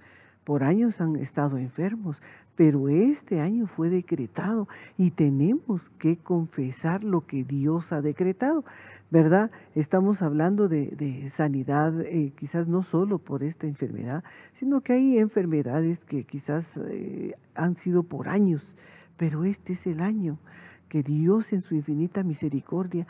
por 0.44 0.66
años 0.66 1.00
han 1.00 1.16
estado 1.16 1.58
enfermos, 1.58 2.22
pero 2.56 2.89
este 2.89 3.41
año 3.41 3.68
fue 3.68 3.89
decretado 3.89 4.68
y 4.97 5.12
tenemos 5.12 5.82
que 5.99 6.18
confesar 6.18 7.03
lo 7.03 7.26
que 7.26 7.43
Dios 7.43 7.91
ha 7.91 8.01
decretado, 8.01 8.64
¿verdad? 9.12 9.51
Estamos 9.76 10.22
hablando 10.22 10.68
de, 10.68 11.30
sanidad, 11.30 12.01
eh, 12.01 12.32
quizás 12.38 12.68
no 12.68 12.84
solo 12.84 13.20
por 13.20 13.43
esta 13.43 13.68
enfermedad, 13.68 14.24
sino 14.53 14.82
que 14.82 14.93
hay 14.93 15.18
enfermedades 15.18 16.06
que 16.06 16.24
quizás 16.24 16.78
eh, 16.89 17.36
han 17.56 17.76
sido 17.76 18.03
por 18.03 18.30
años, 18.30 18.76
pero 19.18 19.45
este 19.45 19.74
es 19.74 19.86
el 19.88 19.99
año 19.99 20.38
que 20.90 21.04
Dios 21.04 21.54
en 21.54 21.62
su 21.62 21.76
infinita 21.76 22.24
misericordia 22.24 23.08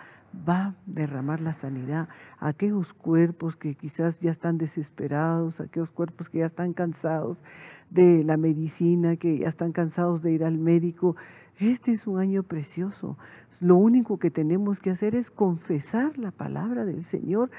va 0.48 0.66
a 0.66 0.76
derramar 0.86 1.42
la 1.42 1.54
sanidad 1.54 2.10
a 2.40 2.50
aquellos 2.50 2.94
cuerpos 2.94 3.56
que 3.56 3.76
quizás 3.76 4.20
ya 4.20 4.32
están 4.32 4.58
desesperados, 4.58 5.60
a 5.60 5.64
aquellos 5.64 5.92
cuerpos 5.92 6.30
que 6.30 6.40
ya 6.40 6.46
están 6.46 6.74
cansados 6.74 7.38
de 7.90 8.24
la 8.24 8.38
medicina, 8.38 9.16
que 9.16 9.40
ya 9.40 9.48
están 9.48 9.72
cansados 9.72 10.22
de 10.22 10.32
ir 10.32 10.44
al 10.44 10.58
médico. 10.58 11.16
Este 11.60 11.92
es 11.92 12.08
un 12.08 12.20
año 12.20 12.44
precioso. 12.44 13.18
Lo 13.60 13.78
único 13.78 14.20
que 14.20 14.32
tenemos 14.32 14.80
que 14.80 14.90
hacer 14.90 15.16
es 15.16 15.32
confesar 15.32 16.18
la 16.18 16.32
palabra 16.32 16.86
del 16.86 17.04
Señor, 17.04 17.50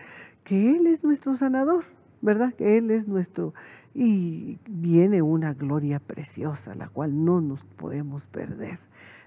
que 0.44 0.76
Él 0.76 0.86
es 0.86 1.02
nuestro 1.02 1.36
sanador, 1.36 1.84
¿verdad? 2.20 2.52
Que 2.54 2.78
Él 2.78 2.90
es 2.90 3.08
nuestro... 3.08 3.54
Y 3.98 4.58
viene 4.68 5.22
una 5.22 5.54
gloria 5.54 6.00
preciosa, 6.00 6.74
la 6.74 6.90
cual 6.90 7.24
no 7.24 7.40
nos 7.40 7.64
podemos 7.64 8.26
perder. 8.26 8.78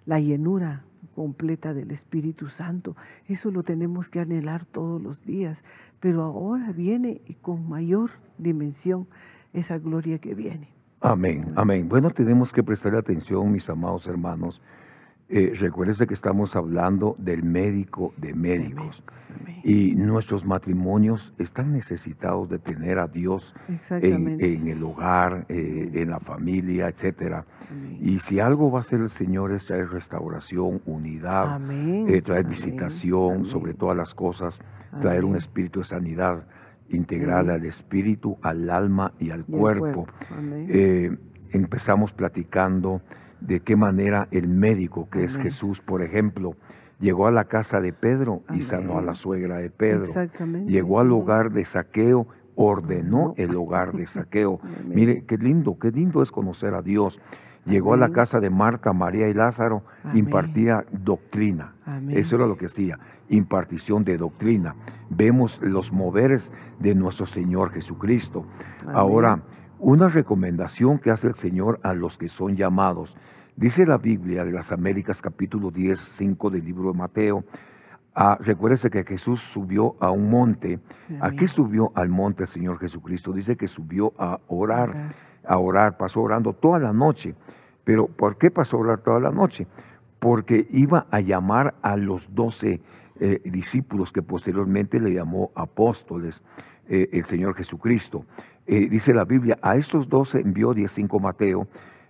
La 0.09 0.19
llenura 0.19 0.81
completa 1.13 1.71
del 1.75 1.91
Espíritu 1.91 2.49
Santo, 2.49 2.95
eso 3.27 3.51
lo 3.51 3.61
tenemos 3.61 4.09
que 4.09 4.19
anhelar 4.19 4.65
todos 4.65 4.99
los 4.99 5.23
días, 5.23 5.63
pero 5.99 6.23
ahora 6.23 6.71
viene 6.71 7.21
y 7.27 7.35
con 7.35 7.69
mayor 7.69 8.09
dimensión 8.39 9.05
esa 9.53 9.77
gloria 9.77 10.17
que 10.17 10.33
viene. 10.33 10.69
Amén, 10.99 11.53
amén. 11.55 11.87
Bueno, 11.87 12.09
tenemos 12.09 12.51
que 12.51 12.63
prestar 12.63 12.95
atención, 12.95 13.51
mis 13.51 13.69
amados 13.69 14.07
hermanos. 14.07 14.63
Eh, 15.31 15.53
recuérdese 15.59 16.07
que 16.07 16.15
estamos 16.15 16.55
hablando 16.55 17.15
del 17.19 17.43
médico 17.43 18.13
de 18.17 18.33
médicos. 18.33 19.03
Y 19.63 19.93
nuestros 19.95 20.43
matrimonios 20.43 21.33
están 21.37 21.71
necesitados 21.71 22.49
de 22.49 22.57
tener 22.57 22.97
a 22.97 23.07
Dios 23.07 23.53
en, 23.91 24.67
el 24.67 24.83
hogar, 24.83 25.45
eh, 25.49 25.91
en 25.93 26.09
la 26.09 26.19
familia, 26.19 26.87
etcétera. 26.87 27.45
Y 28.01 28.19
si 28.21 28.39
algo 28.39 28.71
va 28.71 28.79
a 28.79 28.81
hacer 28.81 29.01
el 29.01 29.11
Señor 29.11 29.51
es 29.51 29.65
traer 29.65 29.89
restauración, 29.89 30.81
unidad, 30.85 31.61
eh, 32.07 32.21
traer 32.23 32.47
visitación 32.47 33.45
sobre 33.45 33.75
todas 33.75 33.95
las 33.95 34.15
cosas, 34.15 34.59
traer 34.99 35.25
un 35.25 35.35
espíritu 35.35 35.81
de 35.81 35.85
sanidad 35.85 36.47
integral 36.89 37.51
al 37.51 37.65
espíritu, 37.65 38.37
al 38.41 38.69
alma 38.69 39.13
y 39.19 39.29
al 39.29 39.45
cuerpo. 39.45 40.07
Eh, 40.69 41.15
empezamos 41.51 42.13
platicando 42.13 43.01
de 43.41 43.61
qué 43.61 43.75
manera 43.75 44.27
el 44.31 44.47
médico, 44.47 45.09
que 45.09 45.23
es 45.23 45.37
Jesús, 45.37 45.81
por 45.81 46.01
ejemplo, 46.01 46.55
llegó 46.99 47.27
a 47.27 47.31
la 47.31 47.45
casa 47.45 47.79
de 47.79 47.93
Pedro 47.93 48.41
y 48.53 48.61
sanó 48.61 48.97
a 48.97 49.01
la 49.01 49.15
suegra 49.15 49.57
de 49.57 49.69
Pedro. 49.69 50.11
Llegó 50.67 50.99
al 50.99 51.11
hogar 51.11 51.51
de 51.51 51.65
saqueo, 51.65 52.27
ordenó 52.55 53.33
el 53.37 53.55
hogar 53.55 53.93
de 53.93 54.07
saqueo. 54.07 54.59
Mire, 54.85 55.23
qué 55.25 55.37
lindo, 55.37 55.77
qué 55.79 55.91
lindo 55.91 56.21
es 56.21 56.31
conocer 56.31 56.73
a 56.73 56.81
Dios. 56.81 57.21
Llegó 57.65 57.93
a 57.93 57.97
la 57.97 58.09
casa 58.09 58.39
de 58.39 58.49
Marta, 58.49 58.93
María 58.93 59.27
y 59.27 59.33
Lázaro, 59.33 59.83
impartía 60.13 60.85
doctrina. 60.91 61.73
Eso 62.09 62.35
era 62.37 62.47
lo 62.47 62.57
que 62.57 62.65
hacía, 62.65 62.97
impartición 63.29 64.03
de 64.03 64.17
doctrina. 64.17 64.75
Vemos 65.09 65.59
los 65.61 65.91
moveres 65.91 66.51
de 66.79 66.95
nuestro 66.95 67.25
Señor 67.25 67.71
Jesucristo. 67.71 68.45
Ahora, 68.87 69.43
una 69.79 70.09
recomendación 70.09 70.99
que 70.99 71.11
hace 71.11 71.27
el 71.27 71.35
Señor 71.35 71.79
a 71.83 71.93
los 71.93 72.17
que 72.17 72.29
son 72.29 72.55
llamados. 72.55 73.17
Dice 73.55 73.85
la 73.85 73.97
Biblia 73.97 74.43
de 74.43 74.51
las 74.51 74.71
Américas 74.71 75.21
capítulo 75.21 75.71
10, 75.71 75.99
5 75.99 76.49
del 76.49 76.65
libro 76.65 76.91
de 76.91 76.97
Mateo. 76.97 77.43
Ah, 78.13 78.37
recuérdese 78.41 78.89
que 78.89 79.03
Jesús 79.03 79.41
subió 79.41 79.95
a 79.99 80.11
un 80.11 80.29
monte. 80.29 80.79
¿A 81.21 81.31
qué 81.31 81.47
subió 81.47 81.91
al 81.95 82.09
monte 82.09 82.43
el 82.43 82.49
Señor 82.49 82.79
Jesucristo? 82.79 83.31
Dice 83.31 83.55
que 83.55 83.67
subió 83.67 84.13
a 84.17 84.39
orar, 84.47 85.13
a 85.45 85.57
orar, 85.57 85.97
pasó 85.97 86.21
orando 86.21 86.53
toda 86.53 86.79
la 86.79 86.91
noche. 86.91 87.35
Pero 87.83 88.07
¿por 88.07 88.37
qué 88.37 88.51
pasó 88.51 88.77
a 88.77 88.81
orar 88.81 88.99
toda 88.99 89.19
la 89.19 89.31
noche? 89.31 89.67
Porque 90.19 90.67
iba 90.71 91.07
a 91.11 91.21
llamar 91.21 91.75
a 91.81 91.95
los 91.95 92.33
doce 92.35 92.81
eh, 93.19 93.41
discípulos 93.45 94.11
que 94.11 94.21
posteriormente 94.21 94.99
le 94.99 95.13
llamó 95.13 95.51
apóstoles 95.55 96.43
eh, 96.87 97.09
el 97.13 97.25
Señor 97.25 97.55
Jesucristo. 97.55 98.25
Eh, 98.71 98.87
dice 98.87 99.15
la 99.15 99.25
Biblia, 99.25 99.57
a 99.63 99.77
estos 99.77 100.07
doce 100.07 100.41
envió 100.41 100.75
15 100.75 101.07
Mateo, 101.19 101.67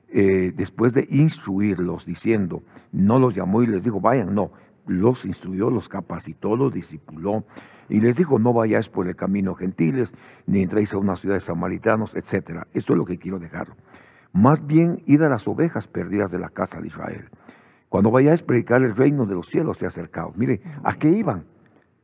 eh, 0.10 0.51
después 0.53 0.93
de 0.93 1.07
instruirlos, 1.10 2.05
diciendo, 2.05 2.64
no 2.91 3.18
los 3.18 3.34
llamó 3.34 3.64
y 3.64 3.68
les 3.68 3.86
dijo, 3.86 4.01
vayan, 4.01 4.36
no, 4.36 4.51
los 4.86 5.24
instruyó, 5.24 5.70
los 5.70 5.88
capacitó, 5.88 6.57
los 6.57 6.74
discipuló, 6.74 7.45
y 7.88 8.01
les 8.01 8.18
dijo, 8.18 8.39
no 8.39 8.51
vayáis 8.51 8.89
por 8.89 9.07
el 9.07 9.16
camino 9.16 9.55
gentiles, 9.55 10.14
ni 10.47 10.64
entréis 10.64 10.93
a 10.93 10.97
una 10.97 11.16
ciudad 11.16 11.36
de 11.36 11.39
samaritanos, 11.39 12.14
etc. 12.18 12.66
Esto 12.74 12.91
es 12.91 12.97
lo 12.97 13.05
que 13.05 13.18
quiero 13.18 13.39
dejarlo. 13.39 13.78
Más 14.34 14.68
bien, 14.68 15.01
id 15.05 15.22
a 15.22 15.30
las 15.30 15.47
ovejas 15.47 15.88
perdidas 15.88 16.30
de 16.30 16.39
la 16.39 16.49
casa 16.49 16.82
de 16.82 16.88
Israel. 16.88 17.30
Cuando 17.88 18.12
vayáis 18.12 18.41
a 18.41 18.45
predicar 18.45 18.84
el 18.84 18.97
reino 18.97 19.26
de 19.26 19.36
los 19.36 19.47
cielos 19.47 19.78
se 19.78 19.86
ha 19.86 19.88
acercado. 19.88 20.34
Mire, 20.36 20.60
¿a 20.84 20.93
qué 20.95 21.07
iban? 21.07 21.45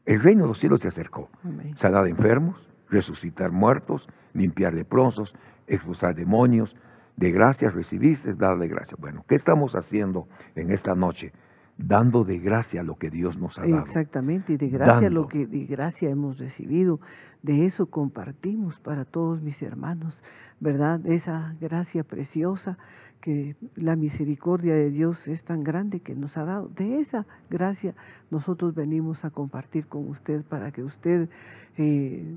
El 0.06 0.22
reino 0.22 0.44
de 0.44 0.48
los 0.48 0.60
cielos 0.60 0.80
se 0.80 0.88
acercó. 0.88 1.30
Sanar 1.76 2.08
enfermos, 2.08 2.70
resucitar 2.90 3.52
muertos, 3.52 4.08
limpiar 4.36 4.74
leprosos, 4.74 5.36
expulsar 5.66 6.14
demonios. 6.14 6.76
De 7.16 7.32
gracias 7.32 7.74
recibiste, 7.74 8.34
darle 8.34 8.68
gracias. 8.68 9.00
Bueno, 9.00 9.24
¿qué 9.28 9.36
estamos 9.36 9.76
haciendo 9.76 10.28
en 10.56 10.72
esta 10.72 10.94
noche? 10.96 11.32
Dando 11.78 12.24
de 12.24 12.40
gracia 12.40 12.84
lo 12.84 12.96
que 12.96 13.10
Dios 13.10 13.38
nos 13.38 13.58
ha 13.58 13.64
dado. 13.64 13.80
Exactamente, 13.80 14.54
y 14.54 14.58
de 14.58 14.70
gracia 14.70 15.10
lo 15.10 15.28
que 15.28 15.46
de 15.46 15.66
gracia 15.66 16.10
hemos 16.10 16.38
recibido. 16.38 17.00
De 17.42 17.66
eso 17.66 17.88
compartimos 17.88 18.80
para 18.80 19.06
todos 19.06 19.42
mis 19.42 19.62
hermanos, 19.62 20.22
¿verdad? 20.60 21.06
Esa 21.06 21.56
gracia 21.60 22.04
preciosa 22.04 22.78
que 23.26 23.56
la 23.76 23.96
misericordia 23.96 24.76
de 24.76 24.92
Dios 24.92 25.28
es 25.28 25.44
tan 25.44 25.64
grande 25.64 26.00
que 26.00 26.14
nos 26.14 26.38
ha 26.38 26.46
dado. 26.46 26.68
De 26.68 27.00
esa 27.00 27.26
gracia 27.50 27.96
nosotros 28.30 28.76
venimos 28.76 29.26
a 29.26 29.32
compartir 29.32 29.88
con 29.88 30.08
usted 30.10 30.44
para 30.44 30.72
que 30.72 30.84
usted, 30.84 31.28
eh, 31.76 32.36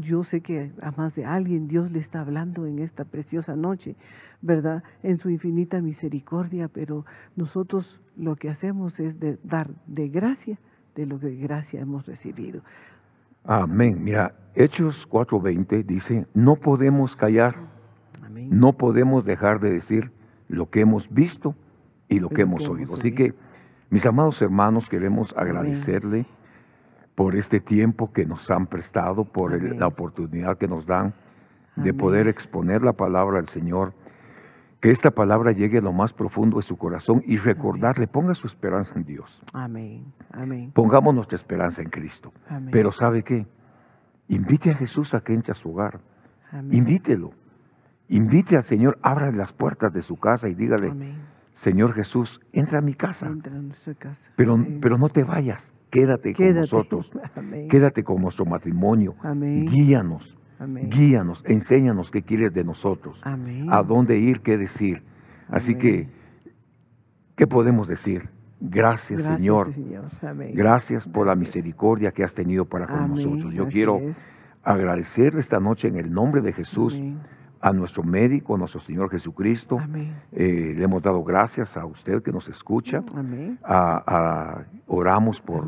yo 0.00 0.24
sé 0.24 0.40
que 0.40 0.72
a 0.82 0.90
más 0.90 1.14
de 1.14 1.24
alguien 1.24 1.68
Dios 1.68 1.92
le 1.92 2.00
está 2.00 2.22
hablando 2.22 2.66
en 2.66 2.80
esta 2.80 3.04
preciosa 3.04 3.54
noche, 3.54 3.94
¿verdad? 4.42 4.82
En 5.04 5.18
su 5.18 5.30
infinita 5.30 5.80
misericordia, 5.80 6.66
pero 6.66 7.06
nosotros 7.36 8.00
lo 8.16 8.34
que 8.34 8.48
hacemos 8.48 8.98
es 8.98 9.20
de 9.20 9.38
dar 9.44 9.70
de 9.86 10.08
gracia 10.08 10.58
de 10.96 11.06
lo 11.06 11.20
que 11.20 11.28
de 11.28 11.36
gracia 11.36 11.80
hemos 11.80 12.04
recibido. 12.04 12.62
Amén. 13.44 14.02
Mira, 14.02 14.34
Hechos 14.56 15.08
4:20 15.08 15.84
dice, 15.84 16.26
no 16.34 16.56
podemos 16.56 17.14
callar, 17.14 17.54
no 18.50 18.72
podemos 18.72 19.24
dejar 19.24 19.60
de 19.60 19.70
decir 19.70 20.15
lo 20.48 20.70
que 20.70 20.80
hemos 20.80 21.12
visto 21.12 21.54
y 22.08 22.20
lo 22.20 22.28
que 22.28 22.42
hemos 22.42 22.68
oído. 22.68 22.94
Así 22.94 23.12
que, 23.12 23.34
mis 23.90 24.06
amados 24.06 24.40
hermanos, 24.42 24.88
queremos 24.88 25.34
agradecerle 25.36 26.26
por 27.14 27.34
este 27.34 27.60
tiempo 27.60 28.12
que 28.12 28.26
nos 28.26 28.50
han 28.50 28.66
prestado, 28.66 29.24
por 29.24 29.60
la 29.74 29.86
oportunidad 29.86 30.58
que 30.58 30.68
nos 30.68 30.86
dan 30.86 31.14
de 31.74 31.92
poder 31.92 32.28
exponer 32.28 32.82
la 32.82 32.92
palabra 32.92 33.36
del 33.36 33.48
Señor. 33.48 33.94
Que 34.80 34.90
esta 34.90 35.10
palabra 35.10 35.52
llegue 35.52 35.78
a 35.78 35.80
lo 35.80 35.92
más 35.92 36.12
profundo 36.12 36.58
de 36.58 36.62
su 36.62 36.76
corazón 36.76 37.22
y 37.26 37.38
recordarle, 37.38 38.06
ponga 38.06 38.34
su 38.34 38.46
esperanza 38.46 38.94
en 38.94 39.04
Dios. 39.04 39.42
Amén. 39.52 40.12
Amén. 40.30 40.70
Pongamos 40.72 41.14
nuestra 41.14 41.36
esperanza 41.36 41.82
en 41.82 41.88
Cristo. 41.88 42.32
Pero 42.70 42.92
¿sabe 42.92 43.22
qué? 43.22 43.46
Invite 44.28 44.70
a 44.70 44.74
Jesús 44.74 45.14
a 45.14 45.20
que 45.20 45.32
entre 45.32 45.52
a 45.52 45.54
su 45.54 45.70
hogar. 45.70 46.00
Invítelo. 46.70 47.32
Invite 48.08 48.56
al 48.56 48.62
Señor, 48.62 48.98
abra 49.02 49.32
las 49.32 49.52
puertas 49.52 49.92
de 49.92 50.02
su 50.02 50.16
casa 50.16 50.48
y 50.48 50.54
dígale, 50.54 50.92
Señor 51.54 51.92
Jesús, 51.92 52.40
entra 52.52 52.78
a 52.78 52.82
mi 52.82 52.94
casa. 52.94 53.32
Pero, 54.36 54.64
pero 54.80 54.98
no 54.98 55.08
te 55.08 55.24
vayas, 55.24 55.72
quédate, 55.90 56.34
con 56.34 56.54
nosotros. 56.54 57.10
Quédate 57.70 58.04
con 58.04 58.20
nuestro 58.20 58.44
matrimonio. 58.44 59.14
Guíanos. 59.34 60.36
Guíanos, 60.58 61.42
enséñanos 61.46 62.10
qué 62.10 62.22
quieres 62.22 62.52
de 62.54 62.64
nosotros. 62.64 63.22
A 63.24 63.82
dónde 63.82 64.18
ir, 64.18 64.40
qué 64.40 64.56
decir. 64.56 65.02
Así 65.48 65.74
que, 65.74 66.08
¿qué 67.34 67.46
podemos 67.46 67.88
decir? 67.88 68.30
Gracias, 68.60 69.24
Señor. 69.24 69.74
Gracias 70.54 71.06
por 71.06 71.26
la 71.26 71.34
misericordia 71.34 72.12
que 72.12 72.24
has 72.24 72.34
tenido 72.34 72.64
para 72.64 72.86
con 72.86 73.10
nosotros. 73.10 73.52
Yo 73.52 73.66
quiero 73.68 74.00
agradecer 74.62 75.36
esta 75.36 75.60
noche 75.60 75.88
en 75.88 75.96
el 75.96 76.10
nombre 76.12 76.40
de 76.40 76.52
Jesús 76.52 77.00
a 77.66 77.72
nuestro 77.72 78.04
médico, 78.04 78.54
a 78.54 78.58
nuestro 78.58 78.78
Señor 78.78 79.10
Jesucristo. 79.10 79.80
Eh, 80.30 80.72
le 80.76 80.84
hemos 80.84 81.02
dado 81.02 81.24
gracias 81.24 81.76
a 81.76 81.84
usted 81.84 82.22
que 82.22 82.30
nos 82.30 82.48
escucha. 82.48 83.02
A, 83.64 84.62
oramos 84.86 85.40
por, 85.40 85.66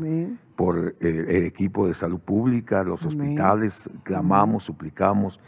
por 0.55 0.95
eh, 1.01 1.25
el, 1.27 1.43
equipo 1.43 1.87
de 1.89 1.93
salud 1.93 2.19
pública, 2.19 2.83
los 2.83 3.05
hospitales, 3.05 3.89
clamamos, 4.03 4.63
suplicamos, 4.63 5.41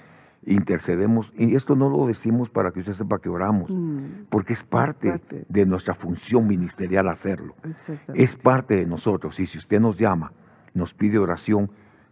intercedemos. 0.46 1.32
Y 1.38 1.56
esto 1.56 1.74
no 1.74 1.90
lo 1.90 2.06
decimos 2.06 2.50
para 2.50 2.72
que 2.72 2.82
usted 2.82 2.94
sepa 2.94 3.20
que 3.20 3.30
oramos, 3.30 3.72
mm. 3.72 4.26
porque 4.30 4.52
es 4.52 4.64
parte, 4.64 5.22
de 5.48 5.66
nuestra 5.66 5.94
función 5.94 6.50
ministerial 6.50 7.08
hacerlo. 7.08 7.56
Es 8.14 8.36
parte 8.36 8.76
de 8.76 8.86
nosotros. 8.86 9.40
Y 9.40 9.48
si 9.48 9.58
usted 9.58 9.80
nos 9.80 9.98
llama, 9.98 10.34
nos 10.74 10.94
pide 10.94 11.18
oración, 11.18 11.72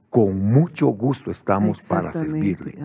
con 0.10 0.52
mucho 0.52 0.88
gusto 0.88 1.30
estamos 1.30 1.82
para 1.82 2.12
servirle. 2.12 2.76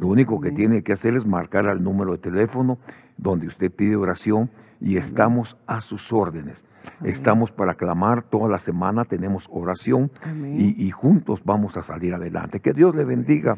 Lo 0.00 0.08
único 0.08 0.40
que 0.40 0.50
tiene 0.50 0.82
que 0.82 0.92
hacer 0.92 1.14
es 1.14 1.26
marcar 1.26 1.66
al 1.66 1.82
número 1.82 2.12
de 2.12 2.18
teléfono 2.18 2.78
donde 3.16 3.46
usted 3.46 3.70
pide 3.70 3.96
oración 3.96 4.50
y 4.80 4.96
estamos 4.96 5.56
a 5.66 5.80
sus 5.80 6.12
órdenes. 6.12 6.64
Estamos 7.04 7.52
para 7.52 7.74
clamar 7.74 8.22
toda 8.22 8.48
la 8.48 8.58
semana, 8.58 9.04
tenemos 9.04 9.48
oración 9.52 10.10
y, 10.56 10.90
juntos 10.90 11.42
vamos 11.44 11.76
a 11.76 11.82
salir 11.82 12.14
adelante. 12.14 12.58
Que 12.58 12.72
Dios 12.72 12.94
le 12.96 13.04
bendiga, 13.04 13.56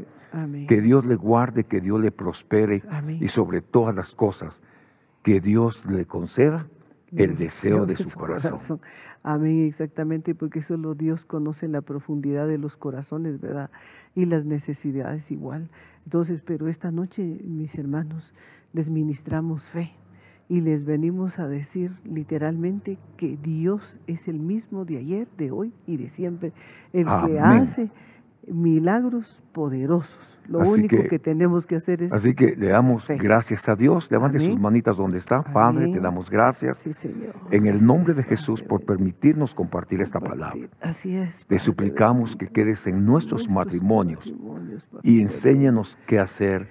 que 0.69 0.81
Dios 0.83 1.07
le 1.07 1.17
guarde, 1.17 1.65
que 1.65 1.81
Dios 1.81 2.01
le 2.01 2.13
prospere 2.13 2.83
y 3.21 3.29
sobre 3.29 3.63
todas 3.63 3.95
las 3.95 4.15
cosas, 4.15 4.63
que 5.23 5.41
Dios 5.41 5.87
le 5.87 6.05
conceda 6.05 6.67
el 7.17 7.37
deseo 7.37 7.87
de, 7.87 7.97
su, 7.97 8.17
corazón. 8.19 8.81
Amén, 9.23 9.67
exactamente, 9.67 10.35
porque 10.35 10.63
solo 10.63 10.95
Dios 10.95 11.25
conoce 11.25 11.69
la 11.69 11.81
profundidad 11.81 12.47
de 12.47 12.59
los 12.59 12.77
corazones, 12.77 13.41
¿verdad? 13.41 13.71
Y 14.15 14.27
las 14.27 14.45
necesidades 14.45 15.31
igual. 15.31 15.71
Entonces, 16.05 16.43
pero 16.43 16.69
esta 16.69 16.91
noche, 16.91 17.23
mis 17.23 17.77
hermanos, 17.79 18.35
les 18.73 18.91
ministramos 18.91 19.63
fe 19.65 19.93
y 20.49 20.61
les 20.61 20.85
venimos 20.85 21.39
a 21.39 21.49
decir 21.49 21.93
literalmente 22.05 22.99
que 23.17 23.37
Dios 23.37 23.99
es 24.07 24.29
el 24.29 24.39
mismo 24.39 24.85
de 24.85 24.99
ayer, 24.99 25.29
de 25.39 25.51
hoy 25.51 25.73
y 25.87 25.97
de 25.97 26.09
siempre, 26.09 26.53
el 26.93 27.07
que 27.07 27.41
hace 27.41 27.91
milagros 28.49 29.41
poderosos. 29.53 30.19
Lo 30.47 30.61
Así 30.61 30.73
único 30.73 30.97
que- 30.97 31.09
que, 31.09 31.19
tenemos 31.19 31.67
que 31.67 31.77
hacer 31.77 32.03
es... 32.03 32.13
Así 32.13 32.35
que 32.35 32.55
le 32.55 32.69
damos 32.69 33.05
Fe. 33.05 33.17
gracias 33.17 33.67
a 33.67 33.77
Dios. 33.77 34.11
Levante 34.11 34.41
sus 34.41 34.59
manitas 34.59 34.99
donde 34.99 35.17
está. 35.17 35.43
Padre, 35.43 35.91
te 35.91 36.01
damos 36.01 36.29
gracias. 36.29 36.79
Sí, 36.79 36.93
Señor. 36.93 37.35
En 37.51 37.65
el 37.65 37.85
nombre 37.85 38.13
de 38.13 38.23
Jesús 38.23 38.63
por 38.63 38.85
permitirnos 38.85 39.55
compartir 39.55 40.03
esta 40.03 40.21
palabra. 40.21 40.69
Así 40.83 41.17
es. 41.17 41.47
Te 41.47 41.59
suplicamos 41.59 42.37
que 42.37 42.49
quedes 42.49 42.87
en 42.87 43.07
nuestros 43.07 43.49
matrimonios 43.49 44.35
y 45.03 45.23
enséñanos 45.23 45.97
qué 46.07 46.19
hacer, 46.19 46.69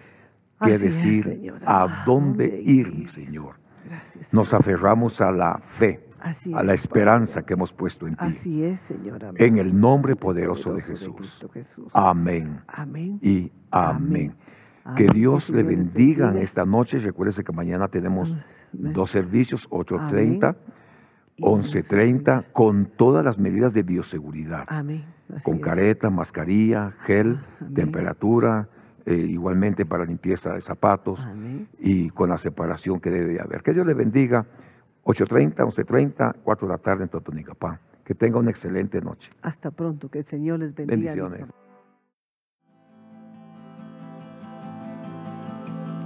qué 0.64 0.74
Así 0.76 0.86
decir, 0.86 1.54
a 1.66 2.04
dónde 2.06 2.62
ir, 2.62 2.94
mi 2.94 3.08
Señor. 3.08 3.56
Gracias. 3.90 4.32
Nos 4.32 4.54
aferramos 4.54 5.20
a 5.20 5.32
la 5.32 5.58
fe, 5.66 6.00
Así 6.24 6.54
a 6.54 6.62
es, 6.62 6.66
la 6.66 6.74
esperanza 6.74 7.34
Padre. 7.36 7.46
que 7.46 7.54
hemos 7.54 7.74
puesto 7.74 8.08
en 8.08 8.14
ti. 8.16 8.26
Así 8.26 8.64
es, 8.64 8.80
Señor. 8.80 9.24
amén. 9.26 9.36
En 9.44 9.58
el 9.58 9.80
nombre 9.80 10.16
poderoso 10.16 10.74
de 10.74 10.82
Jesús. 10.82 11.46
Amén 11.94 12.62
Amén. 12.68 13.20
y 13.22 13.52
amén. 13.72 14.36
Que. 14.96 15.08
Dios 15.08 15.50
le 15.50 15.64
bendiga 15.64 16.32
en 16.32 16.38
esta 16.40 16.66
noche. 16.66 17.00
Recuérdese 17.00 17.44
que 17.44 17.52
mañana 17.52 17.88
tenemos 17.88 18.34
Amén. 18.74 18.94
dos 18.94 19.12
servicios, 19.12 19.70
8.30, 19.70 20.56
Y 21.38 21.44
11.30, 21.44 22.46
con 22.54 22.86
todas 22.86 23.24
las 23.26 23.38
medidas 23.40 23.74
de 23.74 23.84
bioseguridad. 23.84 24.66
Amén. 24.68 25.04
Así 25.34 25.44
con 25.44 25.56
es. 25.56 25.62
careta, 25.62 26.10
mascarilla, 26.10 26.92
gel, 27.06 27.40
Amén. 27.60 27.74
temperatura, 27.74 28.68
eh, 29.06 29.16
igualmente 29.16 29.86
para 29.86 30.06
limpieza 30.06 30.54
de 30.54 30.62
zapatos 30.62 31.28
y 31.80 32.10
con 32.12 32.30
la 32.30 32.38
separación 32.38 33.00
que 33.00 33.10
debe 33.10 33.34
de 33.34 33.42
haber. 33.42 33.62
Que 33.64 33.74
Dios 33.74 33.86
le 33.88 33.94
bendiga. 33.94 34.46
8.30, 35.06 35.56
11.30, 35.56 36.36
4 36.44 36.68
de 36.68 36.74
la 36.74 36.78
tarde 36.78 37.04
en 37.04 37.10
Totonicapán. 37.10 37.80
Que 38.06 38.14
tenga 38.14 38.40
una 38.40 38.52
excelente 38.52 39.02
noche. 39.02 39.32
Hasta 39.42 39.72
pronto. 39.72 40.10
Que 40.10 40.20
el 40.20 40.26
Señor 40.26 40.60
les 40.60 40.76
bendiga. 40.76 41.14
Bendiciones. 41.14 41.48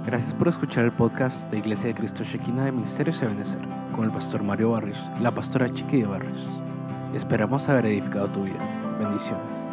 Gracias 0.06 0.32
por 0.34 0.48
escuchar 0.48 0.86
el 0.86 0.92
podcast 0.92 1.50
de 1.50 1.58
Iglesia 1.58 1.88
de 1.88 1.94
Cristo 1.94 2.24
Shekinah 2.24 2.64
de 2.64 2.72
Ministerios 2.72 3.20
de 3.20 3.26
Benecer 3.26 3.60
con 3.94 4.06
el 4.06 4.10
pastor 4.10 4.42
Mario 4.42 4.70
Barrios 4.70 4.98
y 5.18 5.22
la 5.22 5.32
pastora 5.32 5.68
Chiqui 5.68 6.00
de 6.00 6.06
Barrios. 6.06 6.48
Esperamos 7.14 7.68
haber 7.68 7.86
edificado 7.86 8.30
tu 8.30 8.44
vida. 8.44 8.96
Bendiciones. 8.98 9.67